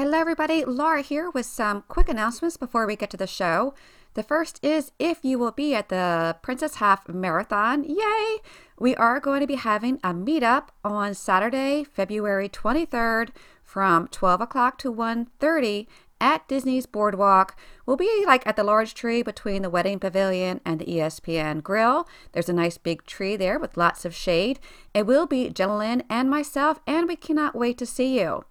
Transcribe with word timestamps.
Hello, 0.00 0.18
everybody. 0.18 0.64
Laura 0.64 1.02
here 1.02 1.28
with 1.28 1.44
some 1.44 1.84
quick 1.86 2.08
announcements 2.08 2.56
before 2.56 2.86
we 2.86 2.96
get 2.96 3.10
to 3.10 3.18
the 3.18 3.26
show. 3.26 3.74
The 4.14 4.22
first 4.22 4.58
is 4.64 4.92
if 4.98 5.22
you 5.22 5.38
will 5.38 5.50
be 5.50 5.74
at 5.74 5.90
the 5.90 6.38
Princess 6.40 6.76
Half 6.76 7.06
Marathon, 7.06 7.84
yay! 7.84 8.38
We 8.78 8.96
are 8.96 9.20
going 9.20 9.42
to 9.42 9.46
be 9.46 9.56
having 9.56 10.00
a 10.02 10.14
meetup 10.14 10.68
on 10.82 11.12
Saturday, 11.12 11.84
February 11.84 12.48
23rd 12.48 13.28
from 13.62 14.08
12 14.08 14.40
o'clock 14.40 14.78
to 14.78 14.90
1.30 14.90 15.86
at 16.18 16.48
Disney's 16.48 16.86
Boardwalk. 16.86 17.54
We'll 17.84 17.98
be 17.98 18.24
like 18.26 18.46
at 18.46 18.56
the 18.56 18.64
large 18.64 18.94
tree 18.94 19.20
between 19.20 19.60
the 19.60 19.68
wedding 19.68 19.98
pavilion 19.98 20.62
and 20.64 20.80
the 20.80 20.86
ESPN 20.86 21.62
grill. 21.62 22.08
There's 22.32 22.48
a 22.48 22.54
nice 22.54 22.78
big 22.78 23.04
tree 23.04 23.36
there 23.36 23.58
with 23.58 23.76
lots 23.76 24.06
of 24.06 24.14
shade. 24.14 24.60
It 24.94 25.04
will 25.04 25.26
be 25.26 25.50
Jennalyn 25.50 26.04
and 26.08 26.30
myself, 26.30 26.80
and 26.86 27.06
we 27.06 27.16
cannot 27.16 27.54
wait 27.54 27.76
to 27.76 27.84
see 27.84 28.18
you. 28.18 28.46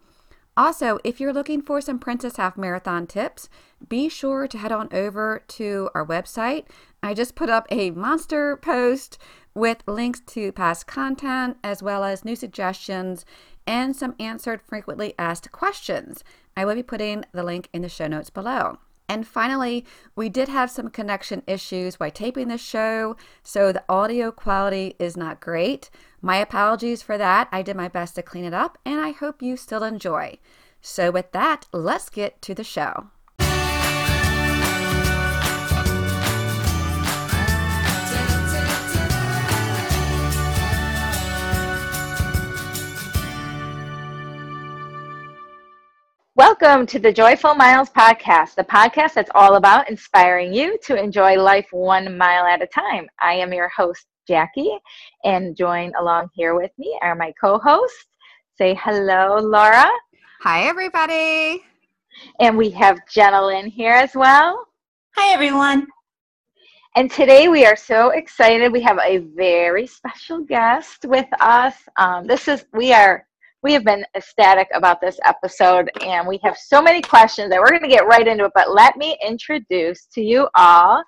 Also, 0.58 1.00
if 1.04 1.20
you're 1.20 1.34
looking 1.34 1.62
for 1.62 1.80
some 1.80 2.00
Princess 2.00 2.38
Half 2.38 2.58
Marathon 2.58 3.08
tips, 3.08 3.50
be 3.88 4.10
sure 4.10 4.48
to 4.48 4.58
head 4.58 4.72
on 4.72 4.90
over 4.92 5.44
to 5.48 5.90
our 5.96 6.06
website. 6.06 6.66
I 7.02 7.14
just 7.14 7.36
put 7.36 7.50
up 7.50 7.66
a 7.72 7.92
monster 7.92 8.58
post 8.58 9.18
with 9.54 9.84
links 9.88 10.20
to 10.28 10.52
past 10.52 10.86
content 10.86 11.58
as 11.64 11.82
well 11.82 12.04
as 12.04 12.26
new 12.26 12.36
suggestions 12.36 13.26
and 13.66 13.96
some 13.96 14.16
answered 14.20 14.62
frequently 14.62 15.14
asked 15.18 15.52
questions. 15.52 16.24
I 16.58 16.66
will 16.66 16.76
be 16.76 16.84
putting 16.84 17.24
the 17.32 17.44
link 17.44 17.70
in 17.72 17.82
the 17.82 17.90
show 17.90 18.08
notes 18.08 18.30
below. 18.30 18.80
And 19.08 19.28
finally, 19.28 19.86
we 20.16 20.30
did 20.30 20.50
have 20.50 20.70
some 20.70 20.90
connection 20.90 21.42
issues 21.48 22.00
while 22.00 22.12
taping 22.12 22.48
this 22.48 22.62
show, 22.62 23.16
so 23.42 23.72
the 23.72 23.84
audio 23.90 24.32
quality 24.32 24.96
is 25.00 25.18
not 25.18 25.40
great. 25.40 25.90
My 26.22 26.36
apologies 26.36 27.02
for 27.02 27.18
that. 27.18 27.48
I 27.50 27.62
did 27.62 27.78
my 27.78 27.88
best 27.88 28.16
to 28.16 28.22
clean 28.22 28.44
it 28.44 28.54
up, 28.54 28.78
and 28.84 29.00
I 29.00 29.12
hope 29.12 29.42
you 29.42 29.56
still 29.56 29.84
enjoy. 29.84 30.40
So, 30.82 31.12
with 31.12 31.32
that, 31.32 31.68
let's 31.72 32.10
get 32.10 32.42
to 32.42 32.54
the 32.54 32.64
show. 32.64 33.08
Welcome 46.36 46.86
to 46.88 47.00
the 47.00 47.14
Joyful 47.14 47.56
Miles 47.56 47.90
podcast, 47.90 48.56
the 48.56 48.64
podcast 48.66 49.14
that's 49.14 49.32
all 49.36 49.56
about 49.56 49.90
inspiring 49.90 50.54
you 50.54 50.78
to 50.84 51.02
enjoy 51.02 51.36
life 51.36 51.68
one 51.72 52.18
mile 52.18 52.46
at 52.46 52.62
a 52.62 52.68
time. 52.68 53.08
I 53.20 53.36
am 53.36 53.54
your 53.54 53.70
host, 53.70 54.06
Jackie, 54.30 54.78
and 55.24 55.58
join 55.58 55.92
along 56.00 56.30
here 56.36 56.54
with 56.54 56.70
me 56.78 56.96
are 57.02 57.16
my 57.16 57.34
co-hosts. 57.42 58.06
Say 58.60 58.76
hello, 58.80 59.40
Laura. 59.40 59.90
Hi, 60.42 60.68
everybody. 60.68 61.64
And 62.40 62.56
we 62.56 62.70
have 62.70 63.00
Jennalyn 63.12 63.72
here 63.72 63.94
as 63.94 64.14
well. 64.14 64.68
Hi, 65.16 65.34
everyone. 65.34 65.88
And 66.96 67.10
today 67.10 67.48
we 67.48 67.66
are 67.66 67.76
so 67.76 68.12
excited. 68.12 68.72
We 68.72 68.82
have 68.82 69.00
a 69.04 69.18
very 69.36 69.88
special 69.88 70.44
guest 70.44 71.06
with 71.06 71.28
us. 71.40 71.74
Um, 71.98 72.28
this 72.28 72.48
is 72.48 72.66
we 72.72 72.94
are 72.94 73.26
we 73.64 73.74
have 73.74 73.84
been 73.84 74.06
ecstatic 74.16 74.68
about 74.76 75.02
this 75.02 75.20
episode, 75.26 75.90
and 76.06 76.28
we 76.28 76.40
have 76.44 76.56
so 76.56 76.84
many 76.84 77.02
questions 77.02 77.50
that 77.50 77.60
we're 77.60 77.72
going 77.72 77.82
to 77.82 77.88
get 77.90 78.06
right 78.06 78.28
into 78.28 78.46
it. 78.46 78.52
But 78.54 78.76
let 78.76 78.96
me 78.96 79.18
introduce 79.28 80.06
to 80.14 80.22
you 80.22 80.48
all 80.54 81.04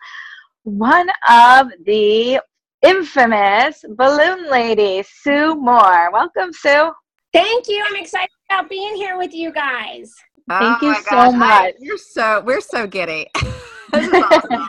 one 0.64 1.10
of 1.30 1.68
the 1.86 2.42
infamous 2.82 3.84
balloon 3.90 4.50
lady, 4.50 5.04
Sue 5.08 5.56
Moore. 5.56 6.12
Welcome, 6.12 6.52
Sue. 6.54 6.92
Thank 7.34 7.68
you. 7.68 7.84
I'm 7.88 7.96
excited 7.96 8.30
about 8.50 8.70
being 8.70 8.96
here 8.96 9.18
with 9.18 9.34
you 9.34 9.52
guys. 9.54 10.14
Thank 10.50 10.82
oh 10.84 10.88
you 10.88 10.96
so 10.96 11.10
gosh, 11.10 11.34
much. 11.36 11.50
I- 11.50 11.74
you're 11.80 11.98
so 11.98 12.42
we're 12.46 12.62
so 12.62 12.88
giddy. 12.88 13.28
this 13.94 14.08
is 14.08 14.14
awesome. 14.32 14.68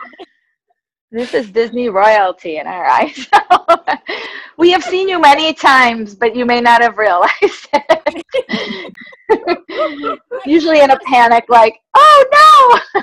This 1.11 1.33
is 1.35 1.51
Disney 1.51 1.89
royalty 1.89 2.57
in 2.57 2.65
our 2.65 2.85
eyes. 2.85 3.27
we 4.57 4.71
have 4.71 4.83
seen 4.83 5.07
you 5.07 5.19
many 5.21 5.53
times, 5.53 6.15
but 6.15 6.35
you 6.35 6.43
may 6.43 6.59
not 6.59 6.81
have 6.81 6.97
realized 6.97 7.67
it. 7.73 9.03
Usually 10.45 10.79
in 10.81 10.89
a 10.89 10.97
panic, 11.05 11.45
like, 11.49 11.75
oh 11.93 12.79
no! 12.95 13.01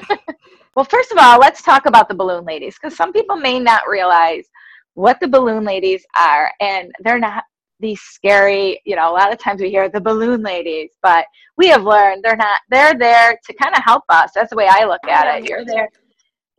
well, 0.75 0.84
first 0.84 1.12
of 1.12 1.19
all, 1.19 1.38
let's 1.38 1.62
talk 1.62 1.87
about 1.87 2.09
the 2.09 2.15
balloon 2.15 2.44
ladies 2.44 2.76
because 2.81 2.97
some 2.97 3.12
people 3.12 3.37
may 3.37 3.60
not 3.60 3.82
realize 3.88 4.49
what 4.95 5.19
the 5.21 5.28
balloon 5.28 5.65
ladies 5.65 6.05
are, 6.17 6.53
and 6.61 6.93
they're 7.01 7.19
not 7.19 7.45
these 7.78 8.01
scary, 8.01 8.81
you 8.84 8.95
know, 8.95 9.11
a 9.11 9.15
lot 9.15 9.33
of 9.33 9.39
times 9.39 9.62
we 9.62 9.71
hear 9.71 9.89
the 9.89 10.01
balloon 10.01 10.43
ladies, 10.43 10.91
but 11.03 11.25
we 11.56 11.69
have 11.69 11.83
learned 11.83 12.23
they're 12.23 12.37
not, 12.37 12.61
they're 12.71 12.95
there 12.95 13.39
to 13.47 13.55
kind 13.55 13.75
of 13.75 13.83
help 13.83 14.05
us. 14.11 14.33
That's 14.34 14.50
the 14.50 14.56
way 14.56 14.69
I 14.69 14.84
look 14.84 15.00
at 15.09 15.39
it. 15.39 15.49
You're 15.49 15.65
there 15.65 15.89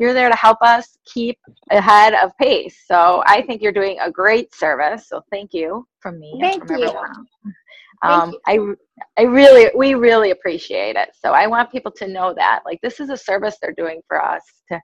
you're 0.02 0.14
there 0.16 0.30
to 0.30 0.36
help 0.36 0.58
us 0.62 0.98
keep 1.06 1.38
ahead 1.70 2.16
of 2.16 2.36
pace. 2.40 2.76
So 2.88 3.24
I 3.28 3.44
think 3.44 3.62
you're 3.62 3.72
doing 3.72 4.00
a 4.02 4.10
great 4.10 4.54
service. 4.54 5.08
So 5.08 5.22
thank 5.30 5.54
you 5.54 5.88
from 6.00 6.20
me. 6.20 6.32
and 6.34 6.42
Thank 6.42 6.68
from 6.68 6.78
you. 6.78 6.88
everyone. 6.88 7.14
Thank 8.04 8.24
Um, 8.24 8.34
I, 8.48 8.58
I 9.20 9.26
really, 9.26 9.70
we 9.78 9.94
really 9.94 10.32
appreciate 10.32 10.96
it. 10.96 11.10
So 11.14 11.34
I 11.34 11.46
want 11.46 11.72
people 11.72 11.92
to 11.98 12.08
know 12.08 12.34
that, 12.34 12.62
like, 12.66 12.80
this 12.82 13.00
is 13.00 13.12
a 13.12 13.18
service 13.18 13.58
they're 13.62 13.76
doing 13.78 14.02
for 14.08 14.20
us 14.20 14.42
to, 14.72 14.82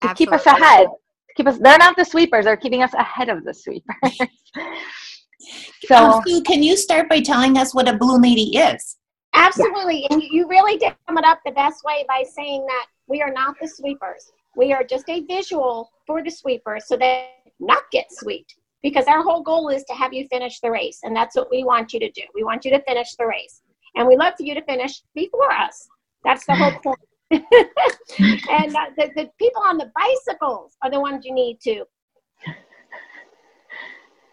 to 0.00 0.14
keep 0.14 0.32
us 0.32 0.46
ahead. 0.46 0.88
To 1.36 1.42
keep 1.42 1.46
us. 1.46 1.58
They're 1.58 1.78
not 1.78 1.96
the 1.96 2.04
sweepers. 2.04 2.44
They're 2.44 2.56
keeping 2.56 2.82
us 2.82 2.94
ahead 2.94 3.28
of 3.28 3.44
the 3.44 3.54
sweepers. 3.54 4.18
so 5.86 5.96
Um, 5.96 6.22
Sue, 6.26 6.42
can 6.42 6.62
you 6.62 6.76
start 6.76 7.08
by 7.08 7.20
telling 7.20 7.58
us 7.58 7.74
what 7.74 7.88
a 7.88 7.96
blue 7.96 8.18
lady 8.18 8.56
is? 8.56 8.96
Absolutely. 9.34 10.06
And 10.10 10.22
you 10.22 10.48
really 10.48 10.78
did 10.78 10.94
sum 11.06 11.18
it 11.18 11.24
up 11.24 11.40
the 11.44 11.50
best 11.52 11.84
way 11.84 12.04
by 12.08 12.22
saying 12.22 12.64
that 12.66 12.86
we 13.08 13.20
are 13.20 13.32
not 13.32 13.56
the 13.60 13.68
sweepers. 13.68 14.30
We 14.56 14.72
are 14.72 14.84
just 14.84 15.08
a 15.08 15.22
visual 15.22 15.90
for 16.06 16.22
the 16.22 16.30
sweepers 16.30 16.86
so 16.86 16.96
they 16.96 17.30
not 17.58 17.82
get 17.90 18.06
swept. 18.10 18.54
Because 18.82 19.06
our 19.06 19.22
whole 19.22 19.42
goal 19.42 19.70
is 19.70 19.82
to 19.84 19.94
have 19.94 20.12
you 20.12 20.28
finish 20.28 20.60
the 20.60 20.70
race. 20.70 21.00
And 21.02 21.16
that's 21.16 21.34
what 21.34 21.50
we 21.50 21.64
want 21.64 21.92
you 21.92 22.00
to 22.00 22.10
do. 22.10 22.22
We 22.34 22.44
want 22.44 22.64
you 22.64 22.70
to 22.70 22.82
finish 22.82 23.14
the 23.16 23.26
race. 23.26 23.62
And 23.96 24.06
we 24.06 24.16
love 24.16 24.34
for 24.36 24.44
you 24.44 24.54
to 24.54 24.62
finish 24.64 25.02
before 25.14 25.52
us. 25.52 25.88
That's 26.22 26.46
the 26.46 26.54
whole 26.54 26.72
point. 26.82 26.98
and 27.30 28.76
uh, 28.76 28.90
the, 28.96 29.10
the 29.16 29.30
people 29.38 29.62
on 29.62 29.78
the 29.78 29.90
bicycles 29.94 30.76
are 30.82 30.90
the 30.90 31.00
ones 31.00 31.24
you 31.24 31.34
need 31.34 31.58
to 31.62 31.84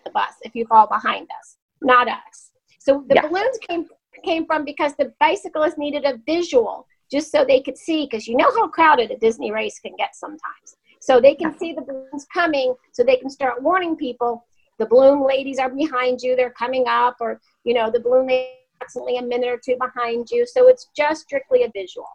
the 0.06 0.12
bus 0.12 0.34
if 0.42 0.56
you 0.56 0.66
fall 0.66 0.88
behind 0.88 1.28
us, 1.40 1.58
not 1.82 2.08
us. 2.08 2.52
So 2.80 3.04
the 3.08 3.16
Yeah. 3.16 3.28
balloons 3.28 3.58
came 3.68 3.88
came 4.26 4.46
from 4.46 4.66
because 4.66 4.94
the 4.98 5.14
bicyclists 5.20 5.78
needed 5.78 6.04
a 6.06 6.20
visual 6.26 6.86
just 7.10 7.32
so 7.32 7.44
they 7.44 7.62
could 7.62 7.78
see 7.78 8.06
because 8.06 8.28
you 8.28 8.36
know 8.36 8.52
how 8.56 8.68
crowded 8.68 9.10
a 9.10 9.18
Disney 9.18 9.52
race 9.52 9.80
can 9.80 9.96
get 9.98 10.16
sometimes. 10.16 10.76
So 11.00 11.20
they 11.20 11.34
can 11.34 11.58
see 11.58 11.74
the 11.74 11.82
balloons 11.82 12.28
coming 12.32 12.76
so 12.92 13.04
they 13.04 13.16
can 13.18 13.30
start 13.30 13.64
warning 13.64 13.96
people 13.96 14.46
the 14.82 14.88
balloon 14.88 15.26
ladies 15.28 15.60
are 15.60 15.70
behind 15.70 16.22
you, 16.22 16.36
they're 16.36 16.50
coming 16.50 16.86
up, 16.88 17.18
or 17.20 17.40
you 17.64 17.76
know, 17.76 17.92
the 17.92 18.00
balloon 18.00 18.26
lady 18.28 18.58
approximately 18.76 19.18
a 19.18 19.22
minute 19.22 19.48
or 19.48 19.60
two 19.64 19.78
behind 19.78 20.28
you. 20.32 20.44
So 20.48 20.68
it's 20.68 20.88
just 20.98 21.22
strictly 21.22 21.62
a 21.64 21.72
visual. 21.72 22.08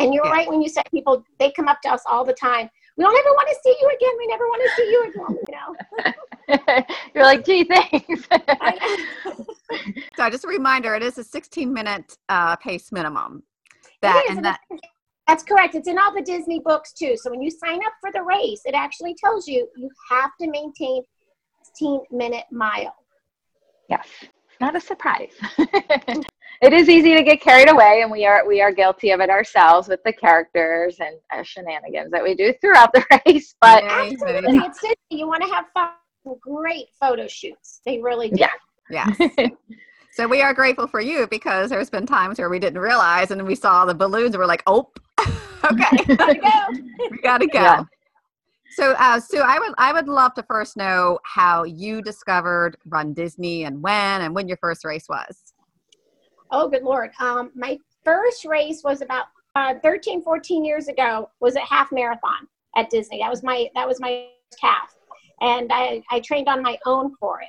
And 0.00 0.14
you're 0.14 0.24
Yeah. 0.24 0.32
right 0.32 0.48
when 0.48 0.62
you 0.62 0.68
said 0.68 0.84
people 0.90 1.24
they 1.38 1.50
come 1.52 1.68
up 1.68 1.80
to 1.82 1.92
us 1.92 2.02
all 2.10 2.24
the 2.24 2.32
time. 2.32 2.70
We 2.96 3.04
don't 3.04 3.16
ever 3.16 3.30
want 3.30 3.48
to 3.48 3.56
see 3.62 3.76
you 3.80 3.88
again. 3.88 4.14
We 4.18 4.26
never 4.26 4.46
want 4.48 4.62
to 4.62 4.70
see 4.76 4.90
you 4.90 5.04
again. 5.08 5.38
You 5.48 5.54
know. 5.56 6.86
you're 7.14 7.24
like, 7.24 7.44
gee, 7.44 7.64
thanks. 7.64 8.28
So 10.16 10.28
just 10.28 10.44
a 10.44 10.48
reminder, 10.48 10.94
it 10.94 11.02
is 11.02 11.18
a 11.18 11.24
16 11.24 11.72
minute 11.72 12.16
uh, 12.28 12.56
pace 12.56 12.92
minimum. 12.92 13.42
That 14.02 14.22
is, 14.24 14.36
and 14.36 14.38
and 14.38 14.44
that 14.46 14.60
That's 15.26 15.42
correct. 15.42 15.74
It's 15.74 15.88
in 15.88 15.98
all 15.98 16.14
the 16.14 16.22
Disney 16.22 16.60
books 16.60 16.92
too. 16.92 17.16
So 17.16 17.30
when 17.30 17.40
you 17.40 17.50
sign 17.50 17.78
up 17.86 17.94
for 18.00 18.12
the 18.12 18.22
race, 18.22 18.62
it 18.64 18.74
actually 18.74 19.14
tells 19.14 19.48
you 19.48 19.66
you 19.76 19.88
have 20.10 20.30
to 20.40 20.50
maintain 20.50 21.02
16 21.64 22.00
minute 22.10 22.44
mile. 22.50 22.94
Yes, 23.88 24.06
not 24.60 24.76
a 24.76 24.80
surprise. 24.80 25.32
it 26.62 26.72
is 26.72 26.88
easy 26.88 27.14
to 27.16 27.24
get 27.24 27.40
carried 27.40 27.68
away, 27.68 28.02
and 28.02 28.10
we 28.10 28.24
are 28.24 28.46
we 28.46 28.60
are 28.60 28.72
guilty 28.72 29.10
of 29.10 29.20
it 29.20 29.28
ourselves 29.28 29.88
with 29.88 30.00
the 30.04 30.12
characters 30.12 30.96
and 31.00 31.16
uh, 31.32 31.42
shenanigans 31.42 32.12
that 32.12 32.22
we 32.22 32.36
do 32.36 32.54
throughout 32.60 32.92
the 32.92 33.04
race. 33.26 33.56
But 33.60 33.82
Absolutely. 33.84 34.58
It's 34.58 34.80
Disney. 34.80 34.96
You 35.10 35.26
want 35.26 35.42
to 35.42 35.52
have 35.52 35.66
fun. 35.74 35.90
Great 36.40 36.86
photo 37.00 37.26
shoots. 37.26 37.80
They 37.84 38.00
really 38.00 38.30
do. 38.30 38.44
Yeah. 38.88 39.08
Yes. 39.18 39.50
so 40.12 40.28
we 40.28 40.40
are 40.40 40.54
grateful 40.54 40.86
for 40.86 41.00
you 41.00 41.26
because 41.26 41.68
there's 41.68 41.90
been 41.90 42.06
times 42.06 42.38
where 42.38 42.48
we 42.48 42.60
didn't 42.60 42.78
realize 42.78 43.32
and 43.32 43.44
we 43.44 43.56
saw 43.56 43.84
the 43.84 43.94
balloons 43.94 44.34
and 44.34 44.36
we're 44.36 44.46
like, 44.46 44.62
oh, 44.68 44.88
okay, 45.64 46.14
Gotta 46.14 46.34
go. 46.34 46.82
we 47.10 47.18
gotta 47.18 47.46
go. 47.48 47.60
Yeah. 47.60 47.84
So, 48.70 48.94
uh, 48.98 49.18
Sue, 49.18 49.42
I 49.44 49.58
would 49.58 49.74
I 49.78 49.92
would 49.92 50.06
love 50.06 50.32
to 50.34 50.44
first 50.44 50.76
know 50.76 51.18
how 51.24 51.64
you 51.64 52.02
discovered 52.02 52.76
runDisney 52.88 53.66
and 53.66 53.82
when 53.82 54.22
and 54.22 54.32
when 54.32 54.46
your 54.46 54.58
first 54.58 54.84
race 54.84 55.06
was. 55.08 55.51
Oh, 56.54 56.68
good 56.68 56.82
Lord. 56.82 57.10
Um, 57.18 57.50
my 57.54 57.78
first 58.04 58.44
race 58.44 58.82
was 58.84 59.00
about 59.00 59.26
uh, 59.56 59.74
13, 59.82 60.22
14 60.22 60.64
years 60.64 60.88
ago, 60.88 61.30
was 61.40 61.56
a 61.56 61.60
half 61.60 61.90
marathon 61.90 62.46
at 62.76 62.90
Disney. 62.90 63.20
That 63.20 63.30
was 63.30 63.42
my, 63.42 63.68
that 63.74 63.88
was 63.88 64.00
my 64.00 64.28
half. 64.60 64.94
And 65.40 65.72
I, 65.72 66.02
I 66.10 66.20
trained 66.20 66.48
on 66.48 66.62
my 66.62 66.78
own 66.84 67.16
for 67.16 67.40
it. 67.40 67.48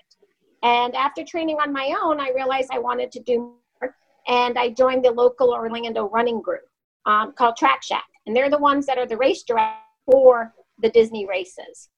And 0.64 0.96
after 0.96 1.24
training 1.26 1.58
on 1.58 1.74
my 1.74 1.94
own, 2.02 2.22
I 2.22 2.30
realized 2.30 2.70
I 2.72 2.80
wanted 2.80 3.12
to 3.12 3.20
do 3.20 3.54
more. 3.82 3.96
and 4.30 4.58
I 4.58 4.70
joined 4.70 5.04
the 5.04 5.12
local 5.12 5.52
Orlando 5.52 6.10
running 6.10 6.42
group 6.42 6.64
um, 7.06 7.34
called 7.34 7.58
Track 7.58 7.84
Shack, 7.84 8.06
and 8.26 8.34
they're 8.34 8.50
the 8.50 8.58
ones 8.58 8.86
that 8.86 8.98
are 8.98 9.06
the 9.06 9.18
race 9.18 9.44
director 9.44 9.76
for 10.10 10.54
the 10.80 10.90
Disney 10.90 11.26
races. 11.26 11.90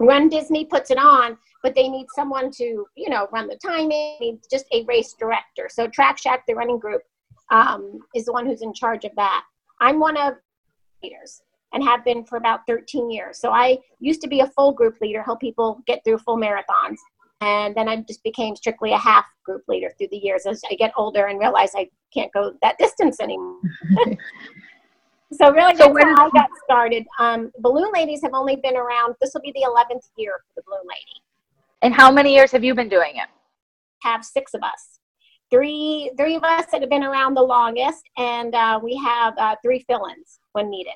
runDisney 0.00 0.68
puts 0.68 0.90
it 0.90 0.98
on, 0.98 1.36
but 1.62 1.74
they 1.74 1.88
need 1.88 2.06
someone 2.14 2.50
to, 2.52 2.86
you 2.96 3.08
know, 3.08 3.28
run 3.32 3.46
the 3.46 3.58
timing, 3.64 4.40
just 4.50 4.66
a 4.72 4.84
race 4.84 5.14
director. 5.18 5.68
So 5.70 5.88
Track 5.88 6.18
Shack, 6.18 6.44
the 6.46 6.54
running 6.54 6.78
group, 6.78 7.02
um, 7.50 8.00
is 8.14 8.24
the 8.24 8.32
one 8.32 8.46
who's 8.46 8.62
in 8.62 8.72
charge 8.74 9.04
of 9.04 9.12
that. 9.16 9.44
I'm 9.80 10.00
one 10.00 10.16
of 10.16 10.34
leaders 11.02 11.42
and 11.72 11.82
have 11.82 12.04
been 12.04 12.24
for 12.24 12.36
about 12.36 12.60
13 12.68 13.10
years. 13.10 13.38
So 13.38 13.50
I 13.50 13.78
used 13.98 14.20
to 14.22 14.28
be 14.28 14.40
a 14.40 14.46
full 14.48 14.72
group 14.72 14.96
leader, 15.00 15.22
help 15.22 15.40
people 15.40 15.80
get 15.86 16.02
through 16.04 16.18
full 16.18 16.36
marathons. 16.36 16.98
And 17.40 17.74
then 17.74 17.88
I 17.88 17.96
just 17.96 18.22
became 18.22 18.56
strictly 18.56 18.92
a 18.92 18.98
half 18.98 19.26
group 19.44 19.62
leader 19.68 19.90
through 19.98 20.08
the 20.10 20.16
years 20.16 20.46
as 20.46 20.62
I 20.70 20.76
get 20.76 20.92
older 20.96 21.26
and 21.26 21.38
realize 21.38 21.72
I 21.74 21.88
can't 22.12 22.32
go 22.32 22.54
that 22.62 22.78
distance 22.78 23.20
anymore. 23.20 23.58
so 25.36 25.50
really, 25.50 25.76
So 25.76 25.84
that's 25.84 25.94
when- 25.94 26.16
how 26.16 26.26
I 26.26 26.30
got 26.30 26.50
started. 26.64 27.06
Um, 27.18 27.52
Balloon 27.58 27.90
Ladies 27.92 28.22
have 28.22 28.34
only 28.34 28.56
been 28.56 28.76
around. 28.76 29.14
This 29.20 29.32
will 29.34 29.40
be 29.40 29.52
the 29.52 29.62
11th 29.62 30.10
year 30.16 30.40
for 30.48 30.60
the 30.60 30.62
Balloon 30.66 30.86
Lady. 30.88 31.22
And 31.82 31.92
how 31.94 32.10
many 32.10 32.34
years 32.34 32.50
have 32.52 32.64
you 32.64 32.74
been 32.74 32.88
doing 32.88 33.16
it? 33.16 33.28
Have 34.02 34.24
six 34.24 34.54
of 34.54 34.62
us. 34.62 35.00
Three, 35.50 36.10
three 36.16 36.36
of 36.36 36.42
us 36.42 36.66
that 36.72 36.80
have 36.80 36.90
been 36.90 37.04
around 37.04 37.34
the 37.34 37.42
longest, 37.42 38.02
and 38.16 38.54
uh, 38.54 38.80
we 38.82 38.96
have 38.96 39.34
uh, 39.38 39.56
three 39.62 39.84
fill-ins 39.86 40.40
when 40.52 40.70
needed. 40.70 40.94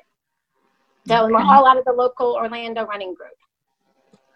So 1.07 1.25
and 1.25 1.33
we're 1.33 1.41
all 1.41 1.67
out 1.67 1.77
of 1.77 1.85
the 1.85 1.93
local 1.93 2.35
Orlando 2.35 2.85
running 2.85 3.13
group. 3.13 3.31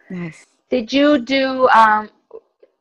Nice. 0.10 0.46
Did 0.70 0.92
you 0.94 1.20
do 1.20 1.68
um, 1.70 2.10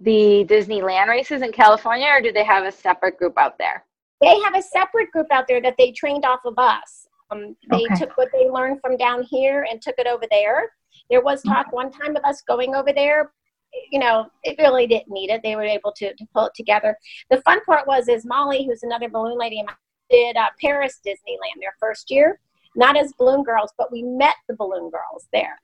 the 0.00 0.44
Disneyland 0.48 1.08
races 1.08 1.42
in 1.42 1.52
California, 1.52 2.06
or 2.08 2.20
do 2.20 2.32
they 2.32 2.44
have 2.44 2.64
a 2.64 2.72
separate 2.72 3.18
group 3.18 3.36
out 3.38 3.58
there? 3.58 3.84
They 4.20 4.38
have 4.40 4.54
a 4.54 4.62
separate 4.62 5.10
group 5.10 5.26
out 5.30 5.46
there 5.48 5.60
that 5.62 5.74
they 5.78 5.92
trained 5.92 6.24
off 6.24 6.40
of 6.44 6.54
us. 6.58 7.08
Um, 7.32 7.56
they 7.70 7.84
Okay. 7.84 7.94
took 7.96 8.16
what 8.16 8.28
they 8.32 8.48
learned 8.48 8.80
from 8.80 8.96
down 8.96 9.22
here 9.22 9.66
and 9.70 9.80
took 9.80 9.94
it 9.98 10.06
over 10.06 10.24
there. 10.30 10.70
There 11.10 11.22
was 11.22 11.42
talk 11.42 11.72
one 11.72 11.90
time 11.90 12.16
of 12.16 12.24
us 12.24 12.42
going 12.42 12.74
over 12.74 12.92
there. 12.92 13.32
You 13.90 13.98
know, 13.98 14.26
it 14.44 14.56
really 14.58 14.86
didn't 14.86 15.10
need 15.10 15.30
it. 15.30 15.40
They 15.42 15.56
were 15.56 15.62
able 15.64 15.92
to, 15.92 16.14
to 16.14 16.26
pull 16.34 16.46
it 16.46 16.52
together. 16.54 16.96
The 17.30 17.40
fun 17.42 17.64
part 17.64 17.86
was 17.86 18.08
is 18.08 18.26
Molly, 18.26 18.66
who's 18.66 18.82
another 18.82 19.08
balloon 19.08 19.38
lady, 19.38 19.64
did 20.10 20.36
uh, 20.36 20.48
Paris 20.60 21.00
Disneyland 21.06 21.58
their 21.60 21.74
first 21.80 22.10
year. 22.10 22.38
Not 22.76 22.96
as 22.96 23.12
balloon 23.18 23.42
girls, 23.42 23.72
but 23.78 23.90
we 23.90 24.02
met 24.02 24.34
the 24.48 24.54
balloon 24.56 24.90
girls 24.90 25.26
there. 25.32 25.58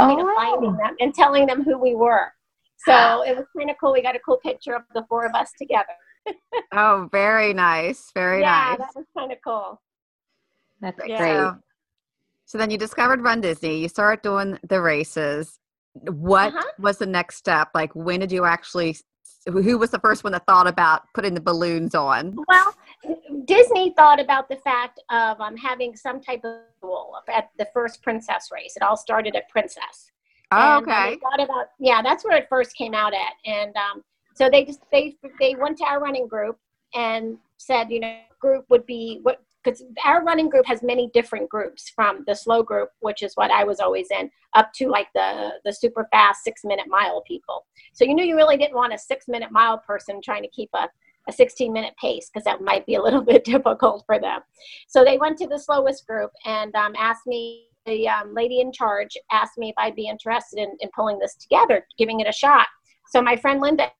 you 0.00 0.16
know, 0.16 0.32
finding 0.34 0.70
Oh, 0.70 0.76
them 0.76 0.96
and 1.00 1.14
telling 1.14 1.46
them 1.46 1.62
who 1.62 1.78
we 1.78 1.94
were. 1.94 2.32
So 2.78 3.22
it 3.22 3.36
was 3.36 3.46
kind 3.56 3.70
of 3.70 3.76
cool. 3.80 3.92
We 3.92 4.02
got 4.02 4.16
a 4.16 4.20
cool 4.20 4.38
picture 4.38 4.74
of 4.74 4.82
the 4.94 5.04
four 5.08 5.24
of 5.26 5.34
us 5.34 5.50
together. 5.58 5.86
Oh, 6.72 7.08
very 7.12 7.54
nice. 7.54 8.10
Very 8.12 8.40
yeah, 8.40 8.50
nice. 8.50 8.70
Yeah, 8.72 8.76
that 8.86 8.96
was 8.96 9.06
kind 9.16 9.32
of 9.32 9.38
cool. 9.44 9.80
That's 10.80 11.00
Yeah. 11.06 11.16
great. 11.16 11.62
So, 12.46 12.58
then 12.58 12.70
you 12.70 12.78
discovered 12.78 13.20
Run 13.22 13.40
Disney. 13.40 13.78
You 13.78 13.88
started 13.88 14.22
doing 14.22 14.58
the 14.68 14.80
races. 14.80 15.58
What 15.94 16.54
Uh-huh. 16.54 16.70
was 16.78 16.98
the 16.98 17.06
next 17.06 17.36
step? 17.36 17.70
Like, 17.74 17.92
when 17.94 18.20
did 18.20 18.30
you 18.30 18.44
actually? 18.44 18.96
Who 19.46 19.78
was 19.78 19.90
the 19.90 20.00
first 20.00 20.24
one 20.24 20.32
that 20.32 20.44
thought 20.46 20.66
about 20.66 21.02
putting 21.14 21.34
the 21.34 21.40
balloons 21.40 21.94
on? 21.94 22.36
Well, 22.48 22.74
Disney 23.44 23.92
thought 23.96 24.20
about 24.20 24.48
the 24.48 24.56
fact 24.56 25.00
of 25.10 25.40
um, 25.40 25.56
having 25.56 25.96
some 25.96 26.20
type 26.20 26.44
of 26.44 26.62
rule 26.82 27.14
at 27.28 27.50
the 27.58 27.68
first 27.72 28.02
princess 28.02 28.50
race. 28.52 28.76
It 28.76 28.82
all 28.82 28.96
started 28.96 29.36
at 29.36 29.48
Princess. 29.48 30.10
Oh, 30.52 30.78
okay. 30.78 31.16
thought 31.16 31.40
about 31.40 31.66
yeah, 31.78 32.02
that's 32.02 32.24
where 32.24 32.36
it 32.36 32.46
first 32.48 32.76
came 32.76 32.94
out 32.94 33.12
at, 33.12 33.34
and 33.44 33.74
um, 33.76 34.02
so 34.34 34.48
they 34.48 34.64
just 34.64 34.80
they 34.92 35.16
they 35.40 35.54
went 35.56 35.78
to 35.78 35.84
our 35.84 36.00
running 36.00 36.28
group 36.28 36.58
and 36.94 37.38
said, 37.56 37.90
you 37.90 38.00
know, 38.00 38.20
group 38.38 38.64
would 38.70 38.86
be 38.86 39.20
what 39.22 39.42
because 39.66 39.82
our 40.04 40.22
running 40.24 40.48
group 40.48 40.66
has 40.66 40.82
many 40.82 41.10
different 41.12 41.48
groups 41.48 41.90
from 41.94 42.24
the 42.26 42.34
slow 42.34 42.62
group, 42.62 42.90
which 43.00 43.22
is 43.22 43.32
what 43.34 43.50
I 43.50 43.64
was 43.64 43.80
always 43.80 44.08
in, 44.10 44.30
up 44.54 44.72
to 44.76 44.88
like 44.88 45.08
the 45.14 45.54
the 45.64 45.72
super 45.72 46.08
fast 46.12 46.44
six 46.44 46.62
minute 46.64 46.86
mile 46.88 47.22
people. 47.26 47.66
So 47.92 48.04
you 48.04 48.14
knew 48.14 48.24
you 48.24 48.36
really 48.36 48.56
didn't 48.56 48.76
want 48.76 48.94
a 48.94 48.98
six 48.98 49.26
minute 49.28 49.50
mile 49.50 49.78
person 49.78 50.20
trying 50.22 50.42
to 50.42 50.48
keep 50.48 50.70
a 50.74 50.88
a 51.28 51.32
16 51.32 51.72
minute 51.72 51.94
pace 52.00 52.30
because 52.32 52.44
that 52.44 52.62
might 52.62 52.86
be 52.86 52.94
a 52.94 53.02
little 53.06 53.22
bit 53.22 53.44
difficult 53.44 54.04
for 54.06 54.18
them. 54.18 54.40
So 54.86 55.04
they 55.04 55.18
went 55.18 55.36
to 55.38 55.48
the 55.48 55.58
slowest 55.58 56.06
group 56.06 56.30
and 56.44 56.74
um, 56.76 56.94
asked 56.96 57.26
me, 57.26 57.64
the 57.84 58.08
um, 58.08 58.34
lady 58.34 58.60
in 58.60 58.72
charge 58.72 59.16
asked 59.30 59.58
me 59.58 59.68
if 59.68 59.74
I'd 59.78 59.94
be 59.94 60.08
interested 60.08 60.58
in, 60.58 60.76
in 60.80 60.88
pulling 60.94 61.18
this 61.18 61.36
together, 61.36 61.86
giving 61.98 62.20
it 62.20 62.28
a 62.28 62.32
shot. 62.32 62.66
So 63.10 63.22
my 63.22 63.36
friend 63.36 63.60
Linda, 63.60 63.90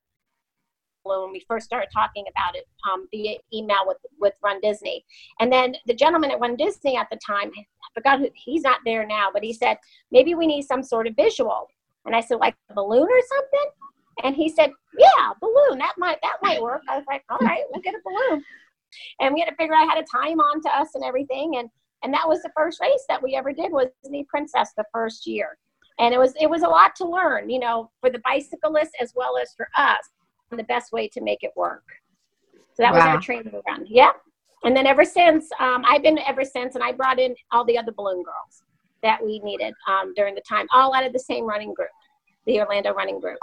when 1.09 1.33
we 1.33 1.45
first 1.49 1.67
started 1.67 1.89
talking 1.93 2.25
about 2.31 2.57
it 2.57 2.67
um, 2.91 3.07
via 3.11 3.39
email 3.53 3.85
with, 3.87 3.99
with 4.19 4.35
runDisney. 4.45 5.03
And 5.41 5.53
then 5.53 5.77
the 5.87 5.95
gentleman 5.95 6.31
at 6.31 6.41
runDisney 6.41 6.97
at 6.97 7.09
the 7.11 7.19
time, 7.25 7.51
I 7.57 7.65
forgot 7.95 8.21
who, 8.21 8.29
he's 8.35 8.63
not 8.63 8.81
there 8.85 9.07
now, 9.07 9.29
but 9.33 9.43
he 9.43 9.53
said, 9.53 9.79
maybe 10.11 10.35
we 10.35 10.47
need 10.47 10.63
some 10.63 10.83
sort 10.83 11.07
of 11.07 11.17
visual. 11.17 11.69
And 12.05 12.15
I 12.15 12.21
said, 12.21 12.37
like 12.37 12.55
a 12.71 12.75
balloon 12.75 13.09
or 13.09 13.21
something? 13.29 13.71
And 14.25 14.35
he 14.35 14.49
said, 14.49 14.71
yeah, 14.99 15.33
balloon. 15.41 15.79
That 15.79 15.95
might 15.99 16.19
that 16.23 16.37
might 16.43 16.63
work. 16.63 16.83
I 16.89 16.97
was 16.97 17.05
like, 17.07 17.23
all 17.29 17.39
right, 17.43 17.65
we'll 17.71 17.83
get 17.83 17.95
a 17.95 17.99
balloon. 18.05 18.43
And 19.21 19.35
we 19.35 19.41
had 19.41 19.51
to 19.51 19.57
figure 19.57 19.75
out 19.75 19.89
how 19.89 19.95
to 19.95 20.07
tie 20.11 20.31
him 20.31 20.41
on 20.41 20.63
to 20.63 20.69
us 20.71 20.95
and 20.95 21.05
everything. 21.05 21.57
And 21.59 21.69
and 22.03 22.15
that 22.15 22.29
was 22.29 22.43
the 22.43 22.51
first 22.57 22.81
race 22.81 23.05
that 23.09 23.23
we 23.23 23.35
ever 23.35 23.53
did 23.53 23.73
was 23.73 23.89
Disney 24.03 24.25
Princess 24.29 24.73
the 24.77 24.85
first 24.93 25.27
year. 25.27 25.59
And 25.99 26.15
it 26.15 26.19
was 26.19 26.35
it 26.41 26.49
was 26.49 26.63
a 26.63 26.69
lot 26.69 26.95
to 26.97 27.09
learn, 27.09 27.51
you 27.51 27.59
know, 27.59 27.91
for 28.01 28.11
the 28.11 28.21
bicyclists 28.21 28.93
as 29.01 29.13
well 29.15 29.37
as 29.37 29.53
for 29.57 29.69
us, 29.77 30.01
the 30.51 30.65
best 30.65 30.93
way 30.93 31.09
to 31.09 31.21
make 31.21 31.43
it 31.43 31.53
work. 31.57 31.85
So 32.75 32.83
that 32.83 32.93
was 32.93 33.03
our 33.03 33.21
training 33.21 33.61
run. 33.67 33.87
Yeah. 33.89 34.13
And 34.65 34.77
then 34.77 34.87
ever 34.87 35.05
since, 35.05 35.49
um, 35.61 35.85
I've 35.87 36.03
been 36.03 36.19
ever 36.27 36.45
since, 36.45 36.75
and 36.75 36.85
I 36.85 36.93
brought 36.93 37.19
in 37.19 37.35
all 37.53 37.65
the 37.65 37.79
other 37.79 37.93
balloon 37.93 38.23
girls 38.23 38.63
that 39.03 39.25
we 39.25 39.39
needed 39.41 39.75
um, 39.89 40.13
during 40.15 40.35
the 40.35 40.43
time, 40.49 40.67
all 40.73 40.95
out 40.95 41.05
of 41.05 41.13
the 41.13 41.19
same 41.19 41.45
running 41.45 41.75
group, 41.75 41.91
the 42.47 42.61
Orlando 42.61 42.93
running 42.93 43.21
group. 43.21 43.39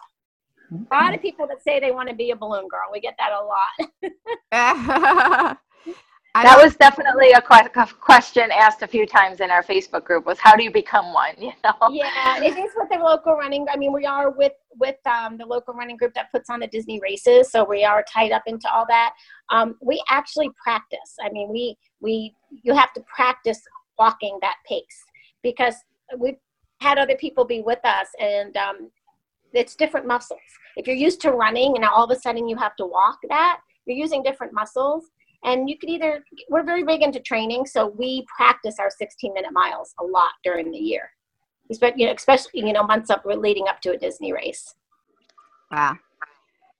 A 0.71 0.95
lot 0.95 1.13
of 1.13 1.21
people 1.21 1.45
that 1.47 1.63
say 1.63 1.79
they 1.79 1.91
want 1.91 2.09
to 2.09 2.15
be 2.15 2.31
a 2.31 2.35
balloon 2.35 2.67
girl. 2.67 2.89
We 2.91 2.99
get 2.99 3.15
that 3.19 3.31
a 3.31 3.43
lot. 3.43 5.57
I 6.35 6.43
That 6.43 6.63
was 6.63 6.75
definitely 6.75 7.31
a 7.31 7.41
que- 7.41 7.93
question 7.99 8.49
asked 8.51 8.81
a 8.81 8.87
few 8.87 9.05
times 9.05 9.39
in 9.39 9.51
our 9.51 9.61
Facebook 9.61 10.03
group 10.03 10.25
was 10.25 10.39
how 10.39 10.55
do 10.55 10.63
you 10.63 10.71
become 10.71 11.13
one, 11.13 11.35
you 11.39 11.51
know? 11.63 11.73
yeah, 11.91 12.41
it 12.41 12.57
is 12.57 12.71
with 12.75 12.89
the 12.89 12.97
local 12.97 13.35
running. 13.35 13.67
I 13.71 13.77
mean, 13.77 13.93
we 13.93 14.05
are 14.05 14.31
with 14.31 14.53
with 14.79 14.95
um, 15.05 15.37
the 15.37 15.45
local 15.45 15.75
running 15.75 15.95
group 15.95 16.13
that 16.15 16.31
puts 16.31 16.49
on 16.49 16.59
the 16.59 16.67
Disney 16.67 16.99
races, 17.01 17.51
so 17.51 17.63
we 17.63 17.83
are 17.83 18.03
tied 18.11 18.31
up 18.31 18.43
into 18.47 18.67
all 18.73 18.85
that. 18.89 19.13
Um, 19.51 19.75
we 19.79 20.03
actually 20.09 20.49
practice. 20.61 21.15
I 21.23 21.29
mean, 21.29 21.49
we 21.49 21.77
we 22.01 22.33
you 22.63 22.73
have 22.73 22.93
to 22.93 23.01
practice 23.01 23.61
walking 23.99 24.39
that 24.41 24.55
pace 24.67 25.05
because 25.43 25.75
we've 26.17 26.37
had 26.81 26.97
other 26.97 27.15
people 27.15 27.45
be 27.45 27.61
with 27.61 27.79
us, 27.83 28.07
and 28.19 28.57
um, 28.57 28.89
it's 29.53 29.75
different 29.75 30.07
muscles. 30.07 30.41
If 30.77 30.87
you're 30.87 30.95
used 30.95 31.21
to 31.21 31.31
running, 31.31 31.75
and 31.75 31.85
all 31.85 32.05
of 32.05 32.09
a 32.09 32.19
sudden 32.19 32.47
you 32.47 32.57
have 32.57 32.75
to 32.77 32.87
walk 32.87 33.19
that, 33.29 33.59
you're 33.85 33.97
using 33.97 34.23
different 34.23 34.51
muscles. 34.51 35.05
And 35.43 35.69
you 35.69 35.77
could 35.77 35.89
either, 35.89 36.23
we're 36.49 36.63
very 36.63 36.83
big 36.83 37.01
into 37.01 37.19
training, 37.19 37.65
so 37.65 37.87
we 37.87 38.25
practice 38.35 38.75
our 38.79 38.89
16 38.89 39.33
minute 39.33 39.51
miles 39.51 39.93
a 39.99 40.03
lot 40.03 40.31
during 40.43 40.71
the 40.71 40.77
year 40.77 41.09
you 41.95 42.05
know, 42.05 42.13
especially 42.13 42.51
you 42.65 42.73
know 42.73 42.83
months 42.83 43.09
up 43.09 43.23
leading 43.25 43.67
up 43.67 43.79
to 43.81 43.91
a 43.91 43.97
Disney 43.97 44.33
race. 44.33 44.75
Wow. 45.71 45.95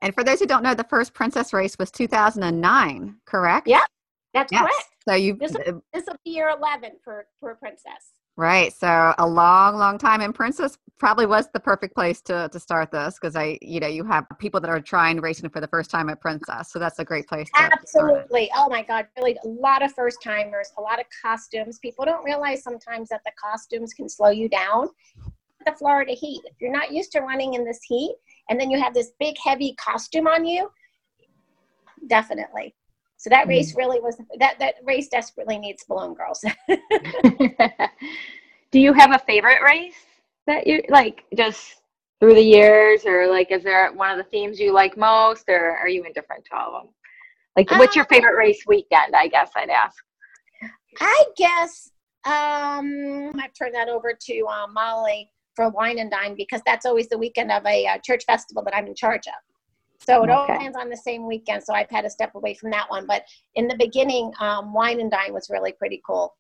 And 0.02 0.14
for 0.14 0.24
those 0.24 0.40
who 0.40 0.46
don't 0.46 0.64
know, 0.64 0.74
the 0.74 0.84
first 0.84 1.14
princess 1.14 1.54
race 1.54 1.78
was 1.80 1.90
2009, 1.90 3.16
correct? 3.26 3.68
Yeah. 3.68 3.86
That's 4.34 4.52
Yes. 4.52 4.62
correct. 4.62 4.90
So 5.08 5.16
you 5.16 5.36
This- 5.36 5.56
uh, 5.56 5.80
This 5.94 6.06
will 6.06 6.18
be 6.26 6.32
year 6.32 6.50
11 6.50 7.00
for 7.04 7.28
for 7.40 7.52
a 7.52 7.56
Princess. 7.56 8.13
Right. 8.36 8.74
So 8.74 9.14
a 9.18 9.28
long, 9.28 9.78
long 9.78 9.98
time. 9.98 10.22
And 10.22 10.34
Princess 10.34 10.78
probably 10.98 11.26
was 11.26 11.50
the 11.54 11.60
perfect 11.60 11.94
place 11.96 12.22
to 12.22 12.50
to 12.52 12.60
start 12.60 12.92
this 12.92 13.16
because 13.20 13.36
I, 13.36 13.58
you 13.62 13.80
know, 13.80 13.88
you 13.88 14.04
have 14.06 14.26
people 14.40 14.60
that 14.62 14.70
are 14.70 14.80
trying 14.80 15.20
racing 15.20 15.50
for 15.50 15.60
the 15.60 15.68
first 15.68 15.92
time 15.92 16.10
at 16.10 16.22
Princess. 16.22 16.72
So 16.72 16.80
that's 16.80 17.00
a 17.00 17.06
great 17.06 17.28
place. 17.28 17.50
Absolutely. 17.56 18.50
Oh 18.56 18.70
my 18.70 18.84
God, 18.84 19.08
really 19.18 19.38
a 19.44 19.48
lot 19.48 19.84
of 19.84 19.92
first 19.94 20.20
timers, 20.24 20.72
a 20.78 20.82
lot 20.82 21.00
of 21.00 21.06
costumes. 21.22 21.80
People 21.80 22.06
don't 22.06 22.24
realize 22.24 22.64
sometimes 22.64 23.10
that 23.10 23.22
the 23.26 23.32
costumes 23.42 23.94
can 23.94 24.08
slow 24.08 24.30
you 24.30 24.50
down. 24.50 24.88
The 25.66 25.74
Florida 25.74 26.14
heat. 26.14 26.42
If 26.46 26.56
you're 26.60 26.72
not 26.72 26.92
used 26.92 27.12
to 27.14 27.22
running 27.22 27.54
in 27.54 27.64
this 27.64 27.80
heat, 27.84 28.16
and 28.50 28.60
then 28.60 28.70
you 28.70 28.82
have 28.82 28.94
this 28.94 29.12
big 29.20 29.36
heavy 29.44 29.76
costume 29.76 30.28
on 30.28 30.46
you, 30.46 30.70
definitely. 32.08 32.76
So 33.24 33.30
that 33.30 33.48
race 33.48 33.74
really 33.74 34.02
was 34.02 34.18
that 34.38 34.60
that 34.60 34.76
race 34.84 35.08
desperately 35.08 35.58
needs 35.58 35.86
balloon 35.86 36.14
girls. 36.14 36.44
do 38.72 38.80
you 38.82 38.92
have 38.92 39.16
a 39.16 39.20
favorite 39.20 39.62
race 39.64 39.96
that 40.46 40.68
you 40.68 40.84
like 40.90 41.24
just 41.34 41.82
through 42.20 42.34
the 42.34 42.42
years 42.42 43.06
or 43.06 43.28
like 43.28 43.50
is 43.50 43.64
there 43.64 43.90
one 43.94 44.12
of 44.12 44.18
the 44.18 44.30
themes 44.30 44.60
you 44.60 44.74
like 44.74 44.98
most 44.98 45.46
or 45.48 45.78
are 45.78 45.88
you 45.88 46.04
indifferent 46.04 46.44
to 46.44 46.58
all 46.58 46.76
of 46.76 46.84
them? 46.84 46.94
Like 47.56 47.72
what's 47.72 47.96
your 47.96 48.04
Um, 48.04 48.10
favorite 48.10 48.36
race 48.36 48.62
weekend, 48.68 49.16
I 49.16 49.30
guess 49.30 49.52
I'd 49.56 49.70
ask. 49.70 50.04
I 51.00 51.24
guess 51.38 51.92
um, 52.26 53.32
I 53.40 53.48
turn 53.58 53.72
that 53.72 53.88
over 53.88 54.12
to 54.20 54.46
uh, 54.48 54.68
Molly 54.68 55.30
for 55.56 55.70
Wine 55.70 56.00
and 56.00 56.12
Dine 56.12 56.36
because 56.36 56.60
that's 56.66 56.86
always 56.86 57.08
the 57.08 57.18
weekend 57.18 57.54
of 57.54 57.66
a 57.66 57.88
uh, 57.88 58.00
church 58.00 58.26
festival 58.28 58.66
that 58.66 58.76
I'm 58.76 58.88
in 58.88 58.96
charge 58.96 59.28
of. 59.28 59.53
So 60.00 60.24
it 60.24 60.30
all 60.30 60.44
Okay. 60.44 60.58
lands 60.58 60.78
on 60.78 60.90
the 60.90 60.98
same 60.98 61.26
weekend. 61.26 61.64
So 61.64 61.74
I've 61.74 61.90
had 61.90 62.02
to 62.02 62.10
step 62.10 62.36
away 62.36 62.54
from 62.54 62.72
that 62.72 62.90
one. 62.90 63.06
But 63.06 63.24
in 63.56 63.68
the 63.68 63.78
beginning, 63.78 64.34
um, 64.40 64.74
Wine 64.74 65.00
and 65.00 65.10
Dine 65.10 65.34
was 65.34 65.50
really 65.50 65.72
pretty 65.72 66.02
cool. 66.06 66.36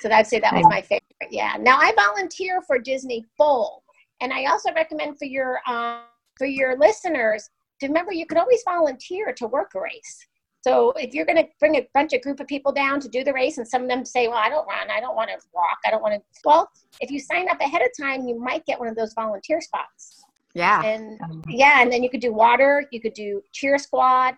So 0.00 0.10
I'd 0.10 0.26
say 0.26 0.38
that 0.40 0.54
was 0.54 0.66
my 0.68 0.80
favorite. 0.82 1.02
Yeah. 1.30 1.56
Now 1.58 1.78
I 1.78 1.92
volunteer 1.94 2.62
for 2.62 2.78
Disney 2.78 3.24
Full, 3.36 3.82
and 4.20 4.32
I 4.32 4.46
also 4.46 4.72
recommend 4.72 5.18
for 5.18 5.24
your 5.24 5.60
um, 5.66 6.02
for 6.36 6.46
your 6.46 6.78
listeners 6.78 7.50
to 7.80 7.88
remember 7.88 8.12
you 8.12 8.26
can 8.26 8.38
always 8.38 8.62
volunteer 8.64 9.32
to 9.32 9.46
work 9.46 9.72
a 9.74 9.80
race. 9.80 10.26
So 10.62 10.92
if 10.96 11.14
you're 11.14 11.24
going 11.24 11.38
to 11.38 11.48
bring 11.60 11.76
a 11.76 11.88
bunch 11.94 12.12
of 12.12 12.20
group 12.20 12.40
of 12.40 12.46
people 12.46 12.72
down 12.72 13.00
to 13.00 13.08
do 13.08 13.22
the 13.24 13.32
race, 13.32 13.58
and 13.58 13.66
some 13.66 13.82
of 13.82 13.88
them 13.88 14.04
say, 14.04 14.28
"Well, 14.28 14.36
I 14.38 14.48
don't 14.48 14.66
run, 14.66 14.90
I 14.90 15.00
don't 15.00 15.16
want 15.16 15.30
to 15.30 15.38
walk, 15.52 15.78
I 15.84 15.90
don't 15.90 16.02
want 16.02 16.14
to," 16.14 16.22
well, 16.44 16.70
if 17.00 17.10
you 17.10 17.20
sign 17.20 17.48
up 17.48 17.60
ahead 17.60 17.82
of 17.82 17.88
time, 17.98 18.26
you 18.26 18.38
might 18.38 18.64
get 18.66 18.78
one 18.78 18.88
of 18.88 18.96
those 18.96 19.14
volunteer 19.14 19.60
spots. 19.60 20.24
Yeah. 20.58 20.82
And 20.84 21.20
Um, 21.22 21.42
yeah, 21.48 21.80
and 21.82 21.90
then 21.92 22.02
you 22.02 22.10
could 22.10 22.20
do 22.20 22.32
water, 22.32 22.86
you 22.90 23.00
could 23.00 23.14
do 23.14 23.42
cheer 23.52 23.78
squad, 23.78 24.34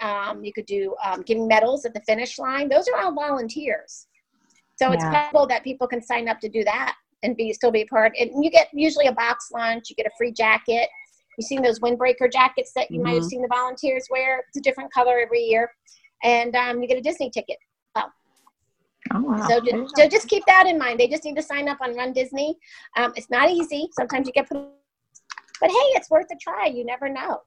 um, 0.00 0.42
you 0.42 0.52
could 0.52 0.66
do 0.66 0.94
um, 1.04 1.22
giving 1.22 1.46
medals 1.46 1.84
at 1.84 1.92
the 1.92 2.00
finish 2.00 2.38
line. 2.38 2.68
Those 2.68 2.88
are 2.88 2.98
all 3.00 3.12
volunteers. 3.12 4.06
So 4.80 4.92
it's 4.92 5.04
Yeah. 5.04 5.10
possible 5.12 5.46
that 5.48 5.62
people 5.64 5.86
can 5.86 6.00
sign 6.00 6.28
up 6.28 6.40
to 6.40 6.48
do 6.48 6.64
that 6.64 6.94
and 7.22 7.36
be 7.36 7.52
still 7.52 7.70
be 7.70 7.82
a 7.82 7.86
part. 7.86 8.12
And 8.18 8.42
you 8.42 8.50
get 8.50 8.68
usually 8.72 9.06
a 9.08 9.12
box 9.12 9.50
lunch, 9.52 9.90
you 9.90 9.96
get 9.96 10.06
a 10.06 10.14
free 10.16 10.32
jacket. 10.32 10.88
You've 11.36 11.46
seen 11.46 11.62
those 11.62 11.80
windbreaker 11.80 12.32
jackets 12.32 12.72
that 12.74 12.90
you 12.90 13.00
might 13.02 13.14
have 13.14 13.24
Mhm. 13.24 13.30
seen 13.32 13.42
the 13.42 13.48
volunteers 13.48 14.06
wear. 14.10 14.44
It's 14.48 14.56
a 14.56 14.60
different 14.60 14.90
color 14.92 15.18
every 15.20 15.40
year, 15.40 15.70
and 16.22 16.56
um, 16.56 16.80
you 16.80 16.88
get 16.88 16.96
a 16.96 17.00
Disney 17.02 17.30
ticket. 17.30 17.58
Oh, 19.14 19.22
wow. 19.22 19.46
So, 19.48 19.60
ju- 19.60 19.88
so 19.96 20.06
just 20.08 20.28
keep 20.28 20.44
that 20.46 20.66
in 20.66 20.76
mind. 20.78 21.00
They 21.00 21.08
just 21.08 21.24
need 21.24 21.36
to 21.36 21.42
sign 21.42 21.68
up 21.68 21.78
on 21.80 21.94
runDisney. 21.94 22.54
Um, 22.96 23.12
it's 23.16 23.30
not 23.30 23.48
easy. 23.50 23.88
Sometimes 23.92 24.26
you 24.26 24.32
get 24.34 24.48
put, 24.48 24.58
but 25.60 25.70
hey, 25.70 25.76
it's 25.94 26.10
worth 26.10 26.26
a 26.32 26.36
try. 26.36 26.66
You 26.66 26.84
never 26.84 27.08
know. 27.08 27.42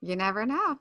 You 0.00 0.16
never 0.16 0.46
know. 0.46 0.78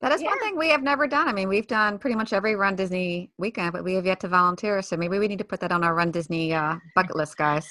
That 0.00 0.12
is 0.12 0.22
one 0.22 0.38
thing 0.38 0.56
we 0.56 0.70
have 0.70 0.82
never 0.82 1.06
done. 1.06 1.28
I 1.28 1.32
mean, 1.32 1.48
we've 1.48 1.66
done 1.66 1.98
pretty 1.98 2.16
much 2.16 2.32
every 2.32 2.54
runDisney 2.54 3.28
weekend, 3.36 3.72
but 3.72 3.84
we 3.84 3.94
have 3.94 4.06
yet 4.06 4.20
to 4.20 4.28
volunteer. 4.28 4.80
So 4.80 4.96
maybe 4.96 5.18
we 5.18 5.28
need 5.28 5.38
to 5.38 5.44
put 5.44 5.60
that 5.60 5.72
on 5.72 5.84
our 5.84 5.94
runDisney 5.94 6.52
uh, 6.52 6.78
bucket 6.94 7.16
list, 7.16 7.36
guys. 7.36 7.68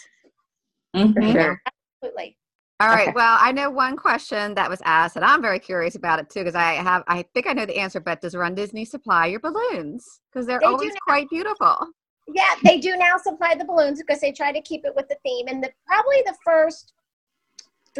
For 0.93 1.21
Mhm. 1.21 1.31
sure. 1.31 1.61
Absolutely. 2.03 2.37
All 2.81 2.89
right. 2.89 3.07
Okay. 3.09 3.13
Well, 3.15 3.37
I 3.41 3.51
know 3.51 3.69
one 3.69 3.97
question 3.97 4.53
that 4.53 4.69
was 4.69 4.81
asked, 4.85 5.15
and 5.15 5.25
I'm 5.25 5.41
very 5.41 5.59
curious 5.59 5.95
about 5.95 6.19
it 6.19 6.29
too, 6.29 6.41
because 6.41 6.55
I 6.55 6.73
have, 6.73 7.03
I 7.07 7.23
think 7.33 7.47
I 7.47 7.53
know 7.53 7.65
the 7.65 7.77
answer. 7.77 7.99
But 7.99 8.21
does 8.21 8.35
runDisney 8.35 8.87
supply 8.87 9.25
your 9.25 9.39
balloons? 9.39 10.21
Because 10.31 10.45
they're 10.45 10.59
They 10.59 10.67
always 10.67 10.93
quite 11.03 11.29
beautiful. 11.29 11.87
Yeah, 12.27 12.55
they 12.63 12.79
do 12.79 12.95
now 12.95 13.17
supply 13.17 13.55
the 13.55 13.65
balloons 13.65 13.99
because 13.99 14.21
they 14.21 14.31
try 14.31 14.51
to 14.51 14.61
keep 14.61 14.85
it 14.85 14.95
with 14.95 15.09
the 15.09 15.17
theme. 15.25 15.47
And 15.47 15.63
the 15.63 15.71
probably 15.87 16.21
the 16.25 16.35
first 16.45 16.93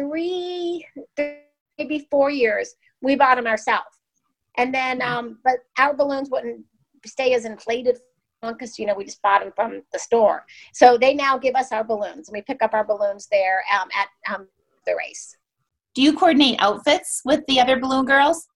three, 0.00 0.86
th- 1.16 1.38
maybe 1.78 2.06
four 2.10 2.30
years, 2.30 2.74
we 3.02 3.16
bought 3.16 3.36
them 3.36 3.46
ourselves. 3.46 3.98
And 4.56 4.74
then, 4.74 5.00
um, 5.02 5.38
but 5.44 5.56
our 5.78 5.94
balloons 5.94 6.28
wouldn't 6.30 6.64
stay 7.06 7.34
as 7.34 7.44
inflated 7.44 7.98
because 8.42 8.78
you 8.78 8.86
know 8.86 8.94
we 8.94 9.04
just 9.04 9.22
bought 9.22 9.42
them 9.42 9.52
from 9.54 9.82
the 9.92 9.98
store. 9.98 10.44
So 10.72 10.96
they 10.98 11.14
now 11.14 11.38
give 11.38 11.54
us 11.54 11.72
our 11.72 11.84
balloons, 11.84 12.28
and 12.28 12.34
we 12.34 12.42
pick 12.42 12.62
up 12.62 12.74
our 12.74 12.84
balloons 12.84 13.28
there 13.30 13.62
um, 13.74 13.88
at 13.96 14.34
um, 14.34 14.48
the 14.86 14.94
race. 14.96 15.36
Do 15.94 16.02
you 16.02 16.16
coordinate 16.16 16.56
outfits 16.60 17.22
with 17.24 17.40
the 17.48 17.60
other 17.60 17.78
balloon 17.78 18.06
girls? 18.06 18.46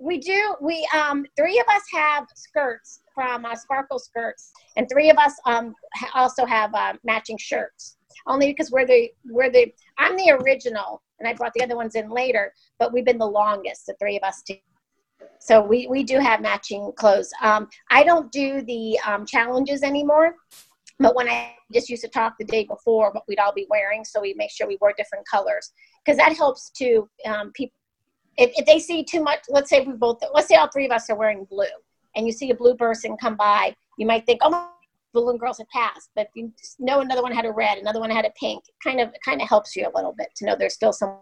We 0.00 0.18
do. 0.18 0.56
We 0.60 0.88
um 0.94 1.24
three 1.36 1.58
of 1.58 1.66
us 1.68 1.82
have 1.92 2.26
skirts 2.34 3.02
from 3.14 3.44
uh, 3.44 3.54
Sparkle 3.54 3.98
Skirts, 3.98 4.52
and 4.76 4.88
three 4.90 5.10
of 5.10 5.18
us 5.18 5.34
um 5.46 5.74
ha- 5.94 6.10
also 6.14 6.44
have 6.44 6.74
uh, 6.74 6.94
matching 7.04 7.38
shirts. 7.38 7.96
Only 8.26 8.48
because 8.48 8.70
we're 8.70 8.86
the 8.86 9.10
we're 9.24 9.50
the 9.50 9.72
I'm 9.98 10.16
the 10.16 10.30
original, 10.30 11.02
and 11.18 11.28
I 11.28 11.34
brought 11.34 11.52
the 11.54 11.62
other 11.62 11.76
ones 11.76 11.94
in 11.94 12.10
later. 12.10 12.52
But 12.78 12.92
we've 12.92 13.04
been 13.04 13.18
the 13.18 13.26
longest, 13.26 13.86
the 13.86 13.94
three 13.98 14.16
of 14.16 14.22
us. 14.22 14.42
So 15.38 15.62
we 15.62 15.86
we 15.86 16.02
do 16.02 16.18
have 16.18 16.40
matching 16.40 16.92
clothes. 16.96 17.30
Um, 17.40 17.68
I 17.90 18.04
don't 18.04 18.30
do 18.32 18.62
the 18.62 18.98
um, 19.06 19.26
challenges 19.26 19.82
anymore. 19.82 20.36
But 20.98 21.16
when 21.16 21.28
I 21.28 21.56
just 21.72 21.88
used 21.88 22.02
to 22.02 22.08
talk 22.08 22.34
the 22.38 22.44
day 22.44 22.64
before 22.64 23.10
what 23.10 23.24
we'd 23.26 23.40
all 23.40 23.52
be 23.52 23.66
wearing, 23.68 24.04
so 24.04 24.20
we 24.20 24.34
make 24.34 24.50
sure 24.50 24.68
we 24.68 24.78
wore 24.80 24.92
different 24.96 25.26
colors 25.26 25.72
because 26.04 26.16
that 26.18 26.36
helps 26.36 26.70
to 26.76 27.08
um, 27.24 27.50
people 27.52 27.74
if, 28.36 28.50
if 28.56 28.66
they 28.66 28.78
see 28.78 29.04
too 29.04 29.22
much, 29.22 29.40
let's 29.48 29.70
say 29.70 29.80
we 29.84 29.92
both, 29.92 30.22
let's 30.32 30.48
say 30.48 30.56
all 30.56 30.68
three 30.68 30.86
of 30.86 30.90
us 30.90 31.10
are 31.10 31.16
wearing 31.16 31.44
blue, 31.44 31.66
and 32.16 32.26
you 32.26 32.32
see 32.32 32.50
a 32.50 32.54
blue 32.54 32.74
person 32.74 33.16
come 33.16 33.36
by, 33.36 33.74
you 33.98 34.06
might 34.06 34.26
think, 34.26 34.40
oh, 34.42 34.70
balloon 35.12 35.38
girls 35.38 35.58
have 35.58 35.68
passed. 35.68 36.10
But 36.14 36.28
if 36.28 36.30
you 36.34 36.52
know 36.78 37.00
another 37.00 37.22
one 37.22 37.32
had 37.32 37.44
a 37.44 37.52
red, 37.52 37.78
another 37.78 38.00
one 38.00 38.10
had 38.10 38.24
a 38.24 38.30
pink, 38.38 38.64
it 38.68 38.74
kind 38.82 39.00
of 39.00 39.08
it 39.08 39.20
kind 39.24 39.40
of 39.40 39.48
helps 39.48 39.76
you 39.76 39.86
a 39.86 39.92
little 39.94 40.14
bit 40.16 40.28
to 40.36 40.46
know 40.46 40.56
there's 40.58 40.74
still 40.74 40.92
some. 40.92 41.18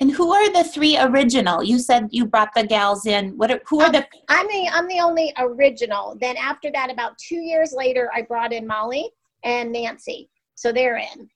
And 0.00 0.10
who 0.10 0.32
are 0.32 0.52
the 0.52 0.64
three 0.64 0.98
original? 0.98 1.62
You 1.62 1.78
said 1.78 2.08
you 2.10 2.26
brought 2.26 2.54
the 2.56 2.66
gals 2.66 3.06
in. 3.06 3.36
What? 3.36 3.52
Are, 3.52 3.60
who 3.68 3.80
are 3.82 3.92
the? 3.92 4.04
I'm 4.28 4.46
the 4.48 4.68
I'm 4.72 4.88
the 4.88 4.98
only 4.98 5.32
original. 5.38 6.16
Then 6.20 6.36
after 6.36 6.72
that, 6.72 6.90
about 6.90 7.16
two 7.18 7.36
years 7.36 7.72
later, 7.72 8.10
I 8.12 8.22
brought 8.22 8.52
in 8.52 8.66
Molly 8.66 9.10
and 9.44 9.70
Nancy, 9.70 10.28
so 10.56 10.72
they're 10.72 10.96
in. 10.96 11.28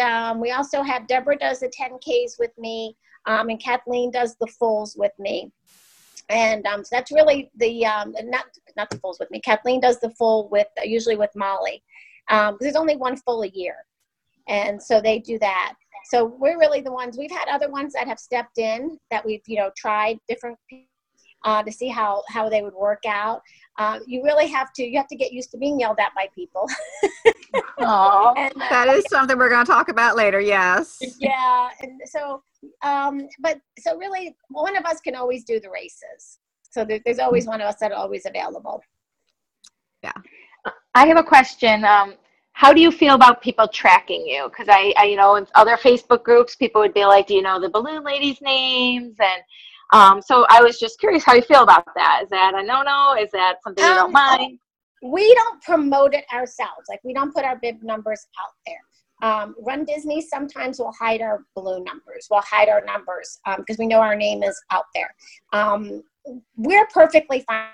Um, 0.00 0.40
we 0.40 0.52
also 0.52 0.82
have 0.82 1.06
Deborah 1.06 1.38
does 1.38 1.60
the 1.60 1.68
10Ks 1.68 2.38
with 2.38 2.50
me, 2.58 2.96
um, 3.26 3.50
and 3.50 3.62
Kathleen 3.62 4.10
does 4.10 4.36
the 4.40 4.46
fulls 4.46 4.96
with 4.96 5.12
me. 5.18 5.52
And 6.32 6.66
um, 6.66 6.82
so 6.82 6.96
that's 6.96 7.12
really 7.12 7.50
the 7.56 7.84
um, 7.86 8.14
not 8.24 8.46
not 8.76 8.90
the 8.90 8.98
fulls 8.98 9.18
with 9.20 9.30
me. 9.30 9.40
Kathleen 9.40 9.80
does 9.80 10.00
the 10.00 10.10
full 10.10 10.48
with 10.48 10.66
usually 10.82 11.16
with 11.16 11.30
Molly. 11.36 11.82
Um, 12.28 12.54
'cause 12.54 12.60
there's 12.62 12.76
only 12.76 12.96
one 12.96 13.16
full 13.16 13.42
a 13.42 13.48
year, 13.48 13.76
and 14.48 14.82
so 14.82 15.00
they 15.00 15.18
do 15.18 15.38
that. 15.40 15.74
So 16.06 16.24
we're 16.24 16.58
really 16.58 16.80
the 16.80 16.92
ones. 16.92 17.18
We've 17.18 17.30
had 17.30 17.48
other 17.48 17.70
ones 17.70 17.92
that 17.92 18.08
have 18.08 18.18
stepped 18.18 18.58
in 18.58 18.98
that 19.10 19.24
we've 19.24 19.42
you 19.46 19.56
know 19.58 19.70
tried 19.76 20.18
different 20.28 20.58
uh, 21.44 21.62
to 21.62 21.72
see 21.72 21.88
how 21.88 22.22
how 22.28 22.48
they 22.48 22.62
would 22.62 22.74
work 22.74 23.02
out. 23.06 23.42
Uh, 23.78 23.98
you 24.06 24.22
really 24.22 24.46
have 24.46 24.72
to 24.74 24.84
you 24.84 24.96
have 24.98 25.08
to 25.08 25.16
get 25.16 25.32
used 25.32 25.50
to 25.50 25.58
being 25.58 25.80
yelled 25.80 25.98
at 25.98 26.14
by 26.14 26.28
people. 26.34 26.68
Aw. 27.80 28.34
and, 28.36 28.52
uh, 28.54 28.68
That 28.70 28.88
is 28.88 29.04
something 29.08 29.36
we're 29.36 29.48
going 29.48 29.64
to 29.64 29.70
talk 29.70 29.88
about 29.88 30.16
later. 30.16 30.40
Yes. 30.40 30.98
yeah, 31.18 31.68
and 31.80 32.00
so 32.04 32.42
um, 32.82 33.28
but 33.40 33.60
so 33.78 33.96
really 33.96 34.36
one 34.48 34.76
of 34.76 34.84
us 34.84 35.00
can 35.00 35.14
always 35.14 35.44
do 35.44 35.60
the 35.60 35.70
races. 35.70 36.38
So 36.70 36.84
there, 36.84 37.00
there's 37.04 37.18
always 37.18 37.46
one 37.46 37.60
of 37.60 37.66
us 37.66 37.76
that 37.80 37.92
are 37.92 37.98
always 37.98 38.24
available. 38.24 38.82
Yeah. 40.02 40.12
I 40.94 41.06
have 41.06 41.16
a 41.16 41.22
question. 41.22 41.84
Um, 41.84 42.14
how 42.54 42.72
do 42.72 42.80
you 42.80 42.90
feel 42.90 43.14
about 43.14 43.42
people 43.42 43.66
tracking 43.66 44.26
you? 44.26 44.48
Because 44.48 44.68
I, 44.68 44.92
I, 44.96 45.04
you 45.04 45.16
know, 45.16 45.36
in 45.36 45.46
other 45.54 45.76
Facebook 45.76 46.22
groups, 46.22 46.54
people 46.54 46.80
would 46.80 46.94
be 46.94 47.04
like, 47.04 47.26
"Do 47.26 47.34
you 47.34 47.42
know 47.42 47.58
the 47.60 47.68
balloon 47.68 48.04
ladies' 48.04 48.40
names?" 48.40 49.16
And 49.18 49.42
um, 49.92 50.20
so 50.22 50.46
I 50.48 50.62
was 50.62 50.78
just 50.78 50.98
curious 50.98 51.24
how 51.24 51.34
you 51.34 51.42
feel 51.42 51.62
about 51.62 51.86
that. 51.94 52.20
Is 52.24 52.30
that 52.30 52.54
a 52.54 52.62
no-no? 52.62 53.14
Is 53.20 53.30
that 53.32 53.56
something 53.62 53.84
you 53.84 53.90
Um, 53.90 53.96
don't 53.96 54.12
mind? 54.12 54.58
we 55.02 55.34
don't 55.34 55.60
promote 55.62 56.14
it 56.14 56.24
ourselves. 56.32 56.86
Like 56.88 57.00
we 57.02 57.12
don't 57.12 57.34
put 57.34 57.44
our 57.44 57.56
bib 57.56 57.82
numbers 57.82 58.26
out 58.40 58.52
there. 58.66 58.80
Um, 59.22 59.54
runDisney 59.64 60.22
sometimes 60.22 60.78
will 60.78 60.92
hide 60.92 61.20
our 61.20 61.44
balloon 61.54 61.84
numbers. 61.84 62.28
We'll 62.30 62.40
hide 62.42 62.68
our 62.68 62.84
numbers 62.84 63.38
because 63.58 63.78
we 63.78 63.86
know 63.86 64.00
our 64.00 64.16
name 64.16 64.42
is 64.42 64.60
out 64.70 64.86
there. 64.94 65.14
Um, 65.52 66.02
we're 66.56 66.86
perfectly 66.86 67.44
fine 67.48 67.66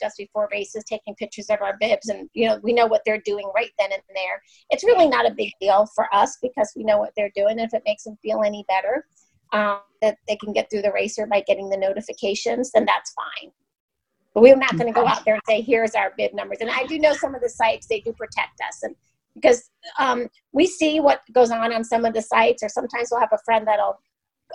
just 0.00 0.16
before 0.16 0.48
races 0.50 0.82
taking 0.88 1.14
pictures 1.16 1.50
of 1.50 1.60
our 1.60 1.76
bibs 1.78 2.08
and 2.08 2.30
you 2.32 2.48
know 2.48 2.58
we 2.62 2.72
know 2.72 2.86
what 2.86 3.02
they're 3.04 3.20
doing 3.26 3.50
right 3.54 3.70
then 3.78 3.92
and 3.92 4.00
there 4.14 4.40
it's 4.70 4.82
really 4.82 5.06
not 5.06 5.26
a 5.30 5.34
big 5.34 5.52
deal 5.60 5.86
for 5.94 6.06
us 6.14 6.38
because 6.40 6.72
we 6.74 6.82
know 6.84 6.96
what 6.96 7.12
they're 7.16 7.32
doing 7.36 7.58
if 7.58 7.74
it 7.74 7.82
makes 7.84 8.04
them 8.04 8.16
feel 8.22 8.42
any 8.42 8.64
better 8.66 9.04
um, 9.52 9.80
that 10.00 10.16
they 10.28 10.36
can 10.36 10.52
get 10.52 10.70
through 10.70 10.82
the 10.82 10.92
racer 10.92 11.26
by 11.26 11.42
getting 11.46 11.68
the 11.68 11.76
notifications 11.76 12.70
then 12.72 12.84
that's 12.84 13.12
fine 13.12 13.50
but 14.34 14.42
we're 14.42 14.56
not 14.56 14.76
going 14.76 14.86
to 14.86 14.92
go 14.92 15.06
out 15.06 15.24
there 15.24 15.34
and 15.34 15.42
say, 15.48 15.60
here's 15.60 15.94
our 15.94 16.12
bid 16.16 16.34
numbers. 16.34 16.58
And 16.60 16.70
I 16.70 16.84
do 16.86 16.98
know 16.98 17.14
some 17.14 17.34
of 17.34 17.40
the 17.40 17.48
sites, 17.48 17.86
they 17.86 18.00
do 18.00 18.12
protect 18.12 18.60
us. 18.66 18.82
And 18.82 18.94
because 19.34 19.70
um, 19.98 20.28
we 20.52 20.66
see 20.66 21.00
what 21.00 21.20
goes 21.32 21.50
on 21.50 21.72
on 21.72 21.84
some 21.84 22.04
of 22.04 22.14
the 22.14 22.22
sites, 22.22 22.62
or 22.62 22.68
sometimes 22.68 23.08
we'll 23.10 23.20
have 23.20 23.32
a 23.32 23.38
friend 23.44 23.66
that'll 23.66 24.00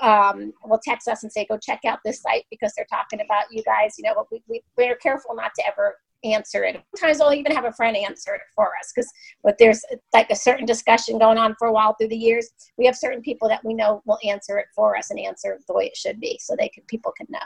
um, 0.02 0.52
will 0.66 0.80
text 0.84 1.08
us 1.08 1.24
and 1.24 1.32
say, 1.32 1.46
go 1.50 1.58
check 1.58 1.80
out 1.86 2.00
this 2.04 2.22
site 2.22 2.46
because 2.52 2.74
they're 2.76 2.88
talking 2.90 3.22
about 3.22 3.46
you 3.50 3.64
guys. 3.64 3.96
You 3.98 4.04
know, 4.04 4.26
we, 4.32 4.44
we, 4.48 4.62
we're 4.78 4.98
careful 4.98 5.36
not 5.36 5.52
to 5.56 5.66
ever 5.66 5.96
answer 6.24 6.64
it. 6.64 6.82
Sometimes 6.96 7.20
we'll 7.20 7.34
even 7.34 7.52
have 7.52 7.66
a 7.66 7.72
friend 7.72 7.96
answer 7.96 8.34
it 8.34 8.42
for 8.56 8.72
us 8.80 8.92
because 8.96 9.12
but 9.44 9.58
there's 9.60 9.84
like 10.14 10.30
a 10.30 10.36
certain 10.36 10.66
discussion 10.66 11.20
going 11.20 11.38
on 11.38 11.56
for 11.60 11.68
a 11.68 11.72
while 11.72 11.96
through 11.96 12.10
the 12.10 12.18
years. 12.18 12.50
We 12.78 12.86
have 12.86 12.96
certain 12.96 13.22
people 13.22 13.48
that 13.50 13.64
we 13.64 13.74
know 13.74 14.02
will 14.06 14.20
answer 14.24 14.58
it 14.58 14.68
for 14.76 14.98
us 14.98 15.12
and 15.12 15.20
answer 15.20 15.54
it 15.54 15.64
the 15.68 15.74
way 15.74 15.86
it 15.86 15.98
should 15.98 16.20
be 16.20 16.40
so 16.42 16.56
they 16.58 16.70
can 16.70 16.84
people 16.88 17.14
can 17.16 17.28
know. 17.30 17.40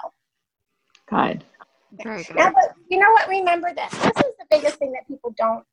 Good. 1.10 1.44
Very 2.04 2.24
good. 2.24 2.36
Now, 2.36 2.52
but 2.52 2.76
you 2.90 3.00
know 3.00 3.10
what? 3.12 3.28
Remember 3.28 3.74
this. 3.74 3.92
This 3.92 4.18
is 4.18 4.34
the 4.38 4.46
biggest 4.52 4.78
thing 4.78 4.92
that 4.92 5.08
people 5.08 5.34
don't 5.38 5.66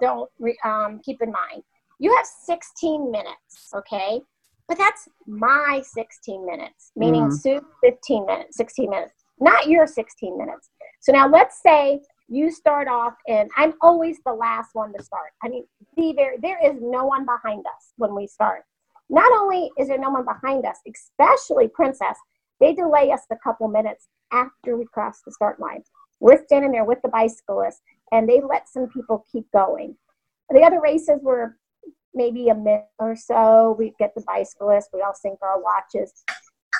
don't 0.00 0.30
re- 0.38 0.58
um, 0.64 1.00
keep 1.04 1.20
in 1.22 1.32
mind. 1.32 1.62
You 1.98 2.14
have 2.16 2.26
16 2.26 3.10
minutes, 3.10 3.70
okay? 3.74 4.20
But 4.66 4.78
that's 4.78 5.08
my 5.26 5.82
16 5.84 6.44
minutes, 6.46 6.92
meaning 6.96 7.24
Mm. 7.24 7.32
Sue's 7.32 7.62
15 7.82 8.26
minutes, 8.26 8.56
16 8.56 8.90
minutes, 8.90 9.24
not 9.38 9.68
your 9.68 9.86
16 9.86 10.36
minutes. 10.38 10.70
So 11.00 11.12
now 11.12 11.28
let's 11.28 11.60
say 11.62 12.00
you 12.28 12.50
start 12.50 12.88
off, 12.88 13.14
and 13.28 13.50
I'm 13.56 13.74
always 13.80 14.18
the 14.24 14.32
last 14.32 14.70
one 14.72 14.92
to 14.96 15.02
start. 15.02 15.32
I 15.42 15.48
mean, 15.48 15.64
be 15.96 16.14
very, 16.14 16.38
there 16.40 16.58
is 16.64 16.80
no 16.80 17.04
one 17.04 17.24
behind 17.26 17.66
us 17.66 17.92
when 17.96 18.14
we 18.14 18.26
start. 18.26 18.64
not 19.08 19.30
only 19.32 19.70
is 19.78 19.88
there 19.88 19.98
no 19.98 20.10
one 20.10 20.24
behind 20.24 20.64
us, 20.64 20.78
especially 20.88 21.68
Princess, 21.68 22.16
they 22.60 22.72
delay 22.74 23.10
us 23.10 23.22
a 23.30 23.36
couple 23.36 23.68
minutes 23.68 24.08
after 24.32 24.76
we 24.76 24.86
cross 24.86 25.20
the 25.24 25.32
start 25.32 25.60
line. 25.60 25.82
We're 26.20 26.42
standing 26.44 26.72
there 26.72 26.84
with 26.84 27.02
the 27.02 27.08
bicyclists, 27.08 27.82
and 28.12 28.28
they 28.28 28.40
let 28.40 28.68
some 28.68 28.88
people 28.88 29.24
keep 29.30 29.50
going. 29.52 29.96
The 30.50 30.62
other 30.62 30.80
races 30.80 31.20
were 31.22 31.56
maybe 32.14 32.48
a 32.48 32.54
minute 32.54 32.86
or 32.98 33.16
so. 33.16 33.74
We 33.78 33.92
get 33.98 34.14
the 34.14 34.22
bicyclists, 34.22 34.88
we 34.92 35.02
all 35.02 35.14
sync 35.14 35.38
our 35.42 35.60
watches. 35.60 36.24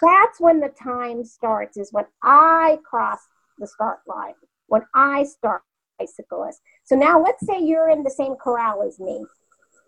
That's 0.02 0.40
when 0.40 0.60
the 0.60 0.70
time 0.70 1.24
starts, 1.24 1.76
is 1.76 1.92
when 1.92 2.06
I 2.22 2.78
cross 2.88 3.20
the 3.58 3.66
start 3.66 3.98
line, 4.06 4.34
when 4.68 4.82
I 4.94 5.24
start 5.24 5.62
bicyclist. 5.98 6.60
So 6.84 6.96
now 6.96 7.22
let's 7.22 7.46
say 7.46 7.60
you're 7.60 7.90
in 7.90 8.02
the 8.02 8.10
same 8.10 8.34
corral 8.36 8.82
as 8.82 8.98
me, 8.98 9.24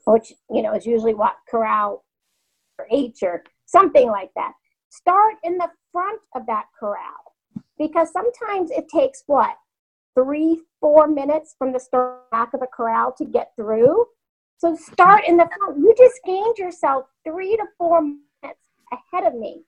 which, 0.04 0.32
you 0.50 0.62
know, 0.62 0.74
is 0.74 0.86
usually 0.86 1.14
what 1.14 1.36
corral 1.48 2.04
or 2.78 2.86
H 2.90 3.18
or 3.22 3.42
something 3.66 4.08
like 4.10 4.30
that. 4.36 4.52
Start 4.90 5.34
in 5.42 5.58
the 5.58 5.68
front 5.92 6.20
of 6.34 6.46
that 6.46 6.66
corral 6.78 7.34
because 7.78 8.12
sometimes 8.12 8.70
it 8.70 8.86
takes 8.88 9.22
what? 9.26 9.56
Three, 10.14 10.62
four 10.80 11.06
minutes 11.06 11.54
from 11.58 11.72
the 11.72 11.80
start 11.80 12.30
back 12.30 12.54
of 12.54 12.60
the 12.60 12.68
corral 12.74 13.12
to 13.18 13.24
get 13.24 13.52
through. 13.56 14.06
So 14.58 14.74
start 14.74 15.24
in 15.26 15.36
the 15.36 15.48
front. 15.58 15.78
You 15.78 15.94
just 15.98 16.18
gained 16.24 16.56
yourself 16.56 17.06
three 17.24 17.56
to 17.56 17.64
four 17.76 18.00
minutes 18.00 18.60
ahead 18.92 19.26
of 19.26 19.38
me 19.38 19.62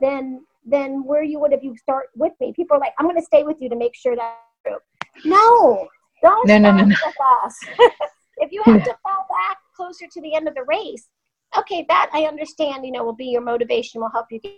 than 0.00 0.44
than 0.66 1.04
where 1.04 1.22
you 1.22 1.38
would 1.38 1.52
if 1.52 1.62
you 1.62 1.76
start 1.76 2.06
with 2.16 2.32
me. 2.40 2.52
People 2.56 2.76
are 2.76 2.80
like, 2.80 2.94
I'm 2.98 3.06
going 3.06 3.20
to 3.20 3.22
stay 3.22 3.42
with 3.42 3.58
you 3.60 3.68
to 3.68 3.76
make 3.76 3.94
sure 3.94 4.16
that 4.16 4.38
true. 4.66 4.78
No, 5.24 5.88
don't 6.22 6.46
No, 6.46 6.58
no, 6.58 6.70
no, 6.72 6.84
no. 6.84 6.96
with 7.04 7.14
us. 7.44 7.56
if 8.38 8.52
you 8.52 8.62
have 8.64 8.82
to 8.82 8.96
fall 9.02 9.26
back 9.28 9.58
closer 9.76 10.06
to 10.10 10.20
the 10.20 10.34
end 10.34 10.48
of 10.48 10.54
the 10.54 10.64
race, 10.64 11.08
okay, 11.56 11.84
that 11.88 12.10
I 12.12 12.24
understand. 12.24 12.84
You 12.84 12.92
know, 12.92 13.04
will 13.04 13.14
be 13.14 13.26
your 13.26 13.42
motivation. 13.42 14.00
Will 14.00 14.10
help 14.10 14.26
you. 14.30 14.40
Get, 14.40 14.52